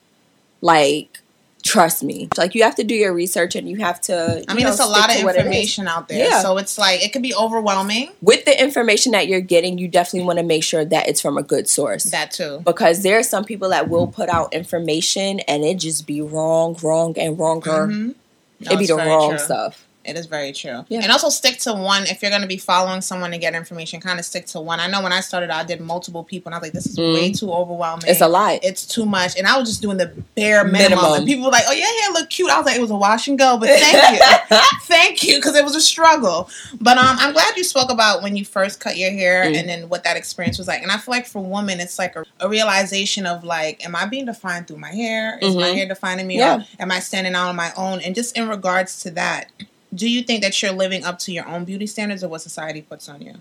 Like 0.62 1.20
trust 1.64 2.04
me. 2.04 2.30
Like 2.38 2.56
you 2.56 2.64
have 2.64 2.76
to 2.76 2.84
do 2.84 2.96
your 2.96 3.14
research 3.14 3.56
and 3.56 3.70
you 3.70 3.78
have 3.78 4.00
to. 4.02 4.14
You 4.14 4.46
I 4.48 4.54
mean, 4.54 4.64
know, 4.64 4.72
it's 4.72 4.80
a 4.80 4.86
lot 4.86 5.10
of 5.10 5.18
information 5.18 5.88
out 5.88 6.08
there, 6.08 6.30
yeah. 6.30 6.42
so 6.42 6.58
it's 6.58 6.78
like 6.78 7.04
it 7.04 7.12
can 7.12 7.22
be 7.22 7.34
overwhelming. 7.36 8.12
With 8.22 8.46
the 8.46 8.62
information 8.62 9.12
that 9.12 9.28
you're 9.28 9.42
getting, 9.42 9.78
you 9.78 9.88
definitely 9.88 10.26
want 10.26 10.40
to 10.40 10.46
make 10.46 10.64
sure 10.64 10.86
that 10.86 11.08
it's 11.08 11.22
from 11.22 11.38
a 11.38 11.44
good 11.44 11.68
source. 11.68 12.06
That 12.06 12.32
too, 12.32 12.62
because 12.66 13.04
there 13.04 13.20
are 13.20 13.24
some 13.24 13.44
people 13.44 13.70
that 13.70 13.90
will 13.90 14.08
put 14.08 14.30
out 14.30 14.54
information 14.54 15.40
and 15.42 15.64
it 15.64 15.76
just 15.76 16.08
be 16.08 16.22
wrong, 16.22 16.78
wrong, 16.82 17.18
and 17.18 17.38
wronger. 17.38 17.88
Mm-hmm 17.88 18.12
no, 18.60 18.68
It'd 18.68 18.80
be 18.80 18.88
the 18.88 18.96
wrong 18.96 19.32
true. 19.32 19.40
stuff. 19.40 19.87
It 20.08 20.16
is 20.16 20.26
very 20.26 20.54
true. 20.54 20.86
Yeah. 20.88 21.02
And 21.04 21.12
also 21.12 21.30
stick 21.30 21.58
to 21.60 21.74
one 21.74 22.04
if 22.04 22.22
you're 22.22 22.32
going 22.32 22.42
to 22.42 22.48
be 22.48 22.58
following 22.58 23.02
someone 23.02 23.32
to 23.32 23.38
get 23.38 23.54
information. 23.54 24.00
Kind 24.00 24.20
of 24.20 24.26
stick 24.26 24.46
to 24.48 24.62
one. 24.62 24.80
I 24.80 24.88
know 24.88 25.04
when 25.04 25.12
I 25.12 25.20
started, 25.20 25.50
I 25.50 25.66
did 25.66 25.82
multiple 25.82 26.24
people, 26.24 26.50
and 26.50 26.56
I 26.56 26.60
was 26.60 26.68
like, 26.68 26.74
"This 26.74 26.86
is 26.86 26.98
mm. 26.98 27.14
way 27.14 27.32
too 27.34 27.52
overwhelming. 27.52 28.06
It's 28.08 28.22
a 28.22 28.28
lot. 28.28 28.60
It's 28.64 28.86
too 28.86 29.06
much." 29.06 29.38
And 29.38 29.46
I 29.46 29.58
was 29.60 29.68
just 29.68 29.82
doing 29.82 29.98
the 29.98 30.08
bare 30.36 30.64
minimum. 30.64 30.74
minimum. 30.74 31.14
And 31.14 31.26
people 31.26 31.46
were 31.46 31.52
like, 31.52 31.66
"Oh, 31.68 31.74
yeah, 31.74 31.86
hair 31.86 32.14
look 32.14 32.30
cute." 32.30 32.50
I 32.50 32.58
was 32.58 32.66
like, 32.66 32.78
"It 32.78 32.82
was 32.82 32.92
a 32.92 32.96
wash 32.96 33.28
and 33.28 33.38
go," 33.38 33.58
but 33.58 33.68
thank 33.68 34.20
you, 34.20 34.58
thank 34.84 35.24
you, 35.24 35.36
because 35.36 35.56
it 35.56 35.64
was 35.66 35.76
a 35.76 35.82
struggle. 35.82 36.50
But 36.80 36.98
um, 36.98 37.18
I'm 37.20 37.34
glad 37.34 37.58
you 37.58 37.66
spoke 37.66 37.92
about 37.92 38.24
when 38.24 38.38
you 38.38 38.46
first 38.46 38.80
cut 38.80 38.98
your 38.98 39.12
hair 39.12 39.44
mm. 39.44 39.58
and 39.58 39.68
then 39.68 39.90
what 39.90 40.06
that 40.06 40.16
experience 40.16 40.58
was 40.58 40.68
like. 40.68 40.82
And 40.82 40.92
I 40.92 40.98
feel 40.98 41.12
like 41.12 41.26
for 41.26 41.44
women, 41.44 41.82
it's 41.82 42.00
like 42.00 42.16
a, 42.16 42.24
a 42.40 42.48
realization 42.48 43.26
of 43.26 43.44
like, 43.44 43.86
am 43.86 43.96
I 43.96 44.06
being 44.06 44.26
defined 44.26 44.68
through 44.68 44.78
my 44.78 44.94
hair? 44.94 45.38
Is 45.42 45.52
mm-hmm. 45.52 45.60
my 45.60 45.68
hair 45.68 45.88
defining 45.88 46.28
me? 46.28 46.38
Yeah. 46.38 46.60
Or 46.60 46.66
am 46.80 46.92
I 46.92 47.00
standing 47.00 47.36
out 47.36 47.50
on 47.50 47.58
my 47.58 47.74
own? 47.76 48.00
And 48.00 48.16
just 48.16 48.38
in 48.38 48.48
regards 48.48 49.02
to 49.04 49.12
that 49.12 49.52
do 49.98 50.10
you 50.10 50.22
think 50.22 50.44
that 50.44 50.62
you're 50.62 50.72
living 50.72 51.04
up 51.04 51.20
to 51.20 51.32
your 51.32 51.48
own 51.48 51.66
beauty 51.66 51.88
standards 51.88 52.24
or 52.24 52.30
what 52.30 52.42
society 52.42 52.82
puts 52.82 53.10
on 53.10 53.22
you? 53.22 53.36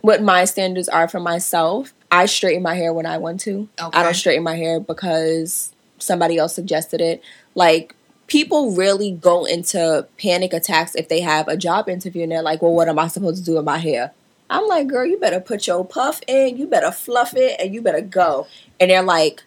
What 0.00 0.22
my 0.22 0.44
standards 0.44 0.88
are 0.88 1.08
for 1.08 1.20
myself, 1.20 1.92
I 2.10 2.26
straighten 2.26 2.62
my 2.62 2.74
hair 2.74 2.92
when 2.92 3.06
I 3.06 3.18
want 3.18 3.40
to. 3.40 3.68
Okay. 3.80 3.98
I 3.98 4.02
don't 4.02 4.14
straighten 4.14 4.44
my 4.44 4.56
hair 4.56 4.78
because 4.78 5.72
somebody 5.98 6.38
else 6.38 6.54
suggested 6.54 7.00
it. 7.00 7.22
Like 7.54 7.94
people 8.26 8.72
really 8.72 9.10
go 9.10 9.44
into 9.44 10.06
panic 10.18 10.52
attacks 10.52 10.94
if 10.94 11.08
they 11.08 11.20
have 11.20 11.48
a 11.48 11.56
job 11.56 11.88
interview 11.88 12.22
and 12.22 12.32
they're 12.32 12.42
like, 12.42 12.62
"Well, 12.62 12.72
what 12.72 12.88
am 12.88 12.98
I 12.98 13.08
supposed 13.08 13.38
to 13.38 13.44
do 13.44 13.56
with 13.56 13.64
my 13.64 13.78
hair?" 13.78 14.12
I'm 14.48 14.66
like, 14.68 14.86
"Girl, 14.86 15.04
you 15.04 15.18
better 15.18 15.40
put 15.40 15.66
your 15.66 15.84
puff 15.84 16.20
in, 16.28 16.56
you 16.56 16.66
better 16.66 16.92
fluff 16.92 17.34
it, 17.36 17.58
and 17.60 17.74
you 17.74 17.82
better 17.82 18.00
go." 18.00 18.46
And 18.78 18.90
they're 18.90 19.02
like, 19.02 19.42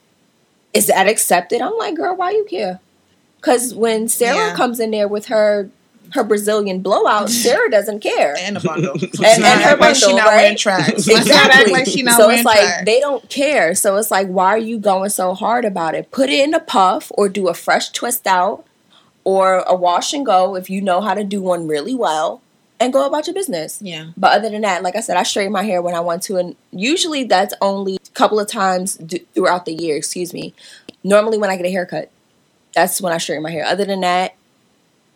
"Is 0.74 0.88
that 0.88 1.08
accepted?" 1.08 1.62
I'm 1.62 1.78
like, 1.78 1.96
"Girl, 1.96 2.16
why 2.16 2.32
you 2.32 2.46
care?" 2.50 2.80
Because 3.38 3.74
when 3.74 4.10
Sarah 4.10 4.50
yeah. 4.50 4.56
comes 4.56 4.82
in 4.82 4.92
there 4.92 5.08
with 5.08 5.28
her 5.28 5.70
her 6.14 6.24
Brazilian 6.24 6.82
blowout, 6.82 7.30
Sarah 7.30 7.70
doesn't 7.70 8.00
care. 8.02 8.36
And 8.40 8.58
a 8.58 8.60
bundle. 8.60 8.94
and, 9.02 9.44
and 9.44 9.62
her 9.62 9.78
bundle, 9.78 9.94
she 9.94 10.14
not 10.14 10.28
right? 10.28 10.36
wearing 10.38 10.58
tracks. 10.58 11.08
exactly. 11.08 11.72
Like 11.72 11.88
she 11.88 12.04
not 12.04 12.18
so 12.18 12.30
it's 12.30 12.44
like 12.44 12.60
tracks. 12.60 12.86
they 12.86 13.00
don't 13.00 13.28
care. 13.30 13.76
So 13.76 13.96
it's 13.98 14.12
like, 14.12 14.28
why 14.28 14.48
are 14.48 14.58
you 14.58 14.80
going 14.80 15.10
so 15.10 15.34
hard 15.34 15.66
about 15.66 15.96
it? 15.96 16.12
Put 16.12 16.30
it 16.30 16.44
in 16.44 16.54
a 16.54 16.60
puff 16.60 17.12
or 17.16 17.30
do 17.30 17.48
a 17.48 17.54
fresh 17.54 17.90
twist 17.90 18.28
out 18.28 18.66
or 19.24 19.60
a 19.60 19.76
wash 19.76 20.14
and 20.14 20.26
go 20.26 20.56
if 20.56 20.70
you 20.70 20.82
know 20.82 21.02
how 21.02 21.14
to 21.14 21.24
do 21.24 21.42
one 21.42 21.68
really 21.68 21.96
well 21.96 22.42
and 22.80 22.94
go 22.94 23.06
about 23.06 23.28
your 23.28 23.34
business. 23.34 23.82
Yeah. 23.82 24.12
But 24.16 24.32
other 24.34 24.50
than 24.50 24.62
that, 24.62 24.84
like 24.84 24.96
I 24.96 25.02
said, 25.02 25.18
I 25.18 25.24
straighten 25.24 25.52
my 25.52 25.64
hair 25.64 25.82
when 25.82 25.96
I 25.96 26.00
want 26.00 26.24
to, 26.24 26.38
and 26.38 26.56
usually 26.72 27.26
that's 27.26 27.54
only 27.62 27.96
a 27.96 28.10
couple 28.14 28.40
of 28.40 28.48
times 28.48 28.96
d- 28.96 29.26
throughout 29.34 29.66
the 29.66 29.74
year. 29.74 29.98
Excuse 29.98 30.34
me. 30.34 30.54
Normally, 31.04 31.38
when 31.38 31.50
I 31.50 31.58
get 31.58 31.66
a 31.66 31.72
haircut, 31.72 32.12
that's 32.74 33.02
when 33.02 33.14
I 33.14 33.18
straighten 33.18 33.44
my 33.44 33.52
hair. 33.52 33.66
Other 33.66 33.86
than 33.86 34.02
that, 34.02 34.36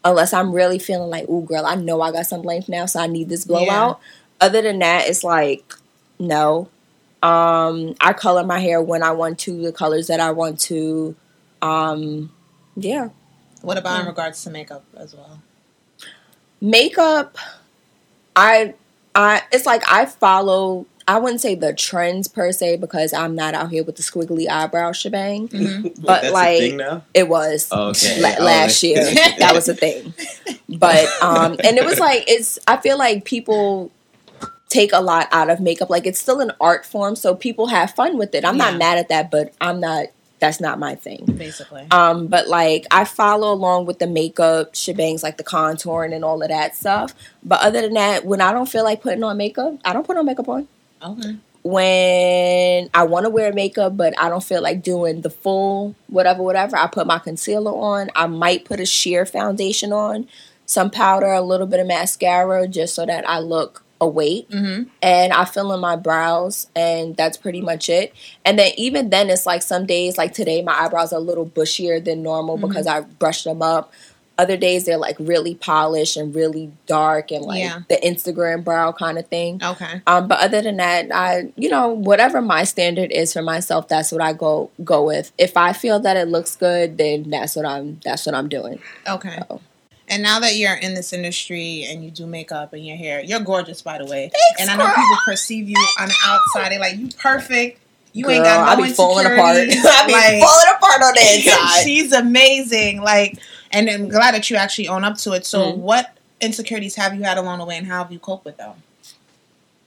unless 0.03 0.33
I'm 0.33 0.51
really 0.51 0.79
feeling 0.79 1.09
like, 1.09 1.29
ooh, 1.29 1.43
girl, 1.43 1.65
I 1.65 1.75
know 1.75 2.01
I 2.01 2.11
got 2.11 2.25
some 2.25 2.41
length 2.41 2.69
now, 2.69 2.85
so 2.85 2.99
I 2.99 3.07
need 3.07 3.29
this 3.29 3.45
blowout. 3.45 3.99
Yeah. 4.01 4.47
Other 4.47 4.61
than 4.61 4.79
that, 4.79 5.07
it's 5.07 5.23
like, 5.23 5.73
no. 6.19 6.69
Um, 7.21 7.95
I 8.01 8.11
color 8.13 8.43
my 8.43 8.59
hair 8.59 8.81
when 8.81 9.01
I 9.01 9.11
want 9.11 9.39
to, 9.39 9.61
the 9.61 9.71
colors 9.71 10.07
that 10.07 10.19
I 10.19 10.31
want 10.31 10.59
to. 10.61 11.15
Um, 11.61 12.31
yeah. 12.75 13.09
What 13.61 13.77
about 13.77 13.95
yeah. 13.95 14.01
in 14.01 14.07
regards 14.07 14.43
to 14.43 14.49
makeup 14.49 14.83
as 14.97 15.15
well? 15.15 15.41
Makeup, 16.59 17.37
I, 18.35 18.73
I, 19.15 19.43
it's 19.51 19.65
like 19.65 19.83
I 19.89 20.05
follow 20.05 20.85
I 21.07 21.19
wouldn't 21.19 21.41
say 21.41 21.55
the 21.55 21.73
trends 21.73 22.27
per 22.27 22.51
se 22.51 22.77
because 22.77 23.13
I'm 23.13 23.35
not 23.35 23.53
out 23.53 23.69
here 23.69 23.83
with 23.83 23.95
the 23.95 24.03
squiggly 24.03 24.49
eyebrow 24.49 24.91
shebang. 24.91 25.49
Mm-hmm. 25.49 26.01
But 26.03 26.23
Wait, 26.23 26.75
like 26.75 27.03
it 27.13 27.27
was 27.27 27.67
oh, 27.71 27.89
okay. 27.89 28.21
la- 28.21 28.35
oh, 28.39 28.43
last 28.43 28.83
year. 28.83 29.03
that 29.39 29.51
was 29.53 29.67
a 29.69 29.75
thing. 29.75 30.13
But 30.69 31.07
um 31.21 31.57
and 31.63 31.77
it 31.77 31.85
was 31.85 31.99
like 31.99 32.23
it's 32.27 32.59
I 32.67 32.77
feel 32.77 32.97
like 32.97 33.25
people 33.25 33.91
take 34.69 34.91
a 34.91 34.99
lot 34.99 35.27
out 35.31 35.49
of 35.49 35.59
makeup. 35.59 35.89
Like 35.89 36.05
it's 36.07 36.19
still 36.19 36.39
an 36.39 36.51
art 36.59 36.85
form, 36.85 37.15
so 37.15 37.35
people 37.35 37.67
have 37.67 37.91
fun 37.91 38.17
with 38.17 38.33
it. 38.33 38.43
I'm 38.43 38.57
yeah. 38.57 38.71
not 38.71 38.79
mad 38.79 38.97
at 38.97 39.09
that, 39.09 39.29
but 39.29 39.53
I'm 39.61 39.79
not 39.79 40.07
that's 40.39 40.59
not 40.59 40.77
my 40.77 40.95
thing. 40.95 41.23
Basically. 41.37 41.87
Um, 41.89 42.27
but 42.27 42.49
like 42.49 42.85
I 42.91 43.05
follow 43.05 43.53
along 43.53 43.85
with 43.85 43.99
the 43.99 44.07
makeup 44.07 44.73
shebangs, 44.73 45.23
like 45.23 45.37
the 45.37 45.43
contouring 45.43 46.13
and 46.13 46.25
all 46.25 46.41
of 46.41 46.49
that 46.49 46.75
stuff. 46.75 47.13
But 47.43 47.61
other 47.61 47.81
than 47.81 47.93
that, 47.93 48.25
when 48.25 48.41
I 48.41 48.51
don't 48.51 48.67
feel 48.67 48.83
like 48.83 49.01
putting 49.01 49.23
on 49.23 49.37
makeup, 49.37 49.75
I 49.85 49.93
don't 49.93 50.05
put 50.05 50.17
on 50.17 50.25
makeup 50.25 50.49
on. 50.49 50.67
Okay. 51.03 51.35
When 51.65 52.89
I 52.93 53.03
want 53.03 53.25
to 53.25 53.29
wear 53.29 53.53
makeup, 53.53 53.95
but 53.95 54.13
I 54.19 54.27
don't 54.27 54.43
feel 54.43 54.61
like 54.61 54.83
doing 54.83 55.21
the 55.21 55.29
full 55.29 55.95
whatever, 56.07 56.43
whatever, 56.43 56.75
I 56.75 56.87
put 56.87 57.07
my 57.07 57.19
concealer 57.19 57.71
on. 57.71 58.09
I 58.15 58.27
might 58.27 58.65
put 58.65 58.81
a 58.81 58.85
sheer 58.85 59.25
foundation 59.25 59.93
on, 59.93 60.27
some 60.65 60.89
powder, 60.89 61.31
a 61.31 61.41
little 61.41 61.67
bit 61.67 61.79
of 61.79 61.87
mascara, 61.87 62.67
just 62.67 62.95
so 62.95 63.05
that 63.05 63.27
I 63.29 63.39
look 63.39 63.83
awake. 64.01 64.49
Mm-hmm. 64.49 64.89
And 65.01 65.31
I 65.31 65.45
fill 65.45 65.71
in 65.73 65.79
my 65.79 65.95
brows, 65.95 66.67
and 66.75 67.15
that's 67.15 67.37
pretty 67.37 67.61
much 67.61 67.87
it. 67.87 68.13
And 68.43 68.59
then 68.59 68.73
even 68.75 69.09
then, 69.09 69.29
it's 69.29 69.45
like 69.45 69.61
some 69.61 69.85
days, 69.85 70.17
like 70.17 70.33
today, 70.33 70.61
my 70.61 70.73
eyebrows 70.73 71.13
are 71.13 71.19
a 71.19 71.23
little 71.23 71.45
bushier 71.45 72.03
than 72.03 72.23
normal 72.23 72.57
Mm-hmm. 72.57 72.67
because 72.67 72.87
I 72.87 73.01
brushed 73.01 73.45
them 73.45 73.61
up. 73.61 73.93
Other 74.37 74.57
days 74.57 74.85
they're 74.85 74.97
like 74.97 75.15
really 75.19 75.53
polished 75.55 76.17
and 76.17 76.33
really 76.33 76.71
dark 76.87 77.31
and 77.31 77.45
like 77.45 77.59
Yeah. 77.59 77.81
the 77.87 77.97
Instagram 78.03 78.63
brow 78.63 78.91
kind 78.91 79.19
of 79.19 79.27
thing. 79.27 79.61
Okay. 79.63 80.01
Um, 80.07 80.27
but 80.27 80.39
other 80.39 80.61
than 80.61 80.77
that, 80.77 81.07
I 81.13 81.51
you 81.55 81.69
know 81.69 81.89
whatever 81.89 82.41
my 82.41 82.63
standard 82.63 83.11
is 83.11 83.31
for 83.33 83.43
myself, 83.43 83.87
that's 83.87 84.11
what 84.11 84.21
I 84.21 84.33
go 84.33 84.71
go 84.83 85.03
with. 85.03 85.31
If 85.37 85.55
I 85.55 85.71
feel 85.73 85.99
that 85.99 86.17
it 86.17 86.27
looks 86.27 86.55
good, 86.55 86.97
then 86.97 87.29
that's 87.29 87.55
what 87.55 87.65
I'm 87.65 87.99
that's 88.03 88.25
what 88.25 88.33
I'm 88.33 88.49
doing. 88.49 88.79
Okay. 89.07 89.39
Oh. 89.51 89.61
And 90.09 90.21
now 90.21 90.39
that 90.41 90.55
you're 90.55 90.73
in 90.75 90.95
this 90.95 91.13
industry 91.13 91.85
and 91.89 92.03
you 92.03 92.11
do 92.11 92.25
makeup 92.25 92.73
and 92.73 92.85
your 92.85 92.97
hair, 92.97 93.21
you're 93.23 93.39
gorgeous, 93.39 93.81
by 93.81 93.99
the 93.99 94.05
way. 94.05 94.29
Thanks, 94.33 94.61
and 94.61 94.69
I 94.69 94.75
know 94.75 94.85
girl. 94.87 94.95
people 94.95 95.17
perceive 95.25 95.69
you 95.69 95.77
on 95.99 96.07
the 96.09 96.15
outside. 96.25 96.71
They're 96.71 96.79
like, 96.79 96.97
you 96.97 97.07
perfect. 97.17 97.79
You 98.11 98.29
ain't 98.29 98.43
Girl, 98.43 98.53
got 98.57 98.77
no 98.77 98.83
I 98.83 98.87
be 98.87 98.93
falling 98.93 99.25
apart. 99.25 99.55
insecurities." 99.57 99.85
I 99.89 100.05
be 100.05 100.11
Like, 100.11 100.39
falling 100.43 100.75
apart 100.75 101.01
on 101.01 101.13
the 101.15 101.35
inside. 101.35 101.83
she's 101.83 102.11
amazing. 102.11 103.01
Like, 103.01 103.39
and 103.73 103.89
I'm 103.89 104.07
glad 104.07 104.33
that 104.35 104.49
you 104.49 104.55
actually 104.55 104.87
own 104.87 105.03
up 105.03 105.17
to 105.19 105.33
it. 105.33 105.45
So, 105.45 105.73
Mhm. 105.73 105.77
what 105.77 106.15
insecurities 106.39 106.95
have 106.95 107.13
you 107.15 107.23
had 107.23 107.37
along 107.37 107.59
the 107.59 107.65
way, 107.65 107.77
and 107.77 107.87
how 107.87 108.03
have 108.03 108.11
you 108.11 108.19
coped 108.19 108.45
with 108.45 108.57
them? 108.57 108.73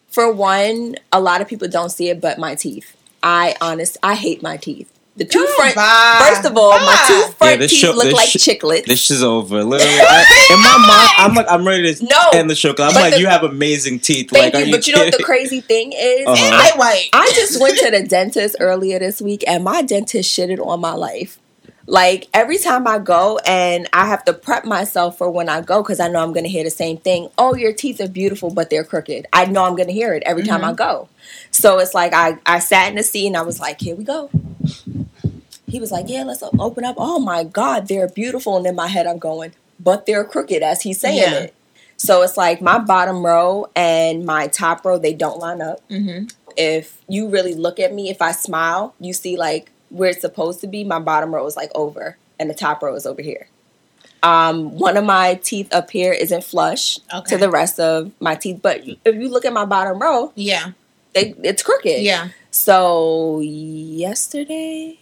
For 0.09 0.30
one, 0.32 0.97
a 1.12 1.20
lot 1.20 1.41
of 1.41 1.49
people 1.49 1.68
don't 1.68 1.91
see 1.91 2.09
it, 2.09 2.20
but 2.20 2.39
my 2.39 2.55
teeth. 2.55 2.93
I 3.22 3.55
honest, 3.61 3.97
I 4.03 4.14
hate 4.14 4.43
my 4.43 4.57
teeth. 4.57 4.91
The 5.16 5.24
two 5.24 5.47
front. 5.57 5.74
Bye. 5.74 6.26
First 6.28 6.45
of 6.47 6.57
all, 6.59 6.72
my 6.72 6.84
Bye. 6.84 7.05
two 7.09 7.32
front 7.39 7.59
this 7.61 7.70
teeth 7.70 7.80
show- 7.80 7.93
look 7.93 8.12
like 8.12 8.28
sh- 8.28 8.37
chiclets. 8.37 8.84
This 8.84 9.11
is 9.11 9.22
over. 9.22 9.64
Literally, 9.64 9.95
I, 10.01 10.49
in 10.53 10.61
my 10.61 10.87
mind, 10.87 11.11
I'm 11.16 11.34
like, 11.34 11.47
I'm 11.51 11.66
ready 11.66 11.95
to 11.95 12.05
No, 12.05 12.18
end 12.39 12.51
the 12.51 12.55
show 12.55 12.72
because 12.72 12.95
I'm 12.95 13.01
like, 13.03 13.14
the- 13.14 13.20
you 13.20 13.26
have 13.26 13.43
amazing 13.43 14.01
teeth. 14.01 14.28
Thank 14.30 14.55
like, 14.55 14.62
are 14.62 14.66
you, 14.66 14.72
but 14.72 14.87
you 14.87 14.95
know 14.95 15.05
what 15.05 15.16
the 15.16 15.22
crazy 15.24 15.61
thing 15.62 15.93
is? 15.97 16.26
Uh-huh. 16.26 16.51
I, 16.57 16.70
they 16.70 16.78
white. 16.78 17.09
I 17.14 17.32
just 17.34 17.59
went 17.61 17.78
to 17.78 17.91
the 17.91 18.03
dentist 18.07 18.57
earlier 18.61 18.99
this 18.99 19.20
week, 19.22 19.43
and 19.47 19.64
my 19.64 19.80
dentist 19.82 20.30
shitted 20.39 20.64
on 20.64 20.80
my 20.80 20.93
life. 20.93 21.39
Like 21.87 22.28
every 22.34 22.59
time 22.59 22.87
I 22.87 22.99
go, 22.99 23.39
and 23.47 23.89
I 23.93 24.07
have 24.07 24.24
to 24.24 24.32
prep 24.32 24.64
myself 24.64 25.18
for 25.18 25.30
when 25.30 25.49
I 25.49 25.61
go 25.61 25.82
because 25.82 26.01
I 26.01 26.09
know 26.09 26.22
I'm 26.22 26.32
going 26.32 26.45
to 26.45 26.51
hear 26.51 26.64
the 26.64 26.70
same 26.70 26.97
thing. 26.97 27.28
Oh, 27.39 27.55
your 27.55 27.72
teeth 27.72 28.01
are 28.01 28.09
beautiful, 28.09 28.51
but 28.51 28.70
they're 28.70 28.84
crooked. 28.84 29.26
I 29.32 29.45
know 29.45 29.64
I'm 29.64 29.76
going 29.76 29.87
to 29.89 29.93
hear 29.95 30.12
it 30.14 30.22
every 30.26 30.43
time 30.43 30.64
I 30.64 30.72
go. 30.72 31.09
So 31.53 31.78
it's 31.78 31.95
like 31.95 32.12
I 32.12 32.39
I 32.45 32.59
sat 32.59 32.89
in 32.89 32.97
the 32.97 33.03
seat 33.05 33.28
and 33.28 33.37
I 33.37 33.43
was 33.43 33.61
like, 33.61 33.80
here 33.80 33.95
we 33.95 34.05
go. 34.05 34.30
He 35.68 35.80
was 35.80 35.91
like, 35.91 36.07
yeah, 36.09 36.22
let's 36.22 36.43
open 36.59 36.84
up. 36.84 36.97
Oh 36.99 37.18
my 37.18 37.45
God, 37.45 37.89
they're 37.89 38.09
beautiful. 38.09 38.57
And 38.57 38.66
in 38.66 38.74
my 38.74 38.87
head, 38.89 39.07
I'm 39.07 39.18
going, 39.18 39.53
but 39.80 40.07
they're 40.07 40.24
crooked 40.24 40.62
as 40.62 40.82
he's 40.82 41.01
saying 41.01 41.18
Yeah. 41.18 41.34
it. 41.41 41.55
So 41.97 42.22
it's 42.22 42.37
like 42.37 42.61
my 42.61 42.78
bottom 42.78 43.24
row 43.24 43.66
and 43.74 44.24
my 44.24 44.49
top 44.49 44.84
row, 44.84 44.99
they 44.99 45.14
don't 45.14 45.39
line 45.39 45.62
up. 45.62 45.87
Mm-hmm. 45.89 46.26
If 46.57 46.99
you 47.09 47.28
really 47.28 47.55
look 47.55 47.80
at 47.80 47.93
me, 47.95 48.11
if 48.11 48.20
I 48.20 48.32
smile, 48.32 48.95
you 49.01 49.12
see 49.12 49.37
like 49.37 49.70
where 49.97 50.11
it's 50.11 50.21
supposed 50.21 50.61
to 50.61 50.67
be, 50.67 50.85
my 50.85 50.99
bottom 50.99 51.35
row 51.35 51.47
is 51.47 51.57
like 51.57 51.71
over 51.75 52.17
and 52.39 52.49
the 52.51 52.55
top 52.55 52.83
row 52.83 52.95
is 52.95 53.07
over 53.07 53.23
here. 53.23 53.49
Um, 54.23 54.77
one 54.79 54.97
of 54.97 55.05
my 55.05 55.35
teeth 55.43 55.73
up 55.73 55.91
here 55.91 56.13
isn't 56.13 56.43
flush 56.45 56.99
Okay. 57.15 57.31
to 57.31 57.39
the 57.39 57.51
rest 57.51 57.79
of 57.79 58.11
my 58.21 58.35
teeth, 58.35 58.61
but 58.63 58.83
if 59.05 59.15
you 59.15 59.29
look 59.29 59.45
at 59.45 59.53
my 59.53 59.65
bottom 59.65 60.01
row, 60.01 60.33
Yeah. 60.35 60.73
they, 61.15 61.35
it's 61.43 61.63
crooked. 61.63 62.03
Yeah. 62.03 62.29
So 62.51 63.41
yesterday, 63.41 64.99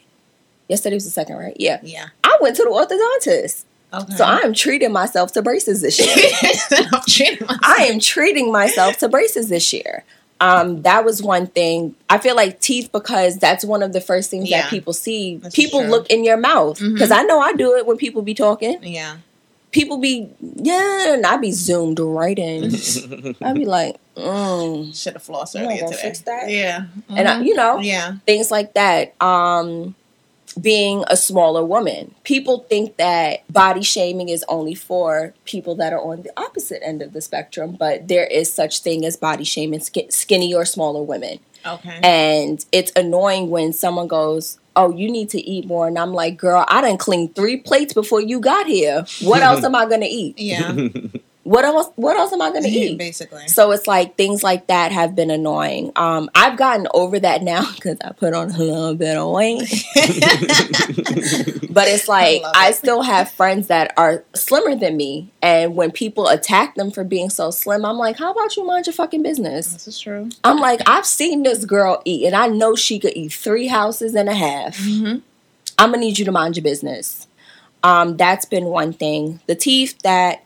yesterday 0.68 0.96
was 0.96 1.04
the 1.04 1.10
second, 1.10 1.36
right? 1.36 1.56
Yeah. 1.58 1.80
Yeah. 1.82 2.06
I 2.22 2.36
went 2.40 2.56
to 2.56 2.64
the 2.64 2.70
orthodontist. 2.70 3.64
Okay. 3.92 4.16
So 4.16 4.24
I 4.24 4.38
am 4.38 4.52
treating 4.54 4.92
myself 4.92 5.32
to 5.32 5.42
braces 5.42 5.80
this 5.82 5.98
year. 6.00 6.08
I'm 6.92 7.00
treating 7.06 7.46
myself. 7.46 7.60
I 7.62 7.84
am 7.84 8.00
treating 8.00 8.52
myself 8.52 8.96
to 8.98 9.08
braces 9.08 9.48
this 9.48 9.72
year. 9.72 10.04
Um, 10.44 10.82
that 10.82 11.04
was 11.04 11.22
one 11.22 11.46
thing. 11.46 11.94
I 12.10 12.18
feel 12.18 12.36
like 12.36 12.60
teeth 12.60 12.90
because 12.92 13.38
that's 13.38 13.64
one 13.64 13.82
of 13.82 13.92
the 13.92 14.00
first 14.00 14.30
things 14.30 14.50
Yeah. 14.50 14.62
that 14.62 14.70
people 14.70 14.92
see. 14.92 15.36
This 15.36 15.48
is 15.48 15.54
people 15.54 15.80
true. 15.80 15.90
look 15.90 16.10
in 16.10 16.22
your 16.24 16.36
mouth 16.36 16.78
because 16.80 17.10
I 17.10 17.22
know 17.22 17.40
I 17.40 17.52
do 17.54 17.74
it 17.76 17.86
when 17.86 17.96
people 17.96 18.22
be 18.22 18.34
talking. 18.34 18.78
Yeah. 18.82 19.16
People 19.72 19.98
be 19.98 20.28
yeah, 20.40 21.14
and 21.14 21.26
I 21.26 21.36
be 21.36 21.50
zoomed 21.50 21.98
right 21.98 22.38
in. 22.38 22.72
I 23.42 23.52
be 23.54 23.64
like, 23.64 23.96
mm. 24.16 24.94
Should 24.94 25.14
have 25.14 25.22
flossed 25.24 25.60
earlier 25.60 25.86
today. 25.88 25.98
fix 26.00 26.20
that? 26.20 26.48
Yeah. 26.48 26.84
and 27.08 27.26
I, 27.28 27.36
Mhm. 27.40 27.46
you 27.46 27.54
know, 27.54 27.78
Yeah. 27.80 28.14
things 28.26 28.50
like 28.52 28.74
that. 28.74 29.14
Um, 29.20 29.96
being 30.60 31.04
a 31.08 31.16
smaller 31.16 31.64
woman, 31.64 32.14
people 32.24 32.60
think 32.68 32.96
that 32.96 33.50
body 33.52 33.82
shaming 33.82 34.28
is 34.28 34.44
only 34.48 34.74
for 34.74 35.34
people 35.44 35.74
that 35.76 35.92
are 35.92 36.00
on 36.00 36.22
the 36.22 36.32
opposite 36.38 36.82
end 36.84 37.02
of 37.02 37.12
the 37.12 37.20
spectrum, 37.20 37.76
but 37.78 38.08
there 38.08 38.26
is 38.26 38.52
such 38.52 38.80
thing 38.80 39.04
as 39.04 39.16
body 39.16 39.44
shaming 39.44 39.80
sk- 39.80 40.10
skinny 40.10 40.54
or 40.54 40.64
smaller 40.64 41.02
women, 41.02 41.38
Okay. 41.66 41.98
and 42.02 42.64
it's 42.72 42.92
annoying 42.96 43.50
when 43.50 43.72
someone 43.72 44.06
goes. 44.08 44.58
Oh, 44.76 44.90
you 44.90 45.08
need 45.08 45.30
to 45.30 45.40
eat 45.40 45.66
more. 45.68 45.86
And 45.86 45.96
I'm 45.96 46.12
like, 46.12 46.36
girl, 46.36 46.64
I 46.66 46.80
didn't 46.80 46.98
clean 46.98 47.28
three 47.32 47.58
plates 47.58 47.92
before 47.94 48.20
you 48.20 48.40
got 48.40 48.66
here. 48.66 49.04
What 49.22 49.40
else 49.40 49.62
am 49.68 49.76
I 49.76 49.86
gonna 49.86 50.08
eat? 50.10 50.36
yeah. 50.36 50.72
What 51.44 51.64
else 51.66 51.90
what 51.96 52.16
else 52.16 52.32
am 52.32 52.40
I 52.40 52.50
gonna 52.50 52.68
eat? 52.68 52.96
Basically. 52.98 53.46
So 53.48 53.70
it's 53.72 53.86
like 53.86 54.16
things 54.16 54.42
like 54.42 54.66
that 54.68 54.92
have 54.92 55.14
been 55.14 55.30
annoying. 55.30 55.92
Um, 55.94 56.30
I've 56.34 56.56
gotten 56.56 56.88
over 56.94 57.20
that 57.20 57.42
now 57.42 57.70
because 57.74 57.98
I 58.02 58.12
put 58.12 58.32
on 58.34 58.50
a 58.50 58.58
little 58.58 58.94
bit 58.94 59.16
of 59.16 59.30
weight. 59.30 59.58
but 61.70 61.86
it's 61.86 62.08
like 62.08 62.42
I, 62.54 62.70
it. 62.70 62.76
still 62.76 63.02
have 63.02 63.30
friends 63.30 63.66
that 63.68 63.92
are 63.98 64.24
slimmer 64.34 64.74
than 64.74 64.96
me, 64.96 65.30
and 65.42 65.76
when 65.76 65.90
people 65.90 66.28
attack 66.28 66.76
them 66.76 66.90
for 66.90 67.04
being 67.04 67.28
so 67.28 67.50
slim, 67.50 67.84
I'm 67.84 67.98
like, 67.98 68.18
how 68.18 68.32
about 68.32 68.56
you 68.56 68.64
mind 68.64 68.86
your 68.86 68.94
fucking 68.94 69.22
business? 69.22 69.72
This 69.72 69.88
is 69.88 70.00
true. 70.00 70.30
I'm 70.44 70.56
like, 70.56 70.80
I've 70.86 71.06
seen 71.06 71.42
this 71.42 71.66
girl 71.66 72.00
eat, 72.06 72.24
and 72.26 72.34
I 72.34 72.46
know 72.46 72.74
she 72.74 72.98
could 72.98 73.14
eat 73.14 73.34
three 73.34 73.66
houses 73.66 74.14
and 74.14 74.30
a 74.30 74.34
half. 74.34 74.78
Mm-hmm. 74.78 75.18
I'm 75.78 75.90
gonna 75.90 75.98
need 75.98 76.18
you 76.18 76.24
to 76.24 76.32
mind 76.32 76.56
your 76.56 76.64
business. 76.64 77.26
Um, 77.82 78.16
that's 78.16 78.46
been 78.46 78.64
one 78.64 78.92
thing. 78.94 79.40
The 79.46 79.54
teeth 79.54 79.98
that, 80.02 80.43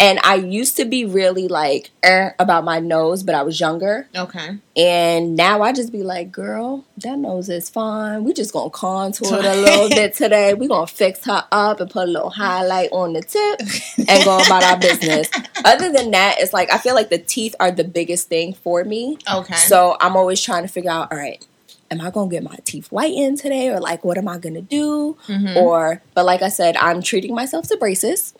and 0.00 0.20
I 0.22 0.36
used 0.36 0.76
to 0.76 0.84
be 0.84 1.04
really 1.04 1.48
like 1.48 1.90
er, 2.04 2.34
about 2.38 2.64
my 2.64 2.78
nose, 2.78 3.22
but 3.22 3.34
I 3.34 3.42
was 3.42 3.58
younger, 3.58 4.08
Okay. 4.16 4.58
and 4.76 5.34
now 5.36 5.62
I 5.62 5.72
just 5.72 5.90
be 5.92 6.02
like, 6.02 6.30
girl, 6.30 6.84
that 6.98 7.18
nose 7.18 7.48
is 7.48 7.68
fine. 7.68 8.22
We 8.24 8.32
just 8.32 8.52
gonna 8.52 8.70
contour 8.70 9.38
it 9.38 9.44
a 9.44 9.54
little 9.60 9.88
bit 9.88 10.14
today. 10.14 10.54
We 10.54 10.68
gonna 10.68 10.86
fix 10.86 11.24
her 11.26 11.44
up 11.50 11.80
and 11.80 11.90
put 11.90 12.08
a 12.08 12.10
little 12.12 12.30
highlight 12.30 12.90
on 12.92 13.12
the 13.14 13.22
tip 13.22 13.60
and 14.08 14.24
go 14.24 14.38
about 14.38 14.62
our 14.62 14.78
business. 14.78 15.28
Other 15.64 15.92
than 15.92 16.12
that, 16.12 16.36
it's 16.38 16.52
like 16.52 16.72
I 16.72 16.78
feel 16.78 16.94
like 16.94 17.10
the 17.10 17.18
teeth 17.18 17.54
are 17.58 17.70
the 17.70 17.84
biggest 17.84 18.28
thing 18.28 18.54
for 18.54 18.84
me. 18.84 19.18
Okay. 19.32 19.54
So 19.54 19.96
I'm 20.00 20.16
always 20.16 20.40
trying 20.40 20.62
to 20.62 20.68
figure 20.68 20.90
out, 20.90 21.10
all 21.12 21.18
right, 21.18 21.44
am 21.90 22.00
I 22.00 22.10
gonna 22.10 22.30
get 22.30 22.42
my 22.44 22.56
teeth 22.64 22.88
whitened 22.88 23.38
today, 23.38 23.68
or 23.70 23.80
like 23.80 24.04
what 24.04 24.16
am 24.16 24.28
I 24.28 24.38
gonna 24.38 24.60
do? 24.62 25.16
Mhm. 25.26 25.56
Or, 25.56 26.02
but 26.14 26.24
like 26.24 26.42
I 26.42 26.48
said, 26.50 26.76
I'm 26.76 27.02
treating 27.02 27.34
myself 27.34 27.66
to 27.68 27.76
braces. 27.76 28.34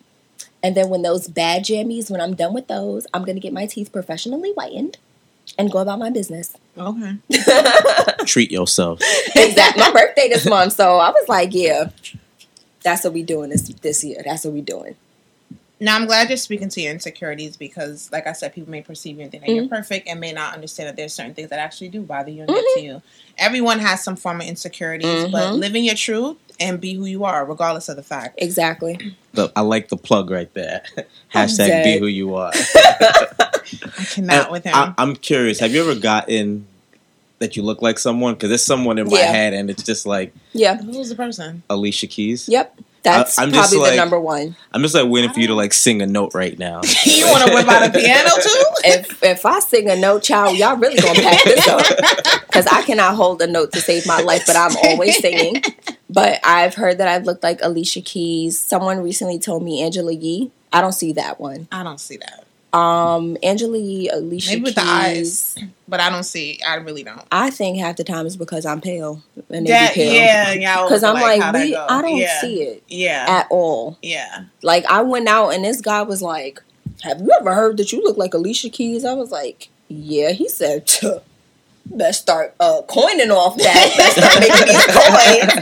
And 0.63 0.77
then 0.77 0.89
when 0.89 1.03
those 1.03 1.29
bad 1.29 1.65
jammies, 1.65 2.11
when 2.11 2.21
I'm 2.21 2.35
done 2.35 2.53
with 2.53 2.67
those, 2.69 3.07
I'm 3.15 3.25
gonna 3.25 3.41
get 3.41 3.53
my 3.53 3.67
teeth 3.67 3.93
professionally 3.93 4.51
whitened 4.53 4.99
and 5.59 5.71
go 5.71 5.79
about 5.79 5.99
my 5.99 6.11
business. 6.11 6.57
okay. 6.77 7.17
Treat 8.27 8.51
yourself. 8.51 9.01
exactly. 9.37 9.81
My 9.83 9.93
birthday 9.93 10.29
this 10.29 10.47
month, 10.49 10.73
so 10.75 10.99
I 10.99 11.11
was 11.11 11.29
like, 11.29 11.51
yeah, 11.55 11.91
that's 12.83 13.05
what 13.05 13.13
we 13.13 13.23
doing 13.23 13.51
this 13.51 13.63
this 13.69 14.03
year. 14.05 14.21
That's 14.25 14.45
what 14.45 14.55
we 14.55 14.61
doing. 14.61 14.97
Now 15.81 15.95
I'm 15.95 16.07
glad 16.07 16.29
you're 16.29 16.37
speaking 16.37 16.69
to 16.71 16.81
your 16.81 16.91
insecurities 16.93 17.57
because, 17.57 18.11
like 18.11 18.27
I 18.27 18.33
said, 18.33 18.53
people 18.53 18.71
may 18.71 18.83
perceive 18.83 19.17
you 19.17 19.23
and 19.23 19.31
think 19.31 19.45
that 19.45 19.51
Mm-hmm. 19.51 19.57
you're 19.61 19.69
perfect 19.69 20.09
and 20.09 20.19
may 20.19 20.33
not 20.33 20.55
understand 20.55 20.89
that 20.89 20.97
there's 20.97 21.13
certain 21.15 21.35
things 21.35 21.51
that 21.51 21.61
actually 21.61 21.89
do 21.91 22.01
bother 22.03 22.31
you 22.33 22.43
and 22.43 22.53
get 22.53 22.65
to 22.75 22.81
you. 22.81 23.03
Everyone 23.39 23.79
has 23.79 24.03
some 24.03 24.17
form 24.17 24.41
of 24.41 24.49
insecurities, 24.49 25.29
but 25.31 25.53
Mhm. 25.53 25.59
living 25.59 25.85
your 25.85 25.95
truth 25.95 26.37
and 26.61 26.81
be 26.81 26.95
who 26.95 27.05
you 27.07 27.25
are, 27.25 27.45
regardless 27.45 27.89
of 27.89 27.97
the 27.97 28.03
fact. 28.03 28.39
Exactly. 28.43 29.15
The- 29.33 29.53
I 29.55 29.61
like 29.63 29.89
the 29.89 29.97
plug 29.97 30.31
right 30.31 30.53
there. 30.55 30.83
Hashtag 31.35 31.85
be 31.85 31.99
who 31.99 32.07
you 32.07 32.35
are. 32.35 32.53
I 32.55 34.05
cannot 34.11 34.35
And 34.45 34.53
with 34.53 34.65
him. 34.65 34.75
I, 34.75 34.95
I'm 34.99 35.15
curious. 35.17 35.61
Have 35.61 35.73
you 35.73 35.81
ever 35.89 35.99
gotten 35.99 36.67
that 37.39 37.57
you 37.57 37.63
look 37.63 37.83
like 37.83 37.99
someone? 37.99 38.35
Because 38.35 38.49
there's 38.49 38.65
someone 38.65 38.99
in 38.99 39.09
my 39.09 39.19
Yeah. 39.19 39.31
head, 39.33 39.53
and 39.55 39.71
it's 39.71 39.83
just 39.83 40.07
like 40.07 40.33
Yeah. 40.53 40.77
Who's 40.79 41.09
the 41.11 41.15
person? 41.17 41.63
Alicia 41.71 42.07
Keys. 42.07 42.49
Yep. 42.49 42.81
That's 43.05 43.39
I'm 43.39 43.53
just 43.53 43.73
probably 43.73 43.91
the 43.91 43.97
number 43.97 44.19
one. 44.19 44.57
I'm 44.73 44.83
just 44.83 44.95
like 44.95 45.09
waiting 45.09 45.33
for 45.33 45.39
you 45.39 45.47
to 45.47 45.55
like 45.55 45.73
sing 45.73 46.03
a 46.03 46.07
note 46.07 46.35
right 46.35 46.59
now. 46.59 46.81
you 47.05 47.27
want 47.27 47.47
to 47.47 47.55
whip 47.55 47.69
out 47.69 47.89
a 47.89 47.93
piano 47.93 48.29
too? 48.43 48.65
if 48.85 49.23
if 49.23 49.47
I 49.47 49.61
sing 49.61 49.89
a 49.89 49.95
note, 49.97 50.25
child, 50.25 50.59
y'all 50.59 50.77
really 50.77 50.97
gonna 51.01 51.21
pack 51.21 51.45
this 51.45 51.67
up 51.69 51.87
because 52.49 52.67
I 52.67 52.83
cannot 52.83 53.15
hold 53.15 53.41
a 53.41 53.47
note 53.47 53.73
to 53.73 53.81
save 53.81 54.05
my 54.07 54.21
life, 54.21 54.45
but 54.47 54.57
I'm 54.57 54.77
always 54.85 55.17
singing. 55.21 55.63
But 56.11 56.41
I've 56.45 56.75
heard 56.75 56.99
that 56.99 57.09
I've 57.09 57.25
looked 57.25 57.43
like 57.43 57.61
Alicia 57.63 58.01
Keys. 58.01 58.59
Someone 58.59 59.03
recently 59.03 59.39
told 59.39 59.63
me 59.63 59.83
Angela 59.83 60.13
Yee. 60.13 60.51
I 60.73 60.81
don't 60.81 60.93
see 60.93 61.13
that 61.13 61.41
one. 61.41 61.69
I 61.73 61.83
don't 61.83 62.01
see 62.01 62.19
that. 62.19 62.45
Um, 62.79 63.39
Angela 63.43 63.79
Yee, 63.79 64.11
Alicia 64.11 64.51
Maybe 64.51 64.63
with 64.65 64.75
Keys. 64.75 64.85
the 64.85 64.91
eyes, 64.91 65.59
but 65.89 66.01
I 66.01 66.11
don't 66.11 66.25
see. 66.25 66.61
I 66.67 66.75
really 66.75 67.03
don't. 67.03 67.23
I 67.33 67.49
think 67.49 67.79
half 67.79 67.97
the 67.97 68.05
time 68.05 68.27
it's 68.27 68.37
because 68.37 68.67
I'm 68.67 68.83
pale 68.83 69.23
and 69.49 69.67
they 69.67 69.71
That, 69.71 69.95
be 69.95 70.03
pale. 70.03 70.13
yeah, 70.13 70.53
yeah. 70.53 70.83
Because 70.85 71.03
I'm 71.03 71.15
like, 71.15 71.41
how 71.41 71.53
that 71.53 71.65
we. 71.65 71.75
I 71.75 72.03
don't 72.03 72.17
yeah. 72.19 72.41
see 72.43 72.63
it 72.63 72.83
Yeah, 72.89 73.25
at 73.27 73.47
all. 73.51 73.97
yeah. 74.03 74.45
Like 74.63 74.85
I 74.85 75.01
went 75.01 75.29
out 75.29 75.51
and 75.55 75.65
this 75.65 75.81
guy 75.81 76.03
was 76.03 76.21
like, 76.21 76.63
"Have 77.05 77.21
you 77.23 77.31
ever 77.41 77.55
heard 77.55 77.79
that 77.79 77.91
you 77.91 78.03
look 78.03 78.19
like 78.19 78.35
Alicia 78.35 78.69
Keys?" 78.69 79.03
I 79.03 79.15
was 79.15 79.31
like, 79.31 79.71
"Yeah." 79.89 80.33
He 80.33 80.47
said, 80.51 80.87
"Tuh, 80.87 81.21
"Best 81.87 82.21
start 82.21 82.55
uh, 82.61 82.83
coining 82.87 83.31
off 83.31 83.57
that. 83.57 83.95
Best 83.97 84.19
start 84.19 84.41
making 84.41 84.67
these 84.67 84.87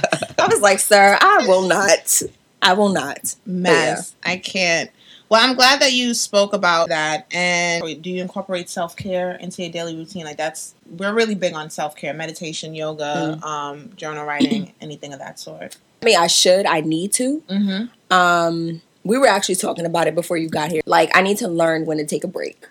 coins." 0.02 0.22
I 0.38 0.46
was 0.46 0.60
like, 0.60 0.78
"Sir, 0.78 1.18
I 1.20 1.44
will 1.46 1.66
not. 1.68 2.22
I 2.62 2.72
will 2.74 2.90
not." 2.90 3.36
Mess. 3.46 4.14
I 4.24 4.36
can't. 4.36 4.90
Well, 5.28 5.42
I'm 5.42 5.56
glad 5.56 5.80
that 5.80 5.92
you 5.92 6.14
spoke 6.14 6.52
about 6.52 6.88
that. 6.88 7.26
And 7.32 8.02
do 8.02 8.10
you 8.10 8.22
incorporate 8.22 8.68
self 8.68 8.96
care 8.96 9.32
into 9.32 9.62
your 9.62 9.72
daily 9.72 9.96
routine? 9.96 10.24
Like 10.24 10.36
that's 10.36 10.74
we're 10.88 11.12
really 11.12 11.34
big 11.34 11.54
on 11.54 11.70
self 11.70 11.96
care, 11.96 12.14
meditation, 12.14 12.74
yoga, 12.74 13.38
um, 13.42 13.90
journal 13.96 14.24
writing, 14.24 14.72
anything 14.80 15.12
of 15.12 15.18
that 15.18 15.38
sort. 15.38 15.76
I 16.02 16.04
mean, 16.04 16.18
I 16.18 16.28
should. 16.28 16.66
I 16.66 16.80
need 16.80 17.12
to. 17.14 17.42
Mm-hmm. 17.48 18.12
Um, 18.12 18.82
we 19.02 19.18
were 19.18 19.26
actually 19.26 19.56
talking 19.56 19.86
about 19.86 20.06
it 20.06 20.14
before 20.14 20.36
you 20.36 20.48
got 20.48 20.70
here. 20.70 20.82
Like, 20.84 21.10
I 21.14 21.22
need 21.22 21.38
to 21.38 21.48
learn 21.48 21.86
when 21.86 21.98
to 21.98 22.04
take 22.04 22.24
a 22.24 22.28
break. 22.28 22.68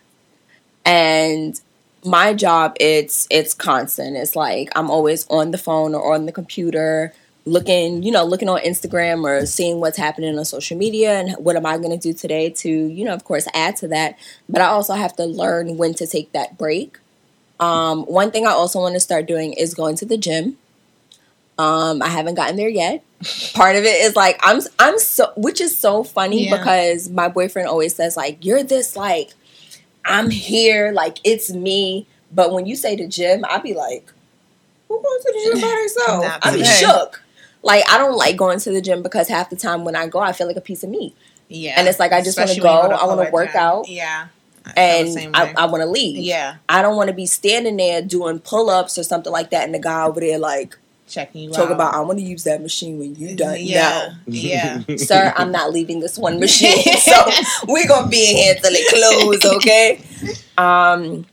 And 0.85 1.59
my 2.05 2.33
job, 2.33 2.77
it's 2.79 3.27
it's 3.29 3.53
constant. 3.53 4.15
It's 4.15 4.35
like 4.35 4.69
I'm 4.75 4.89
always 4.89 5.27
on 5.29 5.51
the 5.51 5.57
phone 5.57 5.95
or 5.95 6.13
on 6.13 6.25
the 6.25 6.31
computer, 6.31 7.13
looking, 7.45 8.01
you 8.03 8.11
know, 8.11 8.23
looking 8.25 8.49
on 8.49 8.59
Instagram 8.61 9.23
or 9.23 9.45
seeing 9.45 9.79
what's 9.79 9.97
happening 9.97 10.37
on 10.37 10.45
social 10.45 10.77
media 10.77 11.19
and 11.19 11.31
what 11.33 11.55
am 11.55 11.65
I 11.65 11.77
going 11.77 11.91
to 11.91 11.97
do 11.97 12.11
today 12.13 12.49
to, 12.49 12.69
you 12.69 13.05
know, 13.05 13.13
of 13.13 13.23
course, 13.23 13.47
add 13.53 13.75
to 13.77 13.87
that. 13.89 14.17
But 14.49 14.61
I 14.61 14.65
also 14.65 14.93
have 14.95 15.15
to 15.17 15.25
learn 15.25 15.77
when 15.77 15.93
to 15.95 16.07
take 16.07 16.31
that 16.31 16.57
break. 16.57 16.97
Um, 17.59 18.03
one 18.05 18.31
thing 18.31 18.45
I 18.47 18.51
also 18.51 18.79
want 18.79 18.95
to 18.95 18.99
start 18.99 19.27
doing 19.27 19.53
is 19.53 19.73
going 19.73 19.95
to 19.97 20.05
the 20.05 20.17
gym. 20.17 20.57
Um, 21.57 22.01
I 22.01 22.07
haven't 22.09 22.35
gotten 22.35 22.57
there 22.57 22.67
yet. 22.67 23.03
Part 23.53 23.77
of 23.77 23.83
it 23.85 24.01
is 24.01 24.15
like 24.15 24.37
I'm 24.43 24.59
I'm 24.77 24.99
so 24.99 25.31
which 25.37 25.61
is 25.61 25.75
so 25.77 26.03
funny 26.03 26.49
Yeah. 26.49 26.57
because 26.57 27.09
my 27.09 27.29
boyfriend 27.29 27.69
always 27.69 27.95
says 27.95 28.17
like 28.17 28.43
you're 28.43 28.61
this 28.61 28.97
like 28.97 29.31
I'm 30.03 30.29
here 30.29 30.91
like 30.91 31.19
it's 31.23 31.49
me. 31.53 32.07
But 32.31 32.51
when 32.51 32.65
you 32.65 32.75
say 32.75 32.97
the 32.97 33.07
gym, 33.07 33.45
I'd 33.47 33.63
be 33.63 33.73
like, 33.73 34.11
who 34.89 34.95
goes 35.01 35.23
to 35.23 35.31
the 35.31 35.51
gym 35.53 35.61
by 35.61 35.67
herself? 35.81 36.23
Not 36.25 36.45
I 36.45 36.57
be 36.57 36.65
shook. 36.65 37.21
Like 37.65 37.83
I 37.91 37.97
don't 37.97 38.15
like 38.15 38.37
going 38.37 38.59
to 38.59 38.71
the 38.71 38.79
gym 38.81 39.03
because 39.03 39.27
half 39.27 39.49
the 39.49 39.57
time 39.57 39.83
when 39.83 39.95
I 39.97 40.07
go, 40.07 40.19
I 40.19 40.31
feel 40.31 40.47
like 40.47 40.55
a 40.55 40.61
piece 40.61 40.83
of 40.83 40.89
meat, 40.89 41.13
Yeah, 41.49 41.73
And 41.77 41.87
it's 41.89 41.99
like, 41.99 42.13
I 42.13 42.21
just 42.21 42.37
when 42.37 42.47
you 42.47 42.61
go, 42.61 42.69
I 42.69 43.05
wanna 43.05 43.29
work 43.31 43.51
gym. 43.51 43.59
out. 43.61 43.89
Yeah, 43.89 44.27
and 44.77 45.35
I. 45.35 45.53
I 45.57 45.65
want 45.65 45.81
to 45.81 45.85
leave. 45.87 46.17
yeah, 46.17 46.57
I 46.69 46.81
don't 46.81 46.95
want 46.95 47.09
to 47.09 47.13
be 47.13 47.25
standing 47.25 47.75
there 47.77 48.01
doing 48.01 48.39
pull 48.39 48.69
ups 48.69 48.97
or 48.97 49.03
something 49.03 49.31
like 49.33 49.49
that, 49.49 49.65
and 49.65 49.73
the 49.73 49.79
guy 49.79 50.03
over 50.05 50.19
there 50.19 50.37
like 50.39 50.77
checking 51.07 51.43
you 51.43 51.51
talk 51.51 51.65
out. 51.67 51.71
about 51.73 51.93
I 51.93 51.99
want 52.01 52.17
to 52.19 52.25
use 52.25 52.43
that 52.45 52.61
machine 52.61 52.97
when 52.99 53.15
you 53.15 53.35
done. 53.35 53.57
yeah, 53.59 54.13
yeah. 54.27 54.81
Sir, 54.97 55.33
I'm 55.35 55.51
not 55.51 55.71
leaving 55.73 55.99
this 55.99 56.17
one 56.17 56.39
machine, 56.39 56.83
so 56.97 57.29
we're 57.67 57.87
gonna 57.87 58.07
be 58.07 58.29
in 58.29 58.35
here 58.37 58.55
till 58.55 58.73
it 58.73 59.41
close, 59.41 59.55
okay? 59.57 60.01
Um, 60.57 61.25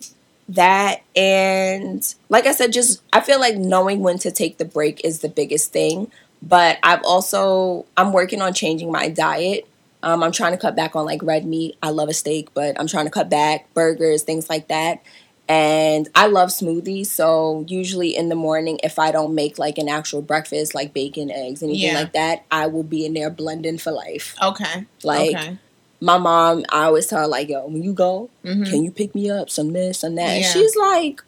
that 0.49 1.03
and 1.17 2.15
like 2.29 2.47
I 2.47 2.53
said, 2.53 2.73
just 2.73 3.01
I 3.13 3.21
feel 3.21 3.41
like 3.41 3.57
knowing 3.57 4.01
when 4.01 4.19
to 4.19 4.31
take 4.31 4.59
the 4.59 4.65
break 4.67 5.03
is 5.05 5.21
the 5.21 5.29
biggest 5.29 5.73
thing. 5.73 6.11
But 6.43 6.79
I've 6.83 7.03
also 7.05 7.87
I'm 7.97 8.13
working 8.13 8.43
on 8.43 8.53
changing 8.53 8.91
my 8.91 9.09
diet. 9.09 9.67
Um, 10.03 10.23
I'm 10.25 10.33
trying 10.33 10.53
to 10.53 10.59
cut 10.59 10.75
back 10.75 10.97
on 10.97 11.05
like 11.05 11.23
red 11.23 11.47
meat. 11.47 11.77
I 11.83 11.91
love 11.91 12.09
a 12.09 12.13
steak, 12.15 12.49
but 12.55 12.79
I'm 12.81 12.89
trying 12.89 13.05
to 13.05 13.11
cut 13.11 13.31
back 13.31 13.73
burgers, 13.75 14.23
things 14.25 14.51
like 14.51 14.69
that. 14.69 15.01
And 15.49 16.09
I 16.15 16.27
love 16.29 16.49
smoothies, 16.49 17.07
so 17.07 17.65
usually 17.69 18.17
in 18.17 18.29
the 18.29 18.35
morning, 18.35 18.79
if 18.83 18.99
I 18.99 19.11
don't 19.13 19.35
make 19.35 19.59
like 19.59 19.77
an 19.77 19.89
actual 19.89 20.23
breakfast, 20.23 20.75
like 20.75 20.95
bacon, 20.95 21.31
eggs, 21.31 21.63
anything 21.63 21.81
Yeah. 21.91 21.95
like 21.95 22.13
that, 22.13 22.45
I 22.51 22.69
will 22.69 22.85
be 22.85 23.05
in 23.05 23.13
there 23.15 23.29
blending 23.29 23.77
for 23.79 23.91
life. 23.93 24.35
Okay, 24.43 24.87
Like 25.05 25.37
okay. 25.37 25.59
my 26.01 26.17
mom, 26.17 26.65
I 26.71 26.85
always 26.85 27.07
tell 27.07 27.21
her 27.21 27.27
like, 27.27 27.49
"Yo, 27.49 27.67
when 27.67 27.83
you 27.83 27.93
go, 27.93 28.31
Mhm. 28.45 28.67
can 28.67 28.83
you 28.85 28.91
pick 28.93 29.15
me 29.15 29.31
up 29.31 29.51
some 29.51 29.73
this, 29.73 29.99
some 30.01 30.15
that?" 30.15 30.37
And 30.37 30.45
she's 30.45 30.75
like, 30.77 31.23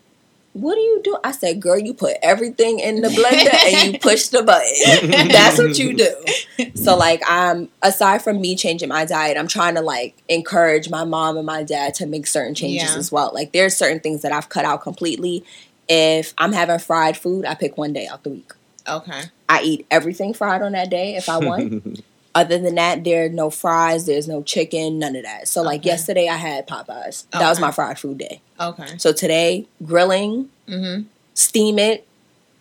"What 0.54 0.74
do 0.76 0.80
you 0.80 1.00
do?" 1.04 1.18
I 1.22 1.32
said, 1.32 1.60
"Girl, 1.60 1.78
you 1.78 1.92
put 1.92 2.16
everything 2.22 2.78
in 2.80 3.02
the 3.02 3.08
blender 3.08 3.54
and 3.54 3.92
you 3.92 3.98
push 4.00 4.28
the 4.28 4.42
button. 4.42 5.10
That's 5.28 5.58
what 5.58 5.78
you 5.78 5.94
do." 5.94 6.72
So 6.74 6.96
like, 7.06 7.22
I'm 7.28 7.68
aside 7.82 8.22
from 8.22 8.40
me 8.40 8.56
changing 8.56 8.88
my 8.88 9.04
diet, 9.04 9.36
I'm 9.36 9.48
trying 9.48 9.74
to 9.74 9.82
like 9.82 10.16
encourage 10.28 10.88
my 10.88 11.04
mom 11.04 11.36
and 11.36 11.44
my 11.44 11.62
dad 11.62 11.94
to 11.96 12.06
make 12.06 12.26
certain 12.26 12.54
changes 12.54 12.92
Yeah. 12.92 12.98
as 12.98 13.12
well. 13.12 13.30
Like, 13.34 13.52
there's 13.52 13.76
certain 13.76 14.00
things 14.00 14.22
that 14.22 14.32
I've 14.32 14.48
cut 14.48 14.64
out 14.64 14.80
completely. 14.82 15.44
If 15.88 16.32
I'm 16.38 16.52
having 16.52 16.78
fried 16.78 17.16
food, 17.16 17.44
I 17.44 17.54
pick 17.54 17.76
one 17.76 17.92
day 17.92 18.06
out 18.06 18.22
the 18.24 18.30
week. 18.30 18.52
Okay. 18.88 19.22
I 19.48 19.60
eat 19.62 19.86
everything 19.90 20.32
fried 20.34 20.62
on 20.62 20.72
that 20.72 20.88
day 20.90 21.16
if 21.16 21.28
I 21.28 21.38
want. 21.38 22.02
Other 22.34 22.58
than 22.58 22.74
that, 22.74 23.04
there 23.04 23.26
are 23.26 23.28
no 23.28 23.48
fries, 23.48 24.06
there's 24.06 24.26
no 24.26 24.42
chicken, 24.42 24.98
none 24.98 25.14
of 25.14 25.22
that. 25.22 25.46
So 25.46 25.62
like 25.62 25.80
Okay. 25.82 25.90
yesterday 25.90 26.28
I 26.28 26.36
had 26.36 26.66
Popeyes. 26.66 27.24
That 27.30 27.48
was 27.48 27.60
my 27.60 27.70
fried 27.70 27.98
food 27.98 28.18
day. 28.18 28.40
Okay. 28.58 28.98
So 28.98 29.12
today, 29.12 29.66
grilling, 29.84 30.50
Mm-hmm. 30.68 31.02
steam 31.34 31.78
it, 31.78 32.06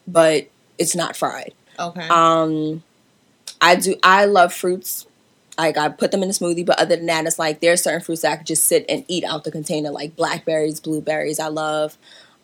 but 0.08 0.48
it's 0.78 0.96
not 0.96 1.16
fried. 1.16 1.54
Okay. 1.80 2.08
Um 2.10 2.84
I 3.62 3.76
do 3.76 3.96
I 4.04 4.26
love 4.26 4.54
fruits. 4.54 5.08
Like 5.58 5.78
I 5.78 5.90
put 5.90 6.12
them 6.12 6.22
in 6.24 6.30
a 6.30 6.34
smoothie, 6.34 6.66
but 6.66 6.80
other 6.80 6.96
than 6.96 7.06
that, 7.08 7.26
it's 7.26 7.40
like 7.40 7.60
there 7.62 7.74
are 7.74 7.78
certain 7.78 8.02
fruits 8.02 8.22
that 8.24 8.32
I 8.32 8.36
could 8.38 8.48
just 8.48 8.66
sit 8.66 8.86
and 8.90 9.06
eat 9.08 9.24
out 9.24 9.44
the 9.44 9.52
container, 9.52 9.90
like 9.92 10.16
blackberries, 10.16 10.80
blueberries. 10.80 11.40
I 11.40 11.48
love. 11.48 11.98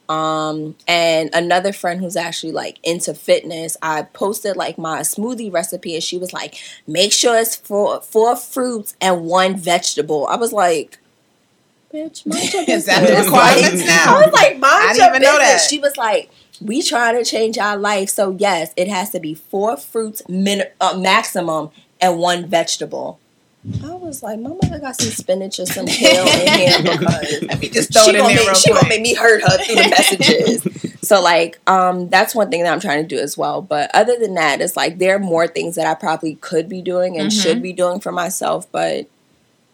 Um, 0.10 0.76
and 0.88 1.30
another 1.34 1.72
friend 1.72 2.00
who's 2.02 2.16
actually 2.16 2.52
like 2.52 2.80
into 2.84 3.14
fitness, 3.14 3.78
I 3.82 4.02
posted 4.02 4.58
like 4.58 4.80
my 4.80 5.02
smoothie 5.02 5.54
recipe, 5.54 5.94
and 5.94 6.04
she 6.04 6.18
was 6.18 6.34
like, 6.34 6.56
"Make 6.88 7.14
sure 7.14 7.38
it's 7.38 7.56
four 7.56 8.02
four 8.02 8.36
fruits 8.36 8.96
and 9.00 9.26
one 9.26 9.56
vegetable." 9.56 10.26
I 10.26 10.36
was 10.36 10.52
like, 10.52 10.98
"Bitch, 11.94 12.26
mind 12.26 12.52
your 12.54 12.64
Is 12.78 12.86
that 12.86 13.08
the 13.08 13.14
requirements 13.24 13.82
Like, 13.82 13.88
now? 13.88 14.18
I 14.18 14.26
was 14.26 14.34
like, 14.34 14.58
"Mind 14.58 14.64
I 14.90 14.94
didn't 14.94 15.10
even 15.10 15.22
know 15.22 15.38
that. 15.38 15.62
She 15.62 15.78
was 15.78 15.96
like, 15.96 16.32
"We 16.60 16.82
trying 16.82 17.16
to 17.16 17.24
change 17.24 17.60
our 17.60 17.78
life, 17.78 18.10
so 18.10 18.36
yes, 18.40 18.74
it 18.76 18.88
has 18.88 19.12
to 19.12 19.20
be 19.20 19.36
four 19.36 19.78
fruits 19.78 20.24
min- 20.28 20.68
uh, 20.82 20.98
maximum 20.98 21.70
and 22.02 22.18
one 22.18 22.48
vegetable." 22.48 23.20
I 23.84 23.94
was 23.94 24.24
like, 24.24 24.40
"My 24.40 24.50
mother 24.52 24.80
got 24.80 24.96
some 25.00 25.12
spinach 25.12 25.60
or 25.60 25.66
some 25.66 25.86
kale 25.86 26.26
in 26.28 26.60
here 26.60 26.78
because 26.98 27.42
Let 27.44 27.60
me 27.60 27.70
just 27.70 27.92
throw 27.92 28.04
she 28.04 28.10
it 28.12 28.16
in 28.16 28.22
gonna, 28.22 28.36
there 28.36 28.46
make, 28.48 28.56
she 28.56 28.70
gonna 28.74 28.88
make 28.90 29.02
me 29.02 29.14
hurt 29.16 29.42
her 29.42 29.58
through 29.64 29.76
the 29.76 29.90
messages. 29.90 31.00
so 31.08 31.22
like, 31.22 31.60
um, 31.68 32.08
that's 32.10 32.34
one 32.34 32.50
thing 32.50 32.64
that 32.64 32.72
I'm 32.72 32.80
trying 32.80 33.02
to 33.04 33.08
do 33.16 33.22
as 33.22 33.38
well. 33.38 33.62
But 33.62 33.92
other 33.94 34.18
than 34.18 34.36
that, 34.36 34.62
it's 34.62 34.78
like 34.78 34.98
there 34.98 35.16
are 35.16 35.20
more 35.20 35.46
things 35.46 35.76
that 35.76 35.86
I 35.88 35.94
probably 35.94 36.36
could 36.36 36.70
be 36.70 36.82
doing 36.82 37.18
and 37.20 37.30
Mhm. 37.32 37.42
should 37.44 37.62
be 37.62 37.74
doing 37.74 38.00
for 38.00 38.12
myself. 38.14 38.66
But 38.72 39.08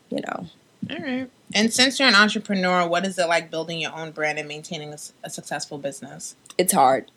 you 0.09 0.21
know, 0.21 0.47
All 0.89 0.97
right. 0.97 1.29
And 1.53 1.71
since 1.71 1.99
you're 1.99 2.07
an 2.09 2.15
entrepreneur, 2.15 2.87
what 2.87 3.05
is 3.05 3.19
it 3.19 3.27
like 3.27 3.51
building 3.51 3.79
your 3.79 3.95
own 3.95 4.11
brand 4.11 4.39
and 4.39 4.47
maintaining 4.47 4.93
a 5.23 5.29
successful 5.29 5.77
business? 5.77 6.35
it's 6.57 6.73
hard. 6.73 7.11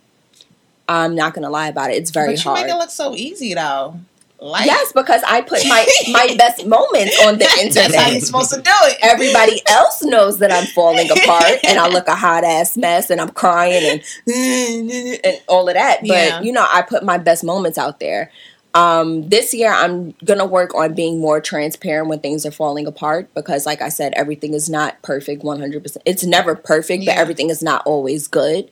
I'm 0.89 1.14
not 1.14 1.33
gonna 1.35 1.51
lie 1.51 1.69
about 1.69 1.91
it. 1.91 1.95
It's 1.97 2.11
very 2.11 2.35
but 2.35 2.45
you 2.45 2.51
hard. 2.51 2.66
make 2.66 2.75
it 2.75 2.79
look 2.79 2.91
so 2.91 3.14
easy, 3.14 3.55
though. 3.55 4.01
Like, 4.41 4.66
yes, 4.66 4.93
because 4.93 5.20
I 5.26 5.41
put 5.41 5.66
my 5.66 5.84
my 6.12 6.34
best 6.39 6.64
moments 6.64 7.20
on 7.26 7.39
the 7.39 7.45
internet. 7.61 7.74
that's 7.74 7.95
how 7.97 8.09
you're 8.11 8.20
supposed 8.20 8.51
to 8.55 8.62
do 8.62 8.70
it. 8.84 8.97
Everybody 9.03 9.61
else 9.66 10.01
knows 10.03 10.39
that 10.39 10.53
I'm 10.53 10.66
falling 10.66 11.11
apart 11.11 11.59
and 11.64 11.78
I 11.78 11.89
look 11.89 12.07
a 12.07 12.14
hot 12.26 12.45
ass 12.45 12.76
mess 12.76 13.11
and 13.11 13.20
I'm 13.20 13.30
crying 13.30 13.84
and 13.84 14.03
and 15.24 15.41
all 15.49 15.68
of 15.68 15.74
that. 15.74 16.01
But 16.03 16.09
Yeah. 16.09 16.41
you 16.41 16.53
know, 16.53 16.64
I 16.70 16.82
put 16.82 17.03
my 17.03 17.18
best 17.18 17.43
moments 17.43 17.78
out 17.78 17.99
there. 17.99 18.30
Um, 18.74 19.28
this 19.28 19.53
year, 19.55 19.72
I'm 19.72 20.14
gonna 20.24 20.47
work 20.47 20.72
on 20.74 20.95
being 20.95 21.18
more 21.20 21.41
transparent 21.41 22.07
when 22.09 22.20
things 22.20 22.47
are 22.47 22.53
falling 22.53 22.86
apart 22.86 23.32
because, 23.34 23.66
like 23.66 23.82
I 23.82 23.89
said, 23.89 24.12
everything 24.14 24.55
is 24.55 24.68
not 24.70 25.03
perfect 25.03 25.43
100. 25.43 25.82
percent 25.82 26.03
It's 26.07 26.22
never 26.24 26.55
perfect, 26.55 27.07
but 27.07 27.16
everything 27.16 27.51
is 27.51 27.61
not 27.62 27.82
always 27.86 28.28
good. 28.28 28.70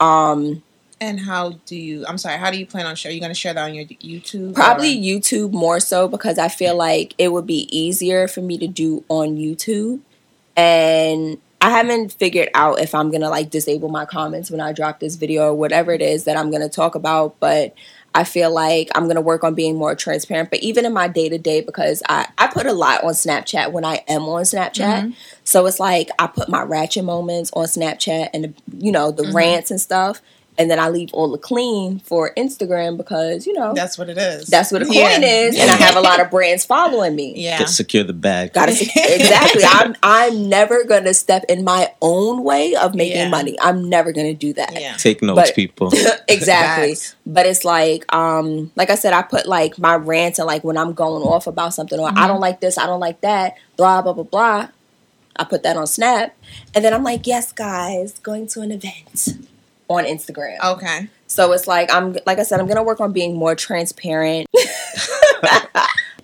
Um, 0.00 0.62
And 1.00 1.20
how 1.20 1.50
do 1.66 1.76
you? 1.76 2.06
I'm 2.06 2.18
sorry. 2.18 2.38
How 2.38 2.50
do 2.50 2.58
you 2.58 2.66
plan 2.66 2.86
on 2.86 2.96
share? 2.96 3.10
Are 3.10 3.14
you 3.14 3.20
going 3.20 3.30
to 3.30 3.38
share 3.38 3.52
that 3.52 3.62
on 3.62 3.74
your 3.74 3.84
YouTube? 3.84 4.54
Probably 4.54 4.92
or- 4.92 5.20
YouTube 5.20 5.52
more 5.52 5.78
so 5.80 6.08
because 6.08 6.38
I 6.38 6.48
feel 6.48 6.76
like 6.76 7.14
it 7.18 7.32
would 7.32 7.46
be 7.46 7.68
easier 7.76 8.28
for 8.28 8.40
me 8.40 8.56
to 8.58 8.66
do 8.66 9.04
on 9.08 9.36
YouTube. 9.36 10.00
And 10.56 11.38
I 11.60 11.70
haven't 11.70 12.12
figured 12.12 12.48
out 12.54 12.80
if 12.80 12.94
I'm 12.94 13.10
gonna 13.10 13.28
like 13.28 13.50
disable 13.50 13.88
my 13.88 14.04
comments 14.04 14.50
when 14.50 14.60
I 14.60 14.72
drop 14.72 15.00
this 15.00 15.16
video 15.16 15.48
or 15.48 15.54
whatever 15.54 15.90
it 15.92 16.02
is 16.02 16.24
that 16.24 16.36
I'm 16.36 16.50
gonna 16.50 16.68
talk 16.68 16.94
about, 16.94 17.40
but 17.40 17.74
I 18.14 18.24
feel 18.24 18.52
like 18.52 18.88
I'm 18.94 19.08
gonna 19.08 19.20
work 19.20 19.42
on 19.42 19.54
being 19.54 19.76
more 19.76 19.94
transparent. 19.94 20.50
But 20.50 20.60
even 20.60 20.86
in 20.86 20.92
my 20.92 21.08
day 21.08 21.28
to 21.28 21.38
day, 21.38 21.62
because 21.62 22.02
I, 22.08 22.28
I 22.38 22.46
put 22.46 22.66
a 22.66 22.72
lot 22.72 23.04
on 23.04 23.12
Snapchat 23.12 23.72
when 23.72 23.84
I 23.84 24.04
am 24.06 24.22
on 24.22 24.42
Snapchat. 24.42 25.00
Mm-hmm. 25.00 25.10
So 25.44 25.66
it's 25.66 25.80
like 25.80 26.08
I 26.18 26.26
put 26.26 26.48
my 26.48 26.62
ratchet 26.62 27.04
moments 27.04 27.50
on 27.52 27.66
Snapchat 27.66 28.30
and 28.32 28.54
you 28.78 28.92
know, 28.92 29.10
the 29.10 29.24
mm-hmm. 29.24 29.36
rants 29.36 29.70
and 29.70 29.80
stuff. 29.80 30.22
And 30.58 30.70
then 30.70 30.78
I 30.78 30.88
leave 30.88 31.10
all 31.12 31.30
the 31.30 31.38
clean 31.38 31.98
for 32.00 32.32
Instagram 32.36 32.96
because 32.96 33.46
you 33.46 33.52
know 33.52 33.74
That's 33.74 33.98
what 33.98 34.08
it 34.08 34.18
is. 34.18 34.46
that's 34.48 34.72
what 34.72 34.82
a 34.82 34.86
coin 34.86 34.94
Yeah. 34.94 35.18
is, 35.20 35.58
and 35.58 35.70
I 35.70 35.74
have 35.76 35.96
a 35.96 36.00
lot 36.00 36.20
of 36.20 36.30
brands 36.30 36.64
following 36.64 37.14
me. 37.14 37.34
Yeah. 37.36 37.58
Get 37.58 37.68
secure 37.68 38.04
the 38.04 38.12
bag. 38.12 38.52
Gotta 38.52 38.72
exactly. 38.72 39.62
I'm 39.66 39.94
I'm 40.02 40.48
never 40.48 40.84
gonna 40.84 41.14
step 41.14 41.44
in 41.48 41.64
my 41.64 41.92
own 42.02 42.42
way 42.44 42.74
of 42.74 42.94
making 42.94 43.16
Yeah. 43.16 43.28
money. 43.28 43.56
I'm 43.60 43.88
never 43.88 44.12
gonna 44.12 44.34
do 44.34 44.52
that. 44.54 44.72
Yeah. 44.80 44.94
Take 44.96 45.22
notes, 45.22 45.48
But- 45.50 45.54
people. 45.54 45.88
exactly. 46.28 46.94
Facts. 46.94 47.14
But 47.26 47.46
it's 47.46 47.64
like, 47.64 48.10
um, 48.14 48.70
like 48.76 48.88
I 48.90 48.94
said, 48.94 49.12
I 49.12 49.22
put 49.22 49.46
like 49.46 49.78
my 49.78 49.94
rants 49.96 50.38
and 50.38 50.46
like 50.46 50.62
when 50.64 50.76
I'm 50.78 50.92
going 50.92 51.22
off 51.22 51.46
about 51.46 51.74
something 51.74 51.98
or 51.98 52.06
Mm-hmm. 52.08 52.18
I 52.18 52.28
don't 52.28 52.40
like 52.40 52.60
this, 52.60 52.78
I 52.78 52.86
don't 52.86 53.00
like 53.00 53.20
that, 53.22 53.56
blah 53.76 54.00
blah 54.02 54.12
blah 54.12 54.22
blah. 54.24 54.68
I 55.38 55.44
put 55.44 55.64
that 55.64 55.76
on 55.76 55.86
Snap, 55.86 56.34
and 56.74 56.82
then 56.84 56.94
I'm 56.94 57.02
like, 57.04 57.26
yes, 57.26 57.52
guys, 57.52 58.18
going 58.20 58.46
to 58.48 58.62
an 58.62 58.72
event 58.72 59.36
on 59.88 60.04
Instagram. 60.04 60.56
Okay. 60.64 61.08
So 61.26 61.52
it's 61.52 61.66
like 61.66 61.92
I'm, 61.92 62.16
like 62.26 62.38
I 62.38 62.42
said, 62.42 62.60
I'm 62.60 62.66
gonna 62.66 62.82
work 62.82 63.00
on 63.00 63.12
being 63.12 63.36
more 63.36 63.54
transparent. 63.54 64.48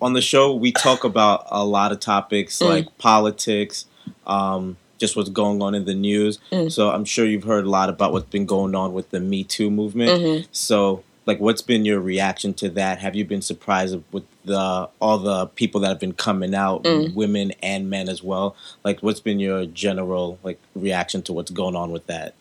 on 0.01 0.13
the 0.13 0.21
show 0.21 0.53
we 0.53 0.71
talk 0.71 1.03
about 1.03 1.45
a 1.49 1.63
lot 1.63 1.91
of 1.91 1.99
topics 1.99 2.59
Mm. 2.59 2.69
like 2.69 2.97
politics 2.97 3.85
um, 4.27 4.75
just 4.97 5.15
what's 5.15 5.29
going 5.29 5.61
on 5.61 5.75
in 5.75 5.85
the 5.85 5.93
news 5.93 6.39
Mm. 6.51 6.71
so 6.71 6.89
i'm 6.91 7.05
sure 7.05 7.25
you've 7.25 7.43
heard 7.45 7.65
a 7.65 7.69
lot 7.69 7.89
about 7.89 8.11
what's 8.11 8.25
been 8.29 8.45
going 8.45 8.75
on 8.75 8.93
with 8.93 9.09
the 9.11 9.19
me 9.19 9.43
too 9.43 9.69
movement 9.71 10.21
Mhm. 10.21 10.47
so 10.51 11.03
like 11.25 11.39
what's 11.39 11.61
been 11.61 11.85
your 11.85 12.01
reaction 12.01 12.53
to 12.55 12.69
that 12.69 12.99
have 12.99 13.15
you 13.15 13.23
been 13.23 13.41
surprised 13.41 13.97
with 14.11 14.23
the 14.43 14.89
all 14.99 15.17
the 15.19 15.47
people 15.47 15.79
that 15.81 15.87
have 15.87 15.99
been 15.99 16.13
coming 16.13 16.53
out 16.53 16.83
Mm. 16.83 17.13
women 17.13 17.53
and 17.61 17.89
men 17.89 18.09
as 18.09 18.21
well 18.21 18.55
like 18.83 19.01
what's 19.01 19.21
been 19.21 19.39
your 19.39 19.65
general 19.65 20.37
like 20.43 20.59
reaction 20.75 21.21
to 21.23 21.33
what's 21.33 21.51
going 21.51 21.75
on 21.77 21.91
with 21.91 22.07
that 22.07 22.33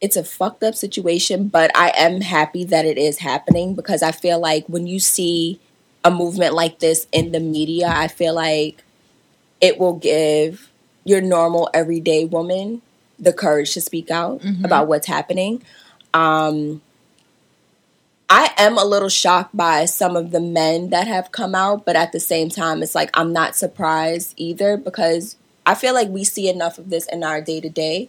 it's 0.00 0.16
a 0.16 0.24
fucked 0.24 0.62
up 0.62 0.74
situation, 0.74 1.48
but 1.48 1.70
I 1.74 1.92
am 1.96 2.20
happy 2.20 2.64
that 2.64 2.84
it 2.84 2.98
is 2.98 3.18
happening 3.18 3.74
because 3.74 4.02
I 4.02 4.12
feel 4.12 4.38
like 4.38 4.66
when 4.66 4.86
you 4.86 5.00
see 5.00 5.58
a 6.04 6.10
movement 6.10 6.54
like 6.54 6.78
this 6.78 7.06
in 7.12 7.32
the 7.32 7.40
media, 7.40 7.88
I 7.88 8.08
feel 8.08 8.34
like 8.34 8.84
it 9.60 9.78
will 9.78 9.94
give 9.94 10.70
your 11.04 11.20
normal 11.20 11.70
everyday 11.72 12.24
woman 12.24 12.82
the 13.18 13.32
courage 13.32 13.72
to 13.74 13.80
speak 13.80 14.10
out 14.10 14.42
about 14.64 14.88
what's 14.88 15.06
happening. 15.06 15.62
Um, 16.12 16.82
I 18.28 18.52
am 18.58 18.76
a 18.76 18.84
little 18.84 19.08
shocked 19.08 19.56
by 19.56 19.84
some 19.84 20.16
of 20.16 20.30
the 20.32 20.40
men 20.40 20.90
that 20.90 21.06
have 21.06 21.32
come 21.32 21.54
out, 21.54 21.84
but 21.84 21.96
at 21.96 22.12
the 22.12 22.20
same 22.20 22.48
time, 22.48 22.82
it's 22.82 22.94
like 22.94 23.10
I'm 23.14 23.32
not 23.32 23.56
surprised 23.56 24.34
either 24.36 24.76
because 24.76 25.36
I 25.64 25.74
feel 25.74 25.94
like 25.94 26.08
we 26.08 26.24
see 26.24 26.48
enough 26.48 26.78
of 26.78 26.90
this 26.90 27.06
in 27.06 27.22
our 27.22 27.40
day 27.40 27.60
to 27.60 27.68
day. 27.68 28.08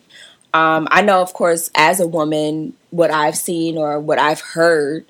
Um, 0.53 0.87
I 0.91 1.01
know, 1.01 1.21
of 1.21 1.33
course, 1.33 1.69
as 1.75 1.99
a 1.99 2.07
woman, 2.07 2.73
what 2.91 3.11
I've 3.11 3.37
seen 3.37 3.77
or 3.77 3.99
what 3.99 4.17
I've 4.19 4.41
heard, 4.41 5.05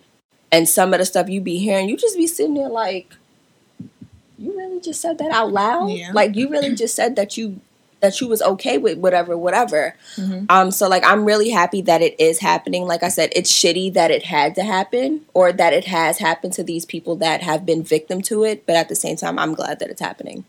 and 0.52 0.68
some 0.68 0.94
of 0.94 1.00
the 1.00 1.06
stuff 1.06 1.30
you 1.30 1.42
be 1.42 1.58
hearing, 1.58 1.90
you 1.90 1.98
just 1.98 2.18
be 2.18 2.28
sitting 2.28 2.54
there 2.56 2.70
like, 2.70 3.14
you 4.38 4.56
really 4.58 4.80
just 4.80 5.02
said 5.02 5.18
that 5.18 5.32
out 5.32 5.52
loud. 5.52 5.88
Yeah. 5.88 6.12
Like 6.14 6.36
you 6.36 6.50
really 6.50 6.76
just 6.76 6.96
said 6.96 7.16
that 7.16 7.38
you 7.38 7.60
that 8.00 8.22
you 8.22 8.28
was 8.28 8.44
okay 8.44 8.78
with 8.78 9.00
whatever, 9.00 9.36
whatever. 9.36 9.96
Mhm. 10.18 10.46
Um, 10.50 10.70
so 10.70 10.88
like 10.88 11.04
I'm 11.04 11.26
really 11.26 11.50
happy 11.50 11.82
that 11.82 12.04
it 12.04 12.20
is 12.20 12.40
happening. 12.40 12.86
Like 12.86 13.02
I 13.02 13.08
said, 13.08 13.32
it's 13.36 13.52
shitty 13.52 13.94
that 13.94 14.12
it 14.12 14.26
had 14.26 14.54
to 14.56 14.64
happen 14.64 15.22
or 15.34 15.52
that 15.52 15.74
it 15.74 15.86
has 15.86 16.20
happened 16.20 16.54
to 16.54 16.64
these 16.64 16.86
people 16.86 17.16
that 17.16 17.42
have 17.42 17.66
been 17.66 17.82
victim 17.82 18.22
to 18.24 18.44
it. 18.44 18.68
But 18.68 18.76
at 18.76 18.88
the 18.88 18.96
same 18.96 19.18
time, 19.18 19.40
I'm 19.40 19.56
glad 19.56 19.80
that 19.80 19.90
it's 19.90 20.02
happening. 20.02 20.46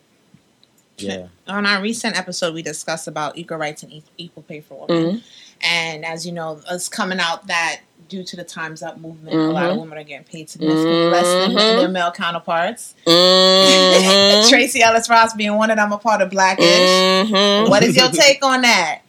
Yeah 0.99 1.27
On 1.49 1.65
our 1.67 1.81
recent 1.83 2.17
episode, 2.19 2.55
we 2.55 2.63
discussed 2.63 3.09
about 3.09 3.37
equal 3.39 3.57
rights 3.59 3.83
and 3.83 4.03
equal 4.17 4.43
pay 4.43 4.61
for 4.61 4.87
women. 4.87 5.17
Mhm. 5.17 5.23
And 5.61 6.05
as 6.05 6.25
you 6.27 6.33
know, 6.33 6.61
it's 6.71 6.89
coming 6.89 7.19
out 7.19 7.47
that 7.49 7.81
due 8.09 8.23
to 8.25 8.37
the 8.37 8.45
Times 8.45 8.83
Up 8.83 8.99
movement, 8.99 9.35
a 9.35 9.39
lot 9.39 9.67
of 9.71 9.77
Mhm. 9.77 9.81
women 9.81 9.99
are 9.99 10.05
getting 10.05 10.25
paid 10.25 10.49
significantly 10.49 11.11
less 11.11 11.25
than 11.27 11.51
Mhm. 11.51 11.79
their 11.81 11.89
male 11.89 12.11
counterparts. 12.13 12.95
Mhm. 13.07 14.49
Tracee 14.49 14.83
Ellis 14.83 15.09
Ross 15.11 15.35
being 15.35 15.57
one 15.57 15.71
of 15.71 15.77
them, 15.77 15.93
a 15.93 15.99
part 15.99 16.23
of 16.23 16.31
Blackish. 16.31 17.31
What 17.69 17.83
is 17.83 17.97
your 17.97 18.09
take 18.11 18.45
on 18.45 18.63
that? 18.63 19.01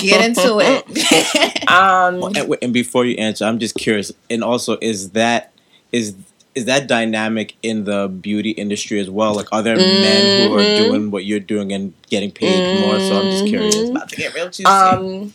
Get 0.00 0.24
into 0.24 0.58
it. 0.60 1.58
Um, 1.72 2.22
and, 2.36 2.54
and 2.60 2.72
before 2.74 3.06
you 3.06 3.16
answer, 3.16 3.46
I'm 3.46 3.58
just 3.58 3.76
curious. 3.76 4.12
And 4.28 4.44
also, 4.44 4.76
is 4.82 5.10
that 5.10 5.52
is 5.90 6.14
is 6.54 6.66
that 6.66 6.86
dynamic 6.86 7.54
in 7.62 7.84
the 7.84 8.08
beauty 8.08 8.50
industry 8.50 9.00
as 9.00 9.08
well? 9.08 9.34
Like, 9.34 9.48
are 9.52 9.62
there 9.62 9.76
men 9.76 10.48
who 10.48 10.54
are 10.54 10.62
Mhm. 10.62 10.76
doing 10.76 11.10
what 11.10 11.24
you're 11.24 11.40
doing 11.40 11.72
and 11.72 11.94
getting 12.10 12.30
paid 12.30 12.80
more? 12.80 13.00
So 13.00 13.18
I'm 13.18 13.30
just 13.30 13.46
curious. 13.46 13.74
Mhm. 13.74 13.90
about 13.90 14.08
to 14.10 14.16
get 14.16 14.34
real 14.34 14.46
juicy. 14.46 14.64
Um, 14.64 15.34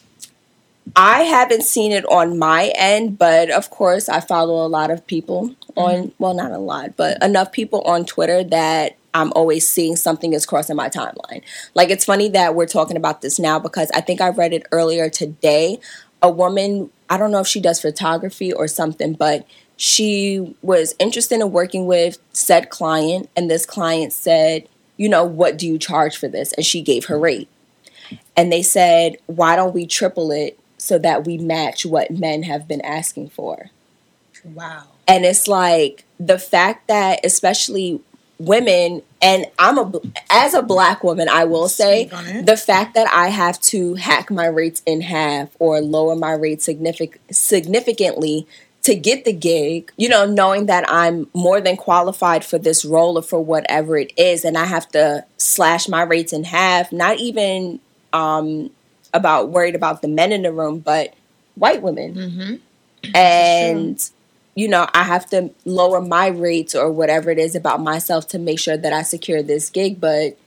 I 0.95 1.23
haven't 1.23 1.63
seen 1.63 1.91
it 1.91 2.05
on 2.05 2.37
my 2.39 2.71
end, 2.75 3.17
but 3.17 3.49
of 3.49 3.69
course, 3.69 4.07
I 4.09 4.19
follow 4.19 4.65
a 4.65 4.69
lot 4.69 4.89
of 4.89 5.05
people 5.05 5.51
on, 5.75 6.11
well, 6.17 6.33
not 6.33 6.51
a 6.51 6.57
lot, 6.57 6.95
but 6.95 7.21
enough 7.21 7.51
people 7.51 7.81
on 7.81 8.05
Twitter 8.05 8.43
that 8.45 8.95
I'm 9.13 9.33
always 9.35 9.67
seeing 9.67 9.95
something 9.95 10.33
is 10.33 10.45
crossing 10.45 10.75
my 10.75 10.89
timeline. 10.89 11.41
Like, 11.73 11.89
it's 11.89 12.05
funny 12.05 12.29
that 12.29 12.55
we're 12.55 12.67
talking 12.67 12.95
about 12.97 13.21
this 13.21 13.37
now 13.39 13.59
because 13.59 13.91
I 13.93 14.01
think 14.01 14.21
I 14.21 14.29
read 14.29 14.53
it 14.53 14.63
earlier 14.71 15.09
today. 15.09 15.79
A 16.21 16.29
woman, 16.29 16.89
I 17.09 17.17
don't 17.17 17.31
know 17.31 17.39
if 17.39 17.47
she 17.47 17.59
does 17.59 17.81
photography 17.81 18.53
or 18.53 18.67
something, 18.67 19.13
but 19.13 19.45
she 19.77 20.55
was 20.61 20.95
interested 20.99 21.39
in 21.39 21.51
working 21.51 21.85
with 21.85 22.17
said 22.33 22.69
client, 22.69 23.29
and 23.37 23.49
this 23.49 23.65
client 23.65 24.11
said, 24.11 24.67
You 24.97 25.07
know, 25.07 25.23
what 25.23 25.57
do 25.57 25.65
you 25.67 25.77
charge 25.77 26.17
for 26.17 26.27
this? 26.27 26.51
And 26.53 26.65
she 26.65 26.81
gave 26.81 27.05
her 27.05 27.17
rate 27.17 27.47
and 28.35 28.51
they 28.51 28.61
said, 28.61 29.17
"Why 29.25 29.55
don't 29.55 29.73
we 29.73 29.85
triple 29.85 30.31
it 30.31 30.59
so 30.77 30.97
that 30.99 31.25
we 31.25 31.37
match 31.37 31.85
what 31.85 32.11
men 32.11 32.43
have 32.43 32.67
been 32.67 32.81
asking 32.81 33.29
for?" 33.29 33.71
wow. 34.43 34.83
And 35.07 35.25
it's 35.25 35.47
like 35.47 36.05
the 36.19 36.39
fact 36.39 36.87
that 36.87 37.25
especially 37.25 38.01
women 38.39 39.01
and 39.21 39.47
I'm 39.57 39.79
a 39.79 39.91
as 40.29 40.53
a 40.53 40.61
black 40.61 41.03
woman, 41.03 41.27
I 41.27 41.45
will 41.45 41.67
say 41.67 42.07
Speak 42.07 42.13
on 42.13 42.27
it. 42.27 42.45
the 42.45 42.57
fact 42.57 42.93
that 42.93 43.07
I 43.11 43.29
have 43.29 43.59
to 43.61 43.95
hack 43.95 44.29
my 44.29 44.45
rates 44.45 44.83
in 44.85 45.01
half 45.01 45.49
or 45.59 45.81
lower 45.81 46.15
my 46.15 46.33
rates 46.33 46.67
signific- 46.67 47.17
significantly 47.31 48.47
to 48.87 48.95
get 48.95 49.25
the 49.25 49.33
gig, 49.33 49.91
you 49.97 50.07
know, 50.07 50.25
knowing 50.25 50.67
that 50.67 50.89
I'm 50.89 51.29
more 51.33 51.59
than 51.59 51.75
qualified 51.75 52.45
for 52.45 52.57
this 52.57 52.85
role 52.85 53.17
or 53.17 53.21
for 53.21 53.43
whatever 53.43 53.97
it 53.97 54.13
is, 54.17 54.45
and 54.45 54.57
I 54.57 54.63
have 54.63 54.87
to 54.93 55.25
slash 55.35 55.89
my 55.89 56.03
rates 56.03 56.31
in 56.31 56.45
half, 56.45 56.93
not 56.93 57.19
even 57.19 57.81
um, 58.13 58.71
about 59.13 59.49
worried 59.49 59.75
about 59.75 60.01
the 60.01 60.07
men 60.07 60.31
in 60.31 60.43
the 60.43 60.53
room, 60.53 60.79
but 60.79 61.13
white 61.55 61.81
women. 61.81 62.15
Mm-hmm. 62.15 63.11
And, 63.13 64.09
you 64.55 64.69
know, 64.69 64.87
I 64.93 65.03
have 65.03 65.29
to 65.31 65.51
lower 65.65 65.99
my 65.99 66.27
rates 66.27 66.73
or 66.73 66.89
whatever 66.89 67.29
it 67.29 67.39
is 67.39 67.55
about 67.55 67.81
myself 67.81 68.29
to 68.29 68.39
make 68.39 68.59
sure 68.59 68.77
that 68.77 68.93
I 68.93 69.03
secure 69.03 69.43
this 69.43 69.69
gig. 69.69 69.99
But 69.99 70.37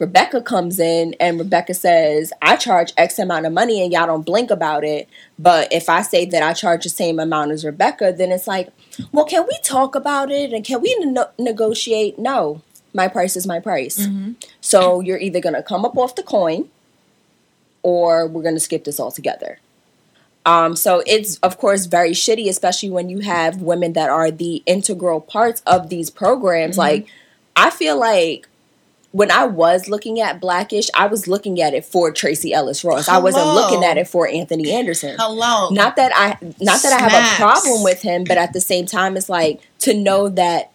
Rebecca 0.00 0.40
comes 0.40 0.80
in 0.80 1.14
and 1.20 1.38
Rebecca 1.38 1.74
says, 1.74 2.32
I 2.40 2.56
charge 2.56 2.92
X 2.96 3.18
amount 3.18 3.44
of 3.44 3.52
money 3.52 3.82
and 3.82 3.92
y'all 3.92 4.06
don't 4.06 4.24
blink 4.24 4.50
about 4.50 4.82
it. 4.82 5.08
But 5.38 5.70
if 5.72 5.90
I 5.90 6.00
say 6.00 6.24
that 6.24 6.42
I 6.42 6.54
charge 6.54 6.84
the 6.84 6.88
same 6.88 7.20
amount 7.20 7.50
as 7.52 7.66
Rebecca, 7.66 8.12
then 8.16 8.32
it's 8.32 8.46
like, 8.46 8.70
well, 9.12 9.26
can 9.26 9.46
we 9.46 9.58
talk 9.62 9.94
about 9.94 10.30
it 10.30 10.54
and 10.54 10.64
can 10.64 10.80
we 10.80 10.94
ne- 11.00 11.22
negotiate? 11.38 12.18
No, 12.18 12.62
my 12.94 13.08
price 13.08 13.36
is 13.36 13.46
my 13.46 13.60
price. 13.60 14.08
So 14.62 15.00
you're 15.00 15.18
either 15.18 15.38
going 15.38 15.54
to 15.54 15.62
come 15.62 15.84
up 15.84 15.98
off 15.98 16.14
the 16.14 16.22
coin 16.22 16.70
or 17.82 18.26
we're 18.26 18.42
going 18.42 18.54
to 18.54 18.60
skip 18.60 18.84
this 18.84 18.98
altogether. 18.98 19.58
Um, 20.46 20.76
so 20.76 21.02
it's 21.06 21.36
of 21.38 21.58
course 21.58 21.84
very 21.84 22.12
shitty, 22.12 22.48
especially 22.48 22.88
when 22.88 23.10
you 23.10 23.18
have 23.20 23.60
women 23.60 23.92
that 23.92 24.08
are 24.08 24.30
the 24.30 24.62
integral 24.64 25.20
parts 25.20 25.60
of 25.66 25.90
these 25.90 26.08
programs. 26.08 26.78
Like, 26.78 27.06
I 27.54 27.68
feel 27.68 28.00
like 28.00 28.48
when 29.12 29.30
I 29.30 29.44
was 29.44 29.88
looking 29.88 30.20
at 30.20 30.40
Blackish, 30.40 30.88
I 30.94 31.06
was 31.06 31.26
looking 31.26 31.60
at 31.60 31.74
it 31.74 31.84
for 31.84 32.12
Tracee 32.12 32.52
Ellis 32.52 32.84
Ross. 32.84 33.08
I 33.08 33.18
wasn't 33.18 33.46
looking 33.46 33.82
at 33.84 33.98
it 33.98 34.06
for 34.06 34.28
Anthony 34.28 34.72
Anderson. 34.72 35.16
Hello. 35.18 35.70
Not 35.70 35.96
that 35.96 36.12
I 36.14 36.38
not 36.60 36.82
that 36.82 36.92
I 36.92 37.08
have 37.08 37.32
a 37.32 37.36
problem 37.36 37.82
with 37.82 38.02
him, 38.02 38.24
but 38.24 38.38
at 38.38 38.52
the 38.52 38.60
same 38.60 38.86
time, 38.86 39.16
it's 39.16 39.28
like 39.28 39.60
to 39.80 39.94
know 39.94 40.28
that 40.28 40.70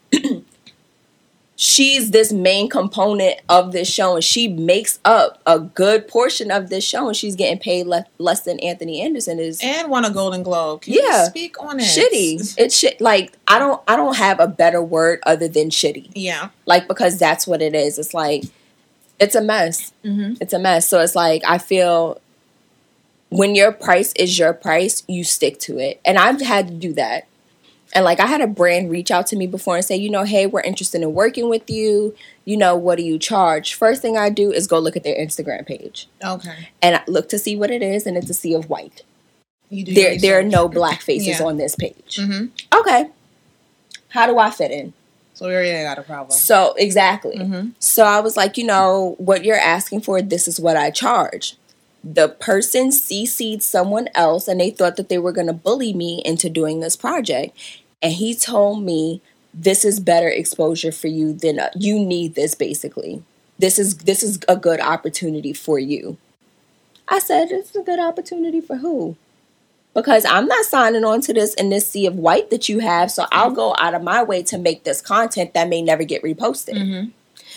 she's 1.57 2.11
this 2.11 2.33
main 2.33 2.69
component 2.69 3.39
of 3.47 3.71
this 3.71 3.89
show 3.89 4.15
and 4.15 4.23
she 4.23 4.47
makes 4.47 4.99
up 5.05 5.41
a 5.45 5.57
good 5.59 6.07
portion 6.07 6.51
of 6.51 6.69
this 6.69 6.83
show 6.83 7.07
and 7.07 7.15
she's 7.15 7.35
getting 7.35 7.57
paid 7.57 7.87
less, 7.87 8.05
less 8.17 8.41
than 8.41 8.59
Anthony 8.59 9.01
Anderson 9.01 9.39
is 9.39 9.61
and 9.63 9.89
won 9.89 10.03
a 10.03 10.09
Golden 10.11 10.43
Globe. 10.43 10.81
Can 10.81 10.93
Yeah. 10.95 11.21
you 11.23 11.25
speak 11.29 11.61
on 11.61 11.79
it? 11.79 11.83
shitty. 11.83 12.55
It's 12.57 12.75
shit 12.77 12.99
like 12.99 13.33
I 13.47 13.57
don't 13.59 13.81
I 13.87 13.95
don't 13.95 14.17
have 14.17 14.39
a 14.41 14.47
better 14.47 14.81
word 14.81 15.19
other 15.25 15.47
than 15.47 15.69
shitty. 15.69 16.11
Yeah. 16.13 16.49
Like 16.65 16.87
because 16.89 17.17
that's 17.17 17.47
what 17.47 17.61
it 17.61 17.73
is. 17.73 17.97
It's 17.99 18.13
like 18.13 18.43
it's 19.17 19.35
a 19.35 19.41
mess. 19.41 19.93
Mm-hmm. 20.03 20.33
It's 20.41 20.51
a 20.53 20.59
mess. 20.59 20.87
So 20.89 20.99
it's 20.99 21.15
like 21.15 21.41
I 21.47 21.57
feel 21.57 22.19
when 23.29 23.55
your 23.55 23.71
price 23.71 24.11
is 24.17 24.37
your 24.37 24.53
price, 24.53 25.03
you 25.07 25.23
stick 25.23 25.59
to 25.61 25.79
it. 25.79 25.99
And 26.05 26.17
I've 26.17 26.41
had 26.41 26.67
to 26.67 26.73
do 26.73 26.93
that. 26.93 27.27
And 27.95 28.03
like 28.03 28.19
I 28.19 28.27
had 28.27 28.41
a 28.41 28.47
brand 28.47 28.91
reach 28.91 29.09
out 29.09 29.25
to 29.27 29.35
me 29.37 29.47
before 29.47 29.77
and 29.77 29.85
say, 29.85 29.95
you 29.95 30.09
know, 30.09 30.23
hey, 30.23 30.45
we're 30.45 30.59
interested 30.61 31.01
in 31.01 31.13
working 31.13 31.47
with 31.49 31.69
you. 31.69 32.13
You 32.43 32.57
know, 32.57 32.75
what 32.75 32.97
do 32.97 33.03
you 33.03 33.17
charge? 33.17 33.73
First 33.73 34.01
thing 34.01 34.17
I 34.17 34.29
do 34.29 34.51
is 34.51 34.67
go 34.67 34.77
look 34.79 34.97
at 34.97 35.03
their 35.03 35.15
Instagram 35.15 35.65
page 35.65 36.07
Okay. 36.23 36.69
and 36.81 36.97
I 36.97 37.03
look 37.07 37.29
to 37.29 37.39
see 37.39 37.55
what 37.55 37.71
it 37.71 37.81
is, 37.81 38.05
and 38.05 38.17
it's 38.17 38.29
a 38.29 38.33
sea 38.33 38.53
of 38.53 38.69
white. 38.69 39.03
You 39.69 39.83
do 39.85 39.93
there 39.93 40.19
there 40.19 40.37
are 40.39 40.43
no 40.43 40.67
black 40.79 41.01
faces 41.01 41.39
Yeah. 41.39 41.45
on 41.45 41.57
this 41.57 41.75
page. 41.75 42.17
Mhm. 42.21 42.49
Okay. 42.77 43.07
How 44.09 44.27
do 44.27 44.37
I 44.37 44.49
fit 44.51 44.71
in? 44.71 44.93
So 45.33 45.47
we 45.47 45.53
already 45.53 45.83
got 45.83 45.97
a 45.97 46.03
problem. 46.03 46.31
So 46.37 46.75
exactly. 46.77 47.37
Mhm. 47.37 47.71
So 47.79 48.03
I 48.05 48.19
was 48.19 48.37
like, 48.37 48.57
you 48.57 48.65
know, 48.65 49.15
what 49.17 49.43
you're 49.43 49.57
asking 49.57 50.01
for, 50.01 50.21
this 50.21 50.47
is 50.47 50.59
what 50.59 50.77
I 50.77 50.91
charge. 50.91 51.55
The 52.03 52.29
person 52.29 52.91
CC'd 52.91 53.63
someone 53.63 54.07
else 54.15 54.47
and 54.47 54.59
they 54.61 54.69
thought 54.69 54.95
that 54.97 55.09
they 55.09 55.17
were 55.17 55.31
going 55.31 55.47
to 55.47 55.53
bully 55.53 55.91
me 55.91 56.21
into 56.23 56.49
doing 56.49 56.79
this 56.79 56.95
project. 56.95 57.57
And 58.01 58.13
he 58.13 58.35
told 58.35 58.83
me, 58.83 59.21
this 59.53 59.85
is 59.85 59.99
better 59.99 60.27
exposure 60.27 60.91
for 60.91 61.07
you 61.07 61.33
than 61.33 61.59
uh, 61.59 61.69
you 61.75 61.99
need 61.99 62.35
this 62.35 62.55
basically. 62.55 63.23
This 63.57 63.79
is 63.79 63.97
this 63.99 64.21
is 64.21 64.39
a 64.49 64.57
good 64.57 64.81
opportunity 64.81 65.53
for 65.53 65.79
you. 65.79 66.17
I 67.07 67.19
said, 67.19 67.51
it's 67.51 67.75
a 67.75 67.81
good 67.81 67.99
opportunity 67.99 68.59
for 68.59 68.77
who? 68.77 69.15
Because 69.93 70.25
I'm 70.25 70.47
not 70.47 70.65
signing 70.65 71.05
on 71.05 71.21
to 71.21 71.33
this 71.33 71.53
in 71.53 71.69
this 71.69 71.87
sea 71.87 72.05
of 72.05 72.15
white 72.17 72.49
that 72.49 72.67
you 72.67 72.79
have, 72.79 73.11
so 73.11 73.27
I'll 73.31 73.51
go 73.51 73.73
out 73.79 73.93
of 73.93 74.03
my 74.03 74.23
way 74.23 74.43
to 74.43 74.57
make 74.57 74.83
this 74.83 75.01
content 75.01 75.53
that 75.53 75.69
may 75.69 75.81
never 75.81 76.03
get 76.03 76.21
reposted. 76.21 76.73
Mhm. 76.73 77.11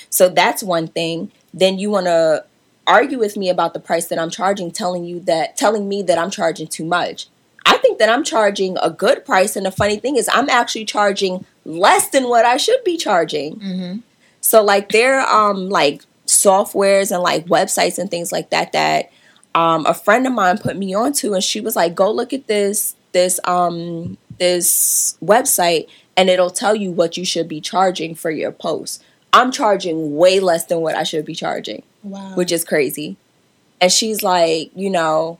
So 0.09 0.29
that's 0.29 0.63
one 0.63 0.87
thing. 0.87 1.33
Then 1.53 1.79
you 1.79 1.91
want 1.91 2.07
to 2.07 2.45
argue 2.87 3.19
with 3.19 3.37
me 3.37 3.49
about 3.49 3.75
the 3.75 3.81
price 3.81 4.07
that 4.07 4.19
I'm 4.19 4.31
charging, 4.31 4.71
telling 4.71 5.05
you 5.05 5.19
that 5.21 5.57
telling 5.57 5.89
me 5.89 6.03
that 6.03 6.17
I'm 6.17 6.31
charging 6.31 6.69
too 6.69 6.85
much. 6.85 7.27
I 7.69 7.77
think 7.79 7.99
that 7.99 8.09
I'm 8.09 8.25
charging 8.25 8.77
a 8.83 8.91
good 8.91 9.25
price, 9.25 9.55
and 9.57 9.65
the 9.67 9.71
funny 9.71 9.97
thing 9.99 10.17
is, 10.17 10.29
I'm 10.33 10.49
actually 10.49 10.85
charging 10.87 11.45
less 11.65 12.09
than 12.09 12.29
what 12.29 12.45
I 12.45 12.57
should 12.57 12.83
be 12.85 12.97
charging. 12.97 13.57
Mhm. 13.61 14.03
So 14.41 14.63
like 14.65 14.91
there 14.91 15.21
are 15.21 15.51
um 15.51 15.69
like 15.69 16.03
softwares 16.27 17.11
and 17.13 17.23
like 17.23 17.47
websites 17.47 17.99
and 17.99 18.11
things 18.11 18.31
like 18.33 18.51
that 18.51 18.73
that 18.73 19.11
um 19.55 19.85
a 19.87 19.95
friend 19.95 20.27
of 20.27 20.33
mine 20.33 20.59
put 20.59 20.77
me 20.77 20.95
onto 20.95 21.35
and 21.35 21.43
she 21.43 21.61
was 21.61 21.75
like 21.75 21.95
go 21.95 22.11
look 22.11 22.33
at 22.33 22.47
this 22.47 22.95
this 23.13 23.41
um 23.45 24.17
this 24.39 25.17
website 25.23 25.89
and 26.17 26.29
it'll 26.31 26.51
tell 26.51 26.75
you 26.75 26.91
what 26.91 27.17
you 27.17 27.25
should 27.25 27.49
be 27.49 27.61
charging 27.61 28.15
for 28.15 28.31
your 28.31 28.53
post. 28.53 29.03
I'm 29.33 29.51
charging 29.53 30.17
way 30.17 30.41
less 30.41 30.65
than 30.67 30.81
what 30.81 30.95
I 30.97 31.03
should 31.03 31.25
be 31.25 31.35
charging, 31.35 31.83
Wow. 32.03 32.35
which 32.35 32.51
is 32.53 32.65
crazy. 32.65 33.17
And 33.81 33.93
she's 33.93 34.23
like, 34.23 34.71
you 34.75 34.91
know, 34.91 35.39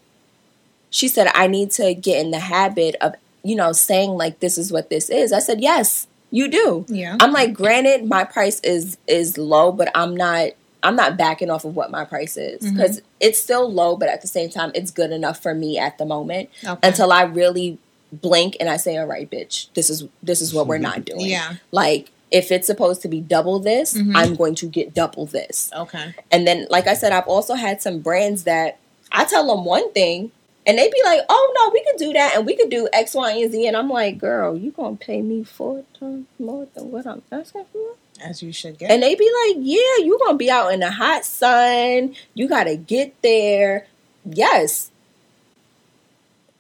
she 0.91 1.09
said 1.09 1.29
I 1.35 1.47
need 1.47 1.71
to 1.73 1.95
get 1.95 2.25
in 2.25 2.31
the 2.31 2.39
habit 2.41 2.97
of, 3.01 3.15
you 3.43 3.57
know, 3.57 3.73
saying 3.73 4.11
like 4.11 4.41
this 4.41 4.59
is 4.59 4.73
what 4.73 4.91
this 4.91 5.11
is. 5.11 5.33
I 5.33 5.39
said, 5.41 5.61
"Yes, 5.61 6.07
you 6.31 6.49
do." 6.49 6.85
yeah. 6.89 7.17
I'm 7.21 7.33
like, 7.33 7.53
granted, 7.55 8.05
my 8.07 8.25
price 8.25 8.61
is 8.61 8.99
is 9.07 9.37
low, 9.39 9.73
but 9.73 9.91
I'm 9.95 10.17
not 10.17 10.51
I'm 10.83 10.95
not 10.97 11.17
backing 11.17 11.51
off 11.51 11.65
of 11.65 11.75
what 11.75 11.91
my 11.91 12.05
price 12.05 12.37
is 12.37 12.63
Mm-hmm. 12.63 12.77
because 12.77 13.03
it's 13.21 13.39
still 13.39 13.71
low, 13.73 13.97
but 13.97 14.09
at 14.09 14.23
the 14.23 14.29
same 14.29 14.49
time, 14.49 14.71
it's 14.75 14.91
good 14.93 15.11
enough 15.11 15.43
for 15.43 15.53
me 15.55 15.77
at 15.79 15.99
the 15.99 16.05
moment 16.07 16.51
Okay. 16.65 16.89
until 16.89 17.13
I 17.13 17.23
really 17.23 17.79
blink 18.13 18.57
and 18.61 18.69
I 18.71 18.77
say, 18.79 18.97
"All 18.97 19.07
right, 19.07 19.29
bitch, 19.31 19.69
this 19.75 19.91
is 19.91 20.05
this 20.23 20.41
is 20.41 20.55
what 20.55 20.67
we're 20.67 20.79
not 20.79 21.05
doing." 21.13 21.21
Yeah. 21.27 21.55
like 21.73 22.11
if 22.31 22.53
it's 22.53 22.67
supposed 22.67 23.01
to 23.01 23.09
be 23.09 23.21
double 23.23 23.59
this, 23.59 23.95
Mhm. 23.95 24.13
I'm 24.15 24.35
going 24.37 24.55
to 24.57 24.67
get 24.67 24.93
double 24.93 25.25
this. 25.25 25.71
Okay. 25.75 26.15
And 26.31 26.47
then, 26.47 26.67
like 26.69 26.87
I 26.87 26.93
said, 26.93 27.11
I've 27.11 27.27
also 27.27 27.55
had 27.55 27.81
some 27.81 28.01
brands 28.01 28.45
that 28.45 28.77
I 29.11 29.25
tell 29.25 29.47
them 29.47 29.65
one 29.65 29.91
thing. 29.95 30.31
And 30.67 30.77
they 30.79 30.89
be 30.89 31.01
like, 31.05 31.21
"Oh 31.29 31.53
no, 31.57 31.71
we 31.73 31.83
could 31.85 31.97
do 31.99 32.13
that, 32.13 32.37
and 32.37 32.45
we 32.45 32.55
could 32.57 32.69
do 32.71 32.89
X, 32.93 33.15
Y, 33.15 33.31
and 33.33 33.51
Z." 33.53 33.67
And 33.67 33.77
I'm 33.77 33.89
like, 33.89 34.19
"Girl, 34.19 34.57
you 34.57 34.71
gonna 34.71 34.97
pay 34.97 35.23
me 35.23 35.43
four 35.45 35.85
times 35.99 36.27
more 36.39 36.67
than 36.75 36.91
what 36.91 37.07
I'm 37.07 37.23
asking 37.33 37.65
for?" 37.73 37.95
As 38.23 38.43
you 38.43 38.53
should 38.53 38.79
get. 38.79 38.91
And 38.91 39.03
they 39.03 39.15
be 39.15 39.31
like, 39.47 39.57
"Yeah, 39.61 40.05
you 40.05 40.19
gonna 40.25 40.37
be 40.37 40.51
out 40.51 40.73
in 40.75 40.81
the 40.81 40.91
hot 40.91 41.25
sun. 41.25 42.15
You 42.35 42.49
gotta 42.49 42.77
get 42.77 43.15
there." 43.23 43.87
Yes. 44.25 44.91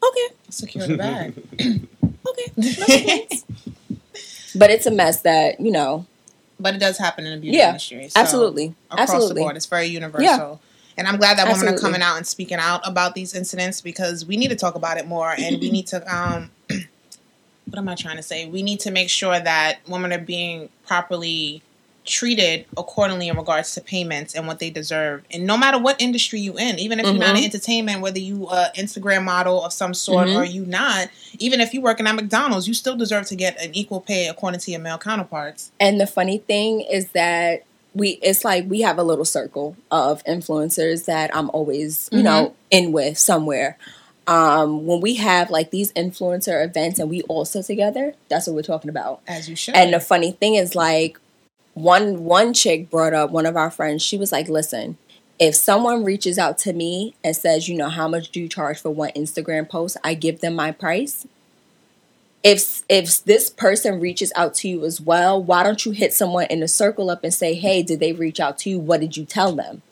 Okay. 0.02 0.34
Secure 0.50 0.86
the 0.86 0.96
bag. 0.96 1.34
Okay. 2.28 3.28
But 4.54 4.70
it's 4.70 4.86
a 4.86 4.90
mess 4.90 5.22
that 5.22 5.60
you 5.60 5.70
know. 5.70 6.06
but 6.60 6.74
it 6.74 6.78
does 6.78 6.98
happen 6.98 7.26
in 7.26 7.34
the 7.34 7.40
beauty 7.40 7.56
Yeah, 7.58 7.68
industry. 7.68 8.08
So 8.08 8.20
absolutely. 8.20 8.74
Across 8.90 9.10
Absolutely. 9.10 9.34
the 9.34 9.40
board, 9.40 9.56
it's 9.56 9.66
very 9.66 9.86
universal. 9.86 10.60
And 10.98 11.06
I'm 11.06 11.16
glad 11.16 11.38
that 11.38 11.46
women 11.46 11.72
are 11.72 11.78
coming 11.78 12.02
out 12.02 12.16
and 12.16 12.26
speaking 12.26 12.58
out 12.58 12.80
about 12.86 13.14
these 13.14 13.32
incidents 13.34 13.80
because 13.80 14.26
we 14.26 14.36
need 14.36 14.48
to 14.48 14.56
talk 14.56 14.74
about 14.74 14.98
it 14.98 15.06
more 15.06 15.32
and 15.38 15.60
we 15.60 15.70
need 15.70 15.86
to 15.88 16.02
um 16.14 16.50
what 17.70 17.78
am 17.78 17.88
I 17.88 17.94
trying 17.94 18.16
to 18.16 18.22
say? 18.22 18.46
We 18.46 18.62
need 18.62 18.80
to 18.80 18.90
make 18.90 19.08
sure 19.08 19.38
that 19.38 19.78
women 19.88 20.12
are 20.12 20.18
being 20.18 20.68
properly 20.86 21.62
treated 22.04 22.64
accordingly 22.78 23.28
in 23.28 23.36
regards 23.36 23.74
to 23.74 23.82
payments 23.82 24.34
and 24.34 24.46
what 24.46 24.58
they 24.58 24.70
deserve. 24.70 25.22
And 25.30 25.46
no 25.46 25.58
matter 25.58 25.78
what 25.78 26.00
industry 26.00 26.40
you 26.40 26.56
in, 26.56 26.78
even 26.78 26.98
if 26.98 27.04
you're 27.04 27.18
not 27.18 27.36
in 27.36 27.42
Mhm. 27.42 27.44
entertainment, 27.44 28.00
whether 28.00 28.18
you 28.18 28.48
a 28.48 28.72
Instagram 28.74 29.24
model 29.24 29.62
of 29.62 29.74
some 29.74 29.92
sort 29.92 30.28
Mhm. 30.28 30.36
or 30.36 30.44
you 30.44 30.64
not, 30.64 31.10
even 31.38 31.60
if 31.60 31.74
you're 31.74 31.82
working 31.82 32.06
at 32.06 32.14
McDonald's, 32.14 32.66
you 32.66 32.72
still 32.72 32.96
deserve 32.96 33.26
to 33.26 33.36
get 33.36 33.62
an 33.62 33.74
equal 33.74 34.00
pay 34.00 34.26
according 34.26 34.60
to 34.60 34.70
your 34.70 34.80
male 34.80 34.96
counterparts. 34.96 35.70
And 35.78 36.00
the 36.00 36.06
funny 36.06 36.38
thing 36.38 36.80
is 36.80 37.08
that 37.08 37.64
we 37.94 38.10
it's 38.22 38.44
like 38.44 38.66
we 38.68 38.82
have 38.82 38.98
a 38.98 39.02
little 39.02 39.24
circle 39.24 39.76
of 39.90 40.22
influencers 40.24 41.06
that 41.06 41.34
I'm 41.34 41.50
always, 41.50 42.08
you 42.12 42.22
know, 42.22 42.54
in 42.70 42.92
with 42.92 43.18
somewhere. 43.18 43.76
Um, 44.26 44.84
when 44.84 45.00
we 45.00 45.14
have 45.14 45.50
like 45.50 45.70
these 45.70 45.92
influencer 45.94 46.62
events 46.62 46.98
and 46.98 47.08
we 47.08 47.22
all 47.22 47.46
sit 47.46 47.64
together, 47.64 48.14
that's 48.28 48.46
what 48.46 48.54
we're 48.54 48.62
talking 48.62 48.90
about. 48.90 49.22
As 49.26 49.48
you 49.48 49.56
should. 49.56 49.74
And 49.74 49.94
the 49.94 50.00
funny 50.00 50.32
thing 50.32 50.54
is 50.54 50.74
like 50.74 51.18
one 51.74 52.24
one 52.24 52.52
chick 52.52 52.90
brought 52.90 53.14
up 53.14 53.30
one 53.30 53.46
of 53.46 53.56
our 53.56 53.70
friends, 53.70 54.02
she 54.02 54.18
was 54.18 54.32
like, 54.32 54.48
Listen, 54.48 54.98
if 55.38 55.54
someone 55.54 56.04
reaches 56.04 56.38
out 56.38 56.58
to 56.58 56.72
me 56.72 57.14
and 57.22 57.34
says, 57.34 57.68
you 57.68 57.76
know, 57.76 57.88
how 57.88 58.08
much 58.08 58.30
do 58.30 58.40
you 58.40 58.48
charge 58.48 58.80
for 58.80 58.90
one 58.90 59.10
Instagram 59.10 59.68
post, 59.68 59.96
I 60.02 60.14
give 60.14 60.40
them 60.40 60.54
my 60.54 60.72
price. 60.72 61.26
If 62.44 62.82
if 62.88 63.24
this 63.24 63.50
person 63.50 64.00
reaches 64.00 64.32
out 64.36 64.54
to 64.56 64.68
you 64.68 64.84
as 64.84 65.00
well, 65.00 65.42
why 65.42 65.62
don't 65.62 65.84
you 65.84 65.92
hit 65.92 66.12
someone 66.12 66.46
in 66.50 66.60
the 66.60 66.68
circle 66.68 67.10
up 67.10 67.24
and 67.24 67.34
say, 67.34 67.54
Hey, 67.54 67.82
did 67.82 68.00
they 68.00 68.12
reach 68.12 68.38
out 68.40 68.58
to 68.58 68.70
you? 68.70 68.78
What 68.78 69.00
did 69.00 69.16
you 69.16 69.24
tell 69.24 69.52
them? 69.52 69.82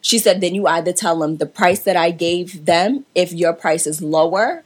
She 0.00 0.18
said, 0.18 0.40
then 0.40 0.54
you 0.54 0.66
either 0.66 0.92
tell 0.92 1.18
them 1.18 1.38
the 1.38 1.46
price 1.46 1.80
that 1.80 1.96
I 1.96 2.12
gave 2.12 2.64
them, 2.66 3.04
if 3.14 3.32
your 3.32 3.52
price 3.52 3.86
is 3.86 4.00
lower, 4.00 4.62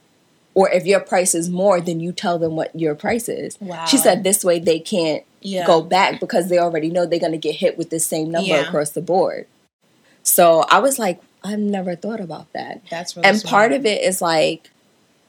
or 0.54 0.70
if 0.70 0.84
your 0.84 1.00
price 1.00 1.34
is 1.34 1.48
more, 1.48 1.80
then 1.80 2.00
you 2.00 2.12
tell 2.12 2.38
them 2.38 2.54
what 2.54 2.78
your 2.78 2.94
price 2.94 3.28
is. 3.28 3.58
Wow. 3.60 3.86
She 3.86 3.96
said 3.96 4.22
this 4.22 4.44
way 4.44 4.58
they 4.58 4.78
can't 4.78 5.24
yeah. 5.40 5.66
go 5.66 5.80
back 5.80 6.20
because 6.20 6.48
they 6.48 6.58
already 6.58 6.90
know 6.90 7.06
they're 7.06 7.18
going 7.18 7.32
to 7.32 7.38
get 7.38 7.56
hit 7.56 7.78
with 7.78 7.88
the 7.90 7.98
same 7.98 8.30
number 8.30 8.50
Yeah. 8.50 8.68
across 8.68 8.90
the 8.90 9.00
board. 9.00 9.46
So 10.22 10.60
I 10.68 10.78
was 10.80 10.98
like, 10.98 11.20
I've 11.42 11.58
never 11.58 11.96
thought 11.96 12.20
about 12.20 12.52
that. 12.52 12.82
That's 12.90 13.16
really 13.16 13.28
And 13.28 13.42
part 13.42 13.72
of 13.72 13.86
it 13.86 14.02
is 14.02 14.20
like, 14.20 14.70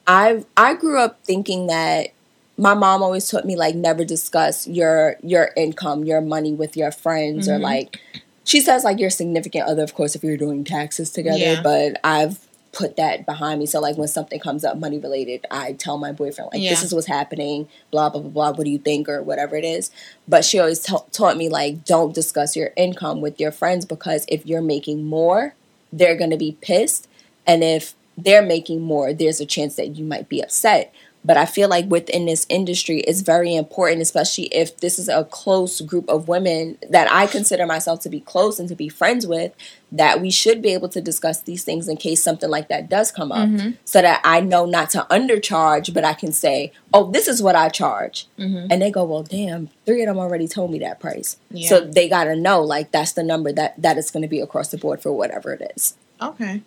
I 0.06 0.44
I 0.56 0.74
grew 0.74 0.98
up 0.98 1.18
thinking 1.24 1.66
that 1.68 2.08
my 2.56 2.74
mom 2.74 3.02
always 3.02 3.28
taught 3.28 3.44
me 3.44 3.56
like 3.56 3.74
never 3.74 4.04
discuss 4.04 4.66
your 4.66 5.16
your 5.22 5.50
income, 5.56 6.04
your 6.04 6.20
money 6.20 6.52
with 6.52 6.76
your 6.76 6.92
friends 6.92 7.48
or 7.48 7.58
Mhm. 7.58 7.62
like 7.62 7.98
she 8.44 8.60
says 8.60 8.84
like 8.84 8.98
your 8.98 9.10
significant 9.10 9.66
other, 9.66 9.82
of 9.82 9.94
course, 9.94 10.14
if 10.14 10.22
you're 10.22 10.36
doing 10.36 10.64
taxes 10.64 11.10
together. 11.10 11.38
Yeah. 11.38 11.62
But 11.62 11.98
I've 12.04 12.38
put 12.72 12.96
that 12.96 13.24
behind 13.24 13.60
me. 13.60 13.66
So 13.66 13.80
like 13.80 13.96
when 13.96 14.08
something 14.08 14.38
comes 14.40 14.64
up 14.64 14.76
money 14.76 14.98
related, 14.98 15.46
I 15.50 15.72
tell 15.72 15.96
my 15.96 16.12
boyfriend 16.12 16.50
like 16.52 16.60
this 16.60 16.82
is 16.82 16.92
what's 16.94 17.06
happening, 17.06 17.68
blah 17.90 18.10
blah 18.10 18.20
blah 18.20 18.30
blah. 18.30 18.50
What 18.50 18.64
do 18.64 18.70
you 18.70 18.78
think 18.78 19.08
or 19.08 19.22
whatever 19.22 19.56
it 19.56 19.64
is. 19.64 19.90
But 20.28 20.44
she 20.44 20.58
always 20.58 20.80
ta- 20.80 21.04
taught 21.12 21.36
me 21.36 21.48
like 21.48 21.84
don't 21.84 22.14
discuss 22.14 22.54
your 22.56 22.72
income 22.76 23.20
with 23.20 23.40
your 23.40 23.52
friends 23.52 23.86
because 23.86 24.26
if 24.28 24.44
you're 24.44 24.60
making 24.62 25.04
more, 25.04 25.54
they're 25.92 26.16
gonna 26.16 26.36
be 26.36 26.56
pissed, 26.60 27.08
and 27.46 27.64
if 27.64 27.94
they're 28.16 28.42
making 28.42 28.80
more, 28.82 29.12
there's 29.12 29.40
a 29.40 29.46
chance 29.46 29.76
that 29.76 29.96
you 29.96 30.04
might 30.04 30.28
be 30.28 30.42
upset. 30.42 30.92
But 31.26 31.38
I 31.38 31.46
feel 31.46 31.70
like 31.70 31.86
within 31.86 32.26
this 32.26 32.44
industry, 32.50 33.00
it's 33.00 33.22
very 33.22 33.54
important, 33.56 34.02
especially 34.02 34.44
if 34.48 34.76
this 34.76 34.98
is 34.98 35.08
a 35.08 35.24
close 35.24 35.80
group 35.80 36.06
of 36.06 36.28
women 36.28 36.76
that 36.90 37.10
I 37.10 37.26
consider 37.26 37.64
myself 37.64 38.00
to 38.00 38.10
be 38.10 38.20
close 38.20 38.58
and 38.60 38.68
to 38.68 38.74
be 38.74 38.90
friends 38.90 39.26
with, 39.26 39.52
that 39.90 40.20
we 40.20 40.30
should 40.30 40.60
be 40.60 40.74
able 40.74 40.90
to 40.90 41.00
discuss 41.00 41.40
these 41.40 41.64
things 41.64 41.88
in 41.88 41.96
case 41.96 42.22
something 42.22 42.50
like 42.50 42.68
that 42.68 42.90
does 42.90 43.10
come 43.10 43.32
up. 43.32 43.48
Mhm. 43.48 43.78
So 43.86 44.02
that 44.02 44.20
I 44.22 44.40
know 44.40 44.66
not 44.66 44.90
to 44.90 45.06
undercharge, 45.10 45.94
but 45.94 46.04
I 46.04 46.12
can 46.12 46.30
say, 46.30 46.72
oh, 46.92 47.10
this 47.10 47.26
is 47.26 47.42
what 47.42 47.56
I 47.56 47.70
charge. 47.70 48.26
Mhm. 48.38 48.66
And 48.70 48.82
they 48.82 48.90
go, 48.90 49.04
well, 49.04 49.22
damn, 49.22 49.70
three 49.86 50.02
of 50.02 50.08
them 50.08 50.18
already 50.18 50.46
told 50.46 50.72
me 50.72 50.78
that 50.80 51.00
price. 51.00 51.38
Yeah. 51.50 51.70
So 51.70 51.80
they 51.80 52.06
got 52.06 52.24
to 52.24 52.36
know, 52.36 52.60
like, 52.60 52.92
that's 52.92 53.12
the 53.12 53.22
number 53.22 53.50
that, 53.50 53.80
that 53.80 53.96
is 53.96 54.10
going 54.10 54.24
to 54.24 54.28
be 54.28 54.40
across 54.40 54.68
the 54.68 54.76
board 54.76 55.00
for 55.00 55.10
whatever 55.10 55.54
it 55.54 55.72
is. 55.74 55.94
Okay. 56.20 56.60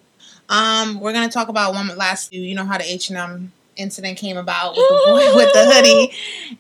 Um, 0.50 1.00
we're 1.00 1.14
gonna 1.14 1.30
talk 1.30 1.50
about 1.50 1.74
one 1.74 1.88
last. 1.98 2.30
Few. 2.30 2.41
You 2.41 2.56
know 2.56 2.66
how 2.66 2.78
the 2.78 2.89
H 2.89 3.10
and 3.10 3.18
M 3.18 3.52
incident 3.76 4.18
came 4.18 4.38
about 4.38 4.76
with 4.76 4.88
the 4.88 5.02
boy 5.06 5.36
with 5.36 5.54
the 5.54 5.66
hoodie, 5.72 6.14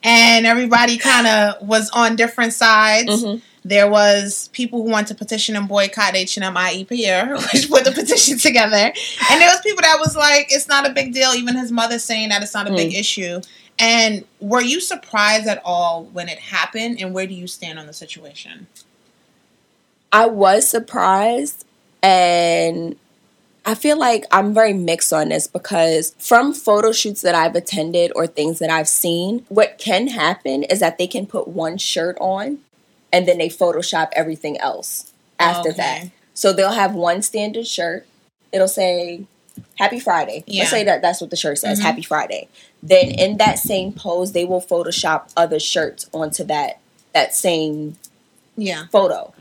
and 0.03 0.45
everybody 0.45 0.97
kind 0.97 1.27
of 1.27 1.67
was 1.67 1.89
on 1.91 2.15
different 2.15 2.53
sides. 2.53 3.23
Mhm. 3.23 3.41
There 3.65 3.89
was 3.89 4.49
people 4.53 4.81
who 4.81 4.89
wanted 4.89 5.07
to 5.07 5.15
petition 5.15 5.57
and 5.57 5.67
boycott 5.67 6.15
H 6.15 6.37
and 6.37 6.43
M, 6.45 6.55
i.e. 6.55 6.85
Pierre, 6.85 7.35
which 7.53 7.69
put 7.69 7.83
the 7.83 7.91
petition 7.91 8.37
together, 8.39 8.75
and 8.77 9.41
there 9.41 9.49
was 9.49 9.61
people 9.61 9.81
that 9.81 9.97
was 9.99 10.15
like, 10.15 10.47
"It's 10.49 10.67
not 10.67 10.89
a 10.89 10.93
big 10.93 11.13
deal." 11.13 11.33
Even 11.33 11.55
his 11.55 11.71
mother 11.71 11.99
saying 11.99 12.29
that 12.29 12.41
it's 12.43 12.53
not 12.53 12.67
a 12.67 12.73
big 12.73 12.93
issue. 12.93 13.41
And 13.79 14.25
were 14.39 14.61
you 14.61 14.79
surprised 14.79 15.47
at 15.47 15.61
all 15.63 16.05
when 16.05 16.29
it 16.29 16.39
happened? 16.39 16.99
And 16.99 17.13
where 17.13 17.27
do 17.27 17.35
you 17.35 17.45
stand 17.45 17.77
on 17.77 17.85
the 17.85 17.93
situation? 17.93 18.65
I 20.11 20.25
was 20.25 20.67
surprised 20.67 21.63
and 22.01 22.95
I 23.67 23.75
feel 23.75 23.99
like 23.99 24.25
I'm 24.31 24.53
very 24.53 24.71
mixed 24.71 25.11
on 25.11 25.27
this 25.27 25.45
because 25.45 26.15
from 26.17 26.53
photo 26.53 26.93
shoots 26.93 27.21
that 27.21 27.35
I've 27.35 27.53
attended 27.53 28.13
or 28.15 28.25
things 28.25 28.59
that 28.59 28.69
I've 28.69 28.87
seen, 28.87 29.45
what 29.49 29.77
can 29.77 30.07
happen 30.07 30.63
is 30.63 30.79
that 30.79 30.97
they 30.97 31.05
can 31.05 31.25
put 31.25 31.49
one 31.49 31.77
shirt 31.77 32.17
on 32.21 32.59
and 33.11 33.27
then 33.27 33.37
they 33.39 33.49
Photoshop 33.49 34.07
everything 34.13 34.57
else 34.59 35.11
after 35.37 35.69
Okay. 35.71 35.77
that. 35.77 36.05
So 36.33 36.53
they'll 36.53 36.71
have 36.71 36.95
one 36.95 37.21
standard 37.21 37.67
shirt. 37.67 38.07
It'll 38.53 38.69
say 38.69 39.25
Happy 39.79 39.99
Friday. 39.99 40.43
Yeah. 40.47 40.61
Let's 40.61 40.71
say 40.71 40.83
that 40.85 41.01
that's 41.01 41.19
what 41.19 41.29
the 41.31 41.35
shirt 41.35 41.57
says, 41.57 41.79
Mhm. 41.79 41.83
Happy 41.83 42.01
Friday. 42.03 42.47
Then 42.81 43.09
in 43.11 43.37
that 43.37 43.59
same 43.59 43.91
pose, 43.91 44.31
they 44.31 44.45
will 44.45 44.61
Photoshop 44.61 45.29
other 45.35 45.59
shirts 45.59 46.07
onto 46.13 46.43
that 46.45 46.79
that 47.13 47.35
same 47.35 47.97
Yeah. 48.55 48.85
photo 48.91 49.33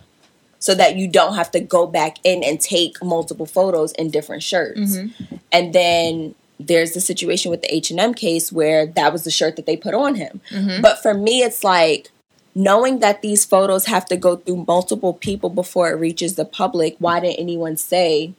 so 0.58 0.74
that 0.74 0.96
you 0.96 1.08
don't 1.08 1.34
have 1.34 1.50
to 1.52 1.60
go 1.60 1.86
back 1.86 2.16
in 2.24 2.42
and 2.42 2.60
take 2.60 3.02
multiple 3.02 3.46
photos 3.46 3.92
in 3.92 4.10
different 4.10 4.42
shirts. 4.42 4.80
Mhm. 4.96 5.10
And 5.52 5.72
then 5.72 6.34
there's 6.58 6.92
the 6.92 7.00
situation 7.00 7.50
with 7.50 7.62
the 7.62 7.74
H&M 7.74 8.14
case 8.14 8.50
where 8.50 8.86
that 8.86 9.12
was 9.12 9.24
the 9.24 9.30
shirt 9.30 9.56
that 9.56 9.66
they 9.66 9.76
put 9.76 9.94
on 9.94 10.14
him. 10.14 10.40
Mhm. 10.50 10.80
But 10.80 11.02
for 11.02 11.12
me 11.14 11.42
it's 11.42 11.62
like 11.62 12.10
knowing 12.54 13.00
that 13.00 13.20
these 13.20 13.44
photos 13.44 13.84
have 13.84 14.06
to 14.06 14.16
go 14.16 14.36
through 14.36 14.64
multiple 14.66 15.12
people 15.12 15.50
before 15.50 15.90
it 15.90 15.94
reaches 15.96 16.34
the 16.36 16.44
public, 16.46 16.96
why 16.98 17.20
didn't 17.20 17.38
anyone 17.38 17.76
say, 17.76 18.32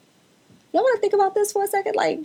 "Y'all 0.72 0.82
want 0.82 0.96
to 0.96 1.00
think 1.00 1.12
about 1.12 1.36
this 1.36 1.52
for 1.52 1.62
a 1.62 1.68
second 1.68 1.94
like 1.94 2.18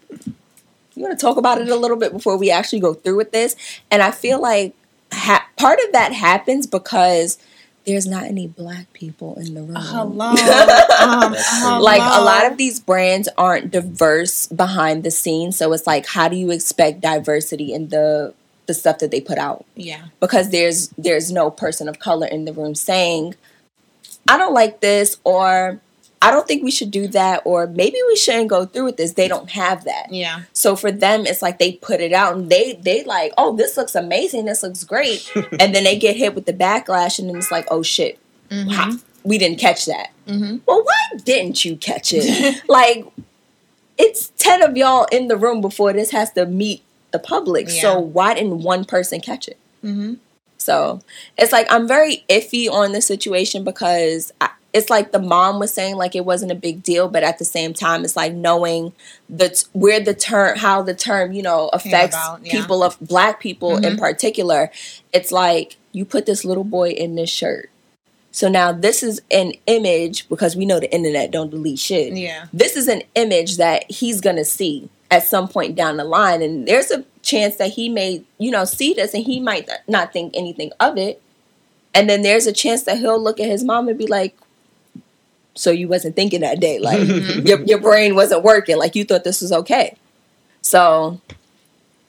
you 0.95 1.03
want 1.03 1.17
to 1.17 1.23
talk 1.23 1.37
about 1.37 1.61
it 1.61 1.69
a 1.69 1.75
little 1.75 1.97
bit 1.97 2.11
before 2.11 2.35
we 2.37 2.49
actually 2.49 2.79
go 2.79 2.95
through 2.95 3.17
with 3.17 3.31
this?" 3.31 3.55
And 3.91 4.01
I 4.01 4.09
feel 4.09 4.41
like 4.41 4.73
ha- 5.11 5.45
part 5.57 5.79
of 5.85 5.91
that 5.91 6.11
happens 6.13 6.65
because 6.65 7.37
there's 7.85 8.05
not 8.05 8.23
any 8.23 8.47
black 8.47 8.91
people 8.93 9.35
in 9.35 9.53
the 9.53 9.61
room. 9.61 9.75
Hello. 9.77 10.29
um, 10.29 11.35
hello. 11.37 11.81
Like 11.81 12.01
a 12.01 12.23
lot 12.23 12.49
of 12.51 12.57
these 12.57 12.79
brands 12.79 13.27
aren't 13.37 13.71
diverse 13.71 14.47
behind 14.47 15.03
the 15.03 15.11
scenes, 15.11 15.57
so 15.57 15.71
it's 15.73 15.87
like, 15.87 16.05
how 16.05 16.27
do 16.27 16.35
you 16.35 16.51
expect 16.51 17.01
diversity 17.01 17.73
in 17.73 17.89
the 17.89 18.33
the 18.65 18.73
stuff 18.73 18.99
that 18.99 19.11
they 19.11 19.19
put 19.19 19.37
out? 19.37 19.65
Yeah. 19.75 20.05
Because 20.19 20.49
there's 20.49 20.89
there's 20.97 21.31
no 21.31 21.49
person 21.49 21.89
of 21.89 21.99
color 21.99 22.27
in 22.27 22.45
the 22.45 22.53
room 22.53 22.75
saying, 22.75 23.35
I 24.27 24.37
don't 24.37 24.53
like 24.53 24.79
this, 24.79 25.17
or 25.23 25.79
I 26.23 26.31
don't 26.31 26.47
think 26.47 26.63
we 26.63 26.71
should 26.71 26.89
do 26.91 27.07
that, 27.09 27.41
or 27.45 27.67
maybe 27.67 27.97
we 28.07 28.15
shouldn't 28.15 28.47
go 28.47 28.65
through 28.65 28.85
with 28.85 28.97
this. 28.97 29.13
They 29.13 29.27
don't 29.27 29.49
have 29.51 29.83
that. 29.83 30.07
Yeah. 30.11 30.41
So 30.53 30.75
for 30.75 30.91
them, 30.91 31.25
it's 31.25 31.41
like 31.41 31.59
they 31.59 31.73
put 31.73 31.99
it 32.01 32.13
out 32.13 32.35
and 32.35 32.49
they 32.49 32.73
they 32.81 33.03
like, 33.03 33.33
oh, 33.37 33.55
this 33.55 33.75
looks 33.77 33.93
amazing, 33.95 34.45
this 34.45 34.63
looks 34.63 34.83
great, 34.83 35.29
and 35.59 35.75
then 35.75 35.83
they 35.83 35.97
get 35.97 36.15
hit 36.15 36.33
with 36.35 36.45
the 36.45 36.53
backlash, 36.53 37.19
and 37.19 37.27
then 37.29 37.35
it's 37.37 37.51
like, 37.51 37.67
oh 37.69 37.83
shit, 37.83 38.17
Mhm. 38.49 38.71
ha- 38.71 38.97
we 39.23 39.37
didn't 39.37 39.59
catch 39.59 39.85
that. 39.85 40.09
Mhm. 40.27 40.61
Well, 40.65 40.81
why 40.83 41.17
didn't 41.23 41.63
you 41.65 41.75
catch 41.75 42.11
it? 42.13 42.61
like, 42.69 43.05
it's 43.97 44.31
ten 44.37 44.61
of 44.63 44.75
y'all 44.75 45.05
in 45.11 45.27
the 45.27 45.37
room 45.37 45.61
before 45.61 45.93
this 45.93 46.11
has 46.11 46.31
to 46.33 46.45
meet 46.45 46.81
the 47.11 47.19
public. 47.19 47.67
Yeah. 47.69 47.81
So 47.81 47.99
why 47.99 48.33
didn't 48.33 48.63
one 48.63 48.85
person 48.85 49.19
catch 49.21 49.47
it? 49.47 49.57
Mhm. 49.83 50.17
So 50.57 51.01
it's 51.37 51.51
like 51.51 51.67
I'm 51.69 51.87
very 51.87 52.23
iffy 52.29 52.69
on 52.71 52.93
the 52.93 53.01
situation 53.01 53.63
because 53.63 54.31
I, 54.41 54.49
it's 54.73 54.89
like 54.89 55.11
the 55.11 55.19
mom 55.19 55.59
was 55.59 55.71
saying 55.73 55.95
like 55.95 56.15
it 56.15 56.25
wasn't 56.25 56.51
a 56.51 56.55
big 56.55 56.81
deal, 56.83 57.07
but 57.07 57.23
at 57.23 57.37
the 57.39 57.45
same 57.45 57.73
time, 57.73 58.03
it's 58.03 58.15
like 58.15 58.33
knowing 58.33 58.91
the 59.29 59.49
t- 59.49 59.65
where 59.73 59.99
the 59.99 60.13
term, 60.15 60.57
how 60.57 60.81
the 60.81 60.95
term, 60.95 61.31
you 61.31 61.43
know, 61.43 61.69
affects 61.73 62.15
about, 62.15 62.43
yeah. 62.45 62.51
people 62.51 62.83
of 62.83 62.97
black 62.99 63.39
people 63.39 63.77
in 63.77 63.95
Mhm. 63.95 63.99
particular. 63.99 64.71
It's 65.13 65.31
like 65.31 65.77
you 65.91 66.05
put 66.05 66.25
this 66.25 66.43
little 66.43 66.63
boy 66.63 66.89
in 66.89 67.13
this 67.15 67.29
shirt. 67.29 67.69
So 68.31 68.49
now 68.49 68.71
this 68.71 69.03
is 69.03 69.21
an 69.29 69.53
image 69.67 70.27
because 70.27 70.55
we 70.55 70.65
know 70.65 70.79
the 70.79 70.91
internet 70.91 71.29
don't 71.29 71.51
delete 71.51 71.77
shit 71.77 72.13
Yeah. 72.13 72.45
this 72.51 72.75
is 72.75 72.87
an 72.87 73.03
image 73.13 73.57
that 73.57 73.89
he's 73.91 74.21
gonna 74.21 74.43
see 74.43 74.89
at 75.11 75.21
some 75.27 75.47
point 75.47 75.75
down 75.75 75.97
the 75.97 76.03
line 76.03 76.41
and 76.41 76.67
there's 76.67 76.89
a 76.89 77.03
chance 77.21 77.57
that 77.57 77.69
he 77.73 77.89
may 77.89 78.23
you 78.39 78.49
know 78.49 78.65
see 78.65 78.91
this 78.95 79.13
and 79.13 79.23
he 79.25 79.39
might 79.39 79.69
not 79.87 80.11
think 80.11 80.33
anything 80.35 80.71
of 80.79 80.97
it 80.97 81.21
and 81.93 82.09
then 82.09 82.23
there's 82.23 82.47
a 82.47 82.51
chance 82.51 82.81
that 82.83 82.97
he'll 82.97 83.21
look 83.21 83.39
at 83.39 83.47
his 83.47 83.63
mom 83.63 83.87
and 83.87 83.99
be 83.99 84.07
like 84.07 84.35
so 85.55 85.69
you 85.71 85.87
wasn't 85.87 86.15
thinking 86.15 86.41
that 86.41 86.59
day 86.59 86.79
like 86.79 86.99
Mhm. 86.99 87.47
your, 87.49 87.61
your 87.63 87.79
brain 87.79 88.15
wasn't 88.15 88.43
working 88.43 88.77
like 88.77 88.95
you 88.95 89.03
thought 89.05 89.23
this 89.23 89.41
was 89.41 89.51
okay 89.51 89.95
so 90.61 91.19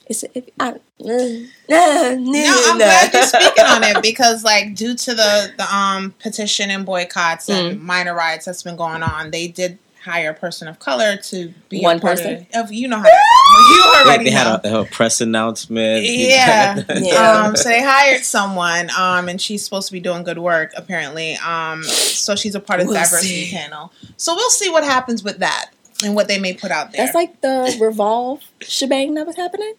it's 0.07 0.23
if 0.35 0.45
I, 0.59 0.69
uh, 0.69 0.75
no, 0.99 2.15
No, 2.15 2.63
I'm 2.67 2.77
glad 2.77 3.11
you're 3.13 3.23
speaking 3.23 3.65
on 3.65 3.83
it 3.83 4.01
because, 4.03 4.43
like, 4.43 4.75
due 4.75 4.95
to 4.95 5.13
the 5.15 5.51
the 5.57 5.75
um 5.75 6.13
petition 6.19 6.69
and 6.69 6.85
boycotts 6.85 7.47
Mm. 7.47 7.71
and 7.71 7.81
minor 7.83 8.13
riots 8.13 8.45
that's 8.45 8.61
been 8.61 8.75
going 8.75 9.01
on, 9.01 9.31
they 9.31 9.47
did 9.47 9.79
hire 10.05 10.29
a 10.29 10.33
person 10.33 10.67
of 10.67 10.79
color 10.79 11.17
to 11.17 11.53
be 11.69 11.81
One 11.81 11.97
a 11.97 11.99
part 11.99 12.17
person? 12.17 12.47
Of, 12.53 12.65
of 12.65 12.71
you 12.73 12.87
know 12.87 12.97
how 12.97 13.03
that. 13.03 13.23
You 13.69 13.83
They, 13.83 14.09
already 14.09 14.23
they 14.25 14.31
had 14.31 14.43
know. 14.45 14.55
a, 14.55 14.61
they 14.61 14.69
had 14.69 14.79
a 14.79 14.85
press 14.85 15.19
announcement. 15.21 16.05
Yeah. 16.05 16.81
Yeah. 16.95 17.43
Um, 17.47 17.55
so 17.55 17.69
they 17.69 17.81
hired 17.83 18.23
someone, 18.23 18.89
um, 18.97 19.27
and 19.29 19.41
she's 19.41 19.63
supposed 19.63 19.87
to 19.87 19.93
be 19.93 19.99
doing 19.99 20.23
good 20.23 20.37
work, 20.39 20.71
apparently. 20.77 21.35
Um, 21.35 21.83
so 21.83 22.35
she's 22.35 22.55
a 22.55 22.59
part 22.59 22.79
of 22.79 22.87
the 22.87 22.93
We'll 22.93 23.03
diversity 23.03 23.45
see. 23.45 23.51
panel. 23.55 23.91
So 24.17 24.35
we'll 24.35 24.49
see 24.49 24.69
what 24.69 24.83
happens 24.83 25.23
with 25.23 25.39
that 25.39 25.71
and 26.03 26.15
what 26.15 26.27
they 26.27 26.39
may 26.39 26.53
put 26.53 26.71
out 26.71 26.91
there. 26.91 27.03
That's 27.05 27.15
like 27.15 27.41
the 27.41 27.77
Revolve 27.81 28.41
shebang 28.61 29.13
that 29.15 29.25
was 29.27 29.35
happening. 29.35 29.73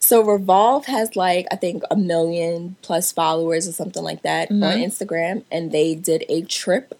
So 0.00 0.22
Revolve 0.22 0.86
has 0.86 1.16
like 1.16 1.46
I 1.50 1.56
think 1.56 1.82
a 1.90 1.96
million 1.96 2.76
plus 2.82 3.12
followers 3.12 3.68
or 3.68 3.72
something 3.72 4.02
like 4.02 4.22
that 4.22 4.50
on 4.50 4.58
Mhm. 4.60 4.84
Instagram, 4.86 5.42
and 5.50 5.70
they 5.72 5.94
did 5.94 6.24
a 6.28 6.42
trip 6.42 6.97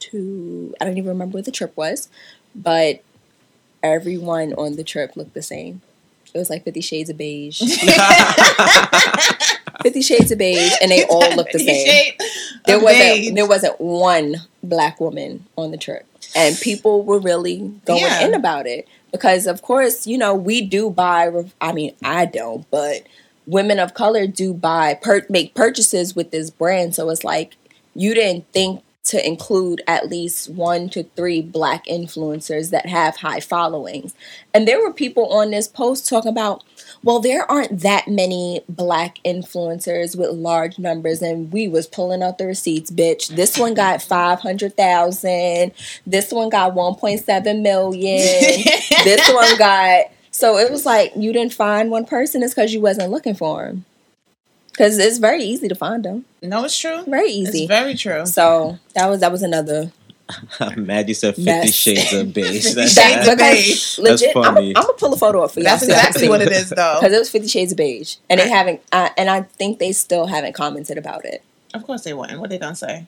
to 0.00 0.74
I 0.80 0.84
don't 0.84 0.98
even 0.98 1.08
remember 1.10 1.34
where 1.34 1.42
the 1.42 1.50
trip 1.50 1.76
was, 1.76 2.08
but 2.54 3.02
everyone 3.82 4.52
on 4.54 4.76
the 4.76 4.84
trip 4.84 5.16
looked 5.16 5.34
the 5.34 5.42
same. 5.42 5.82
It 6.32 6.38
was 6.38 6.50
like 6.50 6.64
Fifty 6.64 6.80
Shades 6.80 7.10
of 7.10 7.18
Beige, 7.18 7.60
Fifty 9.82 10.02
Shades 10.02 10.30
of 10.30 10.38
Beige, 10.38 10.72
and 10.80 10.90
they 10.90 11.04
all 11.06 11.34
looked 11.34 11.52
the 11.52 11.58
same 11.58 12.12
there 12.66 12.78
wasn't 12.78 13.34
there 13.34 13.46
wasn't 13.46 13.80
one 13.80 14.36
black 14.62 15.00
woman 15.00 15.46
on 15.56 15.70
the 15.70 15.78
trip 15.78 16.06
and 16.36 16.56
people 16.60 17.02
were 17.02 17.18
really 17.18 17.58
going 17.86 18.02
Yeah. 18.02 18.26
in 18.26 18.34
about 18.34 18.66
it 18.66 18.86
because 19.10 19.46
of 19.46 19.62
course 19.62 20.06
you 20.06 20.18
know 20.18 20.34
we 20.34 20.60
do 20.60 20.90
buy 20.90 21.30
i 21.62 21.72
mean 21.72 21.94
i 22.04 22.26
don't 22.26 22.70
but 22.70 23.06
women 23.46 23.78
of 23.78 23.94
color 23.94 24.26
do 24.26 24.52
buy 24.52 24.92
per- 24.94 25.24
make 25.30 25.54
purchases 25.54 26.14
with 26.14 26.30
this 26.30 26.50
brand 26.50 26.94
so 26.94 27.08
it's 27.08 27.24
like 27.24 27.56
you 27.94 28.12
didn't 28.14 28.46
think 28.52 28.82
to 29.10 29.26
include 29.26 29.82
at 29.88 30.08
least 30.08 30.48
one 30.50 30.88
to 30.88 31.02
three 31.16 31.42
black 31.42 31.84
influencers 31.86 32.70
that 32.70 32.86
have 32.86 33.16
high 33.16 33.40
followings. 33.40 34.14
And 34.54 34.68
there 34.68 34.80
were 34.80 34.92
people 34.92 35.26
on 35.32 35.50
this 35.50 35.66
post 35.66 36.08
talking 36.08 36.30
about 36.30 36.62
well 37.02 37.18
there 37.18 37.50
aren't 37.50 37.80
that 37.80 38.06
many 38.06 38.60
black 38.68 39.18
influencers 39.24 40.16
with 40.16 40.30
large 40.30 40.78
numbers 40.78 41.22
and 41.22 41.52
we 41.52 41.66
was 41.66 41.88
pulling 41.88 42.22
out 42.22 42.38
the 42.38 42.46
receipts 42.46 42.92
bitch. 42.92 43.34
This 43.34 43.58
one 43.58 43.74
got 43.74 44.00
500000 44.00 45.72
this 46.06 46.30
one 46.30 46.48
got 46.48 46.74
1.7 46.74 47.62
million. 47.62 48.64
This 49.04 49.32
one 49.32 49.56
got 49.58 50.06
so 50.30 50.56
it 50.58 50.70
was 50.70 50.86
like 50.86 51.12
you 51.16 51.32
didn't 51.32 51.52
find 51.54 51.90
one 51.90 52.04
person 52.04 52.42
it's 52.42 52.54
because 52.54 52.72
you 52.72 52.80
wasn't 52.80 53.10
looking 53.10 53.34
for 53.34 53.64
them 53.64 53.84
because 54.72 54.98
it's 54.98 55.18
very 55.18 55.42
easy 55.42 55.68
to 55.68 55.74
find 55.74 56.04
them 56.04 56.24
no, 56.42 56.64
it's 56.64 56.78
true. 56.78 57.02
very 57.06 57.28
It's 57.30 57.54
easy 57.54 57.66
very 57.66 57.94
true. 57.94 58.24
so 58.26 58.78
that 58.94 59.06
was 59.08 59.20
that 59.20 59.30
was 59.32 59.42
another 59.42 59.92
I'm 60.60 60.86
mad 60.86 61.08
you 61.08 61.14
said 61.14 61.34
Fifty 61.34 61.50
Mess. 61.50 61.74
Shades 61.74 62.12
of 62.12 62.32
Beige. 62.32 62.62
Fifty 62.62 62.74
That's- 62.74 62.94
Shades 62.94 63.26
of 63.28 63.36
because 63.36 63.54
Beige. 63.64 63.98
legit 63.98 64.36
i'm 64.36 64.42
funny. 64.44 64.72
gonna 64.72 64.92
pull 64.94 65.12
a 65.12 65.16
photo 65.16 65.42
up 65.42 65.50
for 65.50 65.58
you 65.60 65.64
That's 65.64 65.82
exactly 65.82 66.28
what 66.28 66.40
it 66.40 66.52
is, 66.52 66.70
though. 66.70 66.98
because 67.00 67.12
it 67.12 67.18
was 67.18 67.28
50 67.30 67.48
shades 67.48 67.72
of 67.72 67.78
beige 67.78 68.16
and 68.30 68.38
they 68.38 68.48
haven't 68.48 68.80
uh, 68.92 69.08
and 69.16 69.28
i 69.28 69.42
think 69.42 69.78
they 69.80 69.90
still 69.92 70.26
haven't 70.26 70.52
commented 70.54 70.96
about 70.98 71.24
it 71.24 71.42
Of 71.74 71.84
course 71.84 72.02
they 72.04 72.14
wouldn't. 72.14 72.38
What 72.40 72.50
they 72.50 72.58
gonna 72.58 72.76
say? 72.76 73.06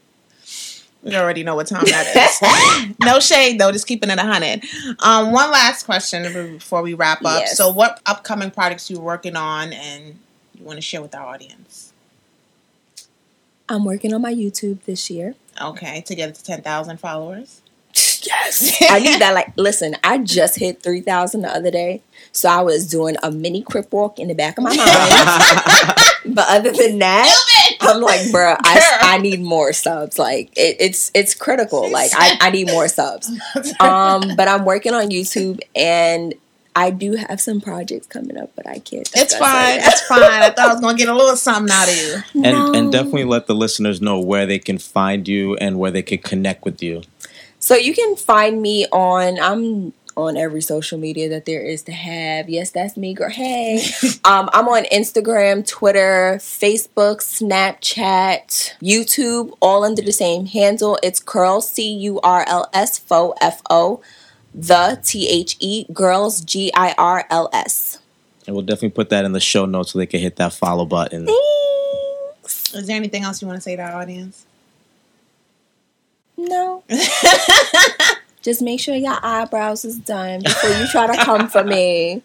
We 1.05 1.17
already 1.17 1.43
know 1.43 1.57
what 1.57 1.67
time 1.67 1.85
that 1.87 2.07
is. 2.15 2.95
no 3.05 3.19
shade 3.19 3.59
though, 3.59 3.73
just 3.73 3.87
keeping 3.89 4.09
it 4.11 4.19
a 4.19 4.23
hundred. 4.23 4.63
Um, 5.01 5.33
one 5.33 5.51
last 5.51 5.83
question 5.85 6.23
before 6.55 6.81
we 6.83 6.95
wrap 6.95 7.25
up. 7.25 7.41
Yes. 7.41 7.57
So, 7.57 7.73
what 7.73 8.01
upcoming 8.07 8.53
projects 8.53 8.89
you 8.89 9.01
working 9.01 9.35
on 9.35 9.73
and 9.73 10.21
you 10.63 10.67
want 10.67 10.77
to 10.79 10.83
share 10.83 11.03
with 11.03 11.15
our 11.15 11.27
audience? 11.27 11.93
i'm 13.69 13.85
working 13.85 14.13
on 14.13 14.21
my 14.23 14.33
youtube 14.35 14.83
this 14.85 15.11
year. 15.11 15.35
Okay, 15.61 16.01
to 16.03 16.15
get 16.15 16.29
it 16.31 16.35
to 16.37 16.45
ten 16.45 16.63
thousand 16.63 16.99
followers. 16.99 17.61
yes! 18.23 18.77
I 18.91 18.99
need 19.01 19.21
that 19.21 19.35
like 19.35 19.53
listen 19.57 19.97
i 20.05 20.17
just 20.19 20.59
hit 20.59 20.83
3000 20.83 21.43
the 21.43 21.49
other 21.49 21.71
day 21.71 22.01
so 22.33 22.49
i 22.49 22.61
was 22.63 22.89
doing 22.89 23.17
a 23.23 23.31
mini 23.31 23.63
crip 23.63 23.93
walk 23.93 24.19
in 24.19 24.29
the 24.29 24.35
back 24.35 24.57
of 24.59 24.65
my 24.65 24.75
mind. 24.77 25.99
But 26.25 26.47
other 26.49 26.71
than 26.71 27.01
that 27.01 27.35
i'm 27.81 28.01
like 28.01 28.21
bruh 28.31 28.57
I, 28.65 28.99
I 29.03 29.19
need 29.19 29.41
more 29.43 29.73
subs 29.73 30.19
like 30.19 30.57
it, 30.57 30.77
it's 30.79 31.11
it's 31.15 31.35
critical 31.35 31.91
like 31.91 32.13
I, 32.15 32.39
I 32.41 32.51
need 32.51 32.69
more 32.71 32.87
subs. 32.89 33.29
Um 33.81 34.37
but 34.37 34.47
i'm 34.49 34.65
working 34.65 34.95
on 34.95 35.11
youtube 35.11 35.61
and 35.75 36.33
i 36.75 36.91
do 36.91 37.15
have 37.17 37.41
some 37.41 37.61
projects 37.61 38.07
coming 38.07 38.37
up 38.39 38.51
but 38.57 38.67
i 38.67 38.79
can't 38.79 39.11
It's 39.15 39.35
fine. 39.37 39.79
it. 39.79 39.85
It's 39.87 40.03
fine. 40.07 40.23
I 40.23 40.51
thought 40.51 40.71
I 40.71 40.73
was 40.73 40.81
gonna 40.81 40.97
get 40.99 41.09
a 41.09 41.15
little 41.15 41.37
something 41.37 41.73
out 41.75 41.89
of 41.89 41.97
you. 41.97 42.15
and 42.45 42.57
No. 42.57 42.73
and 42.73 42.93
definitely 42.93 43.25
let 43.25 43.47
the 43.47 43.55
listeners 43.55 44.01
know 44.01 44.19
where 44.21 44.47
they 44.47 44.59
can 44.59 44.79
find 44.79 45.27
you 45.29 45.57
and 45.57 45.79
where 45.79 45.91
they 45.91 46.03
can 46.03 46.19
connect 46.19 46.65
with 46.65 46.83
you. 46.83 47.03
So 47.59 47.75
you 47.77 47.95
can 47.95 48.17
find 48.17 48.61
me 48.63 48.87
on 48.93 49.39
I'm 49.41 49.93
on 50.15 50.37
every 50.37 50.61
social 50.61 50.99
media 50.99 51.27
that 51.31 51.47
there 51.47 51.63
is 51.63 51.83
to 51.85 51.93
have. 51.93 52.49
Yes, 52.51 52.71
that's 52.71 52.97
me, 52.99 53.15
girl. 53.15 53.31
Hey, 53.31 53.83
um, 54.25 54.51
I'm 54.53 54.69
on 54.69 54.85
Instagram, 54.93 55.67
Twitter, 55.67 56.37
Facebook, 56.39 57.23
Snapchat, 57.23 58.75
YouTube, 58.83 59.57
all 59.61 59.85
under 59.85 60.03
the 60.03 60.13
same 60.13 60.47
handle. 60.47 60.99
It's 61.03 61.21
curl 61.21 61.61
C 61.61 61.93
U 61.95 62.21
R 62.23 62.45
L 62.47 62.69
S 62.73 62.99
Fo 62.99 63.35
F 63.41 63.63
O, 63.71 64.03
the 64.55 65.01
T 65.03 65.29
H 65.29 65.57
E 65.61 65.87
Girls 65.93 66.41
G 66.41 66.71
I 66.75 66.95
R 66.99 67.27
L 67.31 67.49
S. 67.53 67.99
And 68.47 68.57
we'll 68.57 68.65
definitely 68.65 68.91
put 68.91 69.11
that 69.11 69.25
in 69.25 69.33
the 69.33 69.41
show 69.41 69.67
notes 69.67 69.93
so 69.93 69.99
they 69.99 70.07
can 70.07 70.21
hit 70.21 70.37
that 70.37 70.53
follow 70.53 70.85
button. 70.85 71.27
Thanks. 71.27 72.75
Is 72.75 72.87
there 72.87 72.97
anything 72.97 73.23
else 73.23 73.41
you 73.41 73.49
want 73.49 73.57
to 73.57 73.63
say 73.63 73.77
to 73.77 73.83
our 73.83 74.01
audience? 74.01 74.45
No. 76.37 76.83
Just 78.43 78.61
make 78.61 78.81
sure 78.81 78.97
your 78.97 79.19
eyebrows 79.23 79.85
is 79.85 79.99
done 79.99 80.43
before 80.43 80.71
you 80.71 80.87
try 80.89 81.15
to 81.15 81.25
come 81.25 81.49
for 81.49 81.63
me. 81.63 82.23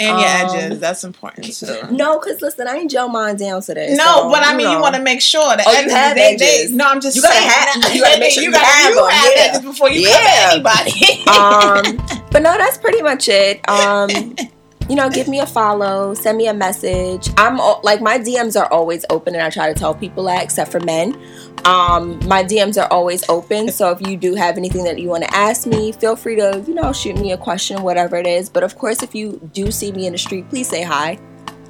And 0.00 0.18
your 0.18 0.28
Um, 0.28 0.56
edges. 0.66 0.80
That's 0.80 1.04
important 1.04 1.54
too. 1.54 1.86
No, 1.90 2.18
because 2.18 2.40
listen, 2.40 2.66
I 2.66 2.76
ain't 2.76 2.90
Joe 2.90 3.06
mine 3.08 3.36
down 3.36 3.60
today. 3.62 3.94
No, 3.94 4.04
so, 4.22 4.30
but 4.30 4.42
I 4.44 4.56
mean, 4.56 4.70
you, 4.70 4.80
want 4.80 4.94
to 4.96 5.02
make 5.02 5.20
sure 5.20 5.56
that 5.56 5.64
Oh, 5.66 5.70
you 5.80 5.90
have 5.90 6.16
they, 6.16 6.34
they, 6.36 6.44
edges. 6.62 6.72
No, 6.72 6.86
I'm 6.86 7.00
just 7.00 7.16
You 7.16 7.22
gotta 7.22 7.34
saying. 7.34 7.48
have- 7.50 7.94
you 7.94 8.02
gotta 8.02 8.18
make 8.20 8.32
sure 8.32 8.42
you 8.42 8.50
gotta- 8.50 8.64
have 8.64 8.90
you 8.94 9.06
have 9.06 9.32
yeah. 9.36 9.42
edges 9.42 9.60
before 9.62 9.90
you 9.90 10.08
Yeah. 10.08 10.50
anybody. 10.52 11.24
um, 11.28 11.96
but 12.32 12.42
no, 12.42 12.56
that's 12.56 12.78
pretty 12.78 13.02
much 13.02 13.28
it. 13.28 13.60
Um, 13.68 14.08
you 14.88 14.96
know, 14.96 15.08
give 15.08 15.28
me 15.28 15.38
a 15.38 15.46
follow, 15.46 16.14
send 16.14 16.36
me 16.38 16.48
a 16.48 16.54
message. 16.54 17.28
I'm 17.36 17.58
like 17.82 18.00
my 18.00 18.18
DMs 18.18 18.60
are 18.60 18.66
always 18.72 19.04
open, 19.10 19.34
and 19.34 19.42
I 19.42 19.50
try 19.50 19.72
to 19.72 19.78
tell 19.78 19.94
people 19.94 20.24
that, 20.24 20.42
except 20.42 20.72
for 20.72 20.80
men. 20.80 21.16
Um, 21.64 22.18
my 22.26 22.42
DMs 22.42 22.80
are 22.82 22.90
always 22.92 23.28
open, 23.28 23.70
so 23.70 23.90
if 23.90 24.00
you 24.06 24.16
do 24.16 24.34
have 24.34 24.56
anything 24.56 24.84
that 24.84 24.98
you 24.98 25.08
want 25.08 25.24
to 25.24 25.34
ask 25.36 25.66
me, 25.66 25.92
feel 25.92 26.16
free 26.16 26.36
to 26.36 26.64
you 26.66 26.74
know 26.74 26.92
shoot 26.92 27.16
me 27.18 27.32
a 27.32 27.36
question, 27.36 27.82
whatever 27.82 28.16
it 28.16 28.26
is. 28.26 28.48
But 28.48 28.62
of 28.62 28.76
course, 28.78 29.02
if 29.02 29.14
you 29.14 29.38
do 29.52 29.70
see 29.70 29.92
me 29.92 30.06
in 30.06 30.12
the 30.12 30.18
street, 30.18 30.48
please 30.48 30.68
say 30.68 30.82
hi. 30.82 31.18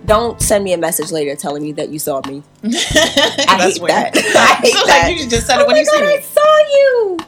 Don't 0.07 0.41
send 0.41 0.65
me 0.65 0.73
a 0.73 0.79
message 0.79 1.11
later 1.13 1.37
telling 1.37 1.63
me 1.63 1.73
that 1.73 1.91
you 1.91 1.99
saw 1.99 2.23
me. 2.27 2.43
I 2.65 2.69
That's 2.71 3.75
hate 3.75 3.83
weird. 3.83 3.91
that. 3.93 4.17
I 4.37 4.55
hate 4.63 4.73
so 4.73 4.87
that. 4.87 5.09
Like 5.09 5.19
you 5.21 5.29
just 5.29 5.47
said 5.47 5.59
oh 5.59 5.63
it 5.63 5.67
when 5.67 5.77
my 5.77 5.81
you 5.81 5.87
god, 5.87 5.99
see 5.99 6.05
I 6.05 6.17
me. 6.17 6.23
saw 6.23 6.59
you. 6.73 7.19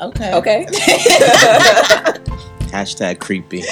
Okay. 0.00 0.34
Okay. 0.34 0.66
Hashtag 2.70 3.18
creepy. 3.18 3.64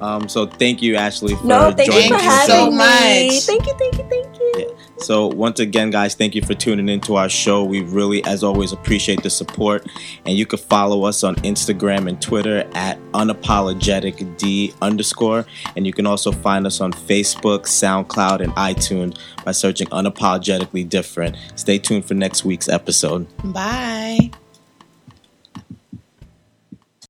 Um, 0.00 0.28
so 0.28 0.46
thank 0.46 0.82
you, 0.82 0.96
Ashley, 0.96 1.34
for 1.34 1.46
No, 1.46 1.72
thank 1.72 1.90
joining 1.90 2.10
you 2.10 2.18
for 2.18 2.18
Thank 2.18 2.22
you 2.22 2.30
having 2.30 2.56
so 2.56 2.70
me. 2.70 2.76
much. 2.76 3.42
Thank 3.44 3.66
you, 3.66 3.74
thank 3.78 3.98
you, 3.98 4.04
thank 4.08 4.38
you. 4.38 4.76
So 4.98 5.26
once 5.26 5.60
again, 5.60 5.90
guys, 5.90 6.14
thank 6.14 6.34
you 6.34 6.42
for 6.42 6.54
tuning 6.54 6.88
into 6.88 7.16
our 7.16 7.28
show. 7.28 7.62
We 7.64 7.82
really, 7.82 8.24
as 8.24 8.42
always, 8.42 8.72
appreciate 8.72 9.22
the 9.22 9.28
support. 9.30 9.86
And 10.24 10.36
you 10.38 10.46
can 10.46 10.58
follow 10.58 11.04
us 11.04 11.22
on 11.22 11.36
Instagram 11.36 12.08
and 12.08 12.20
Twitter 12.20 12.68
at 12.74 12.98
unapologeticd 13.12 14.74
underscore. 14.80 15.46
And 15.76 15.86
you 15.86 15.92
can 15.92 16.06
also 16.06 16.32
find 16.32 16.66
us 16.66 16.80
on 16.80 16.92
Facebook, 16.92 17.62
SoundCloud, 17.62 18.40
and 18.40 18.52
iTunes 18.54 19.18
by 19.44 19.52
searching 19.52 19.86
unapologetically 19.88 20.88
different. 20.88 21.36
Stay 21.56 21.78
tuned 21.78 22.06
for 22.06 22.14
next 22.14 22.44
week's 22.44 22.68
episode. 22.68 23.26
Bye. 23.52 24.30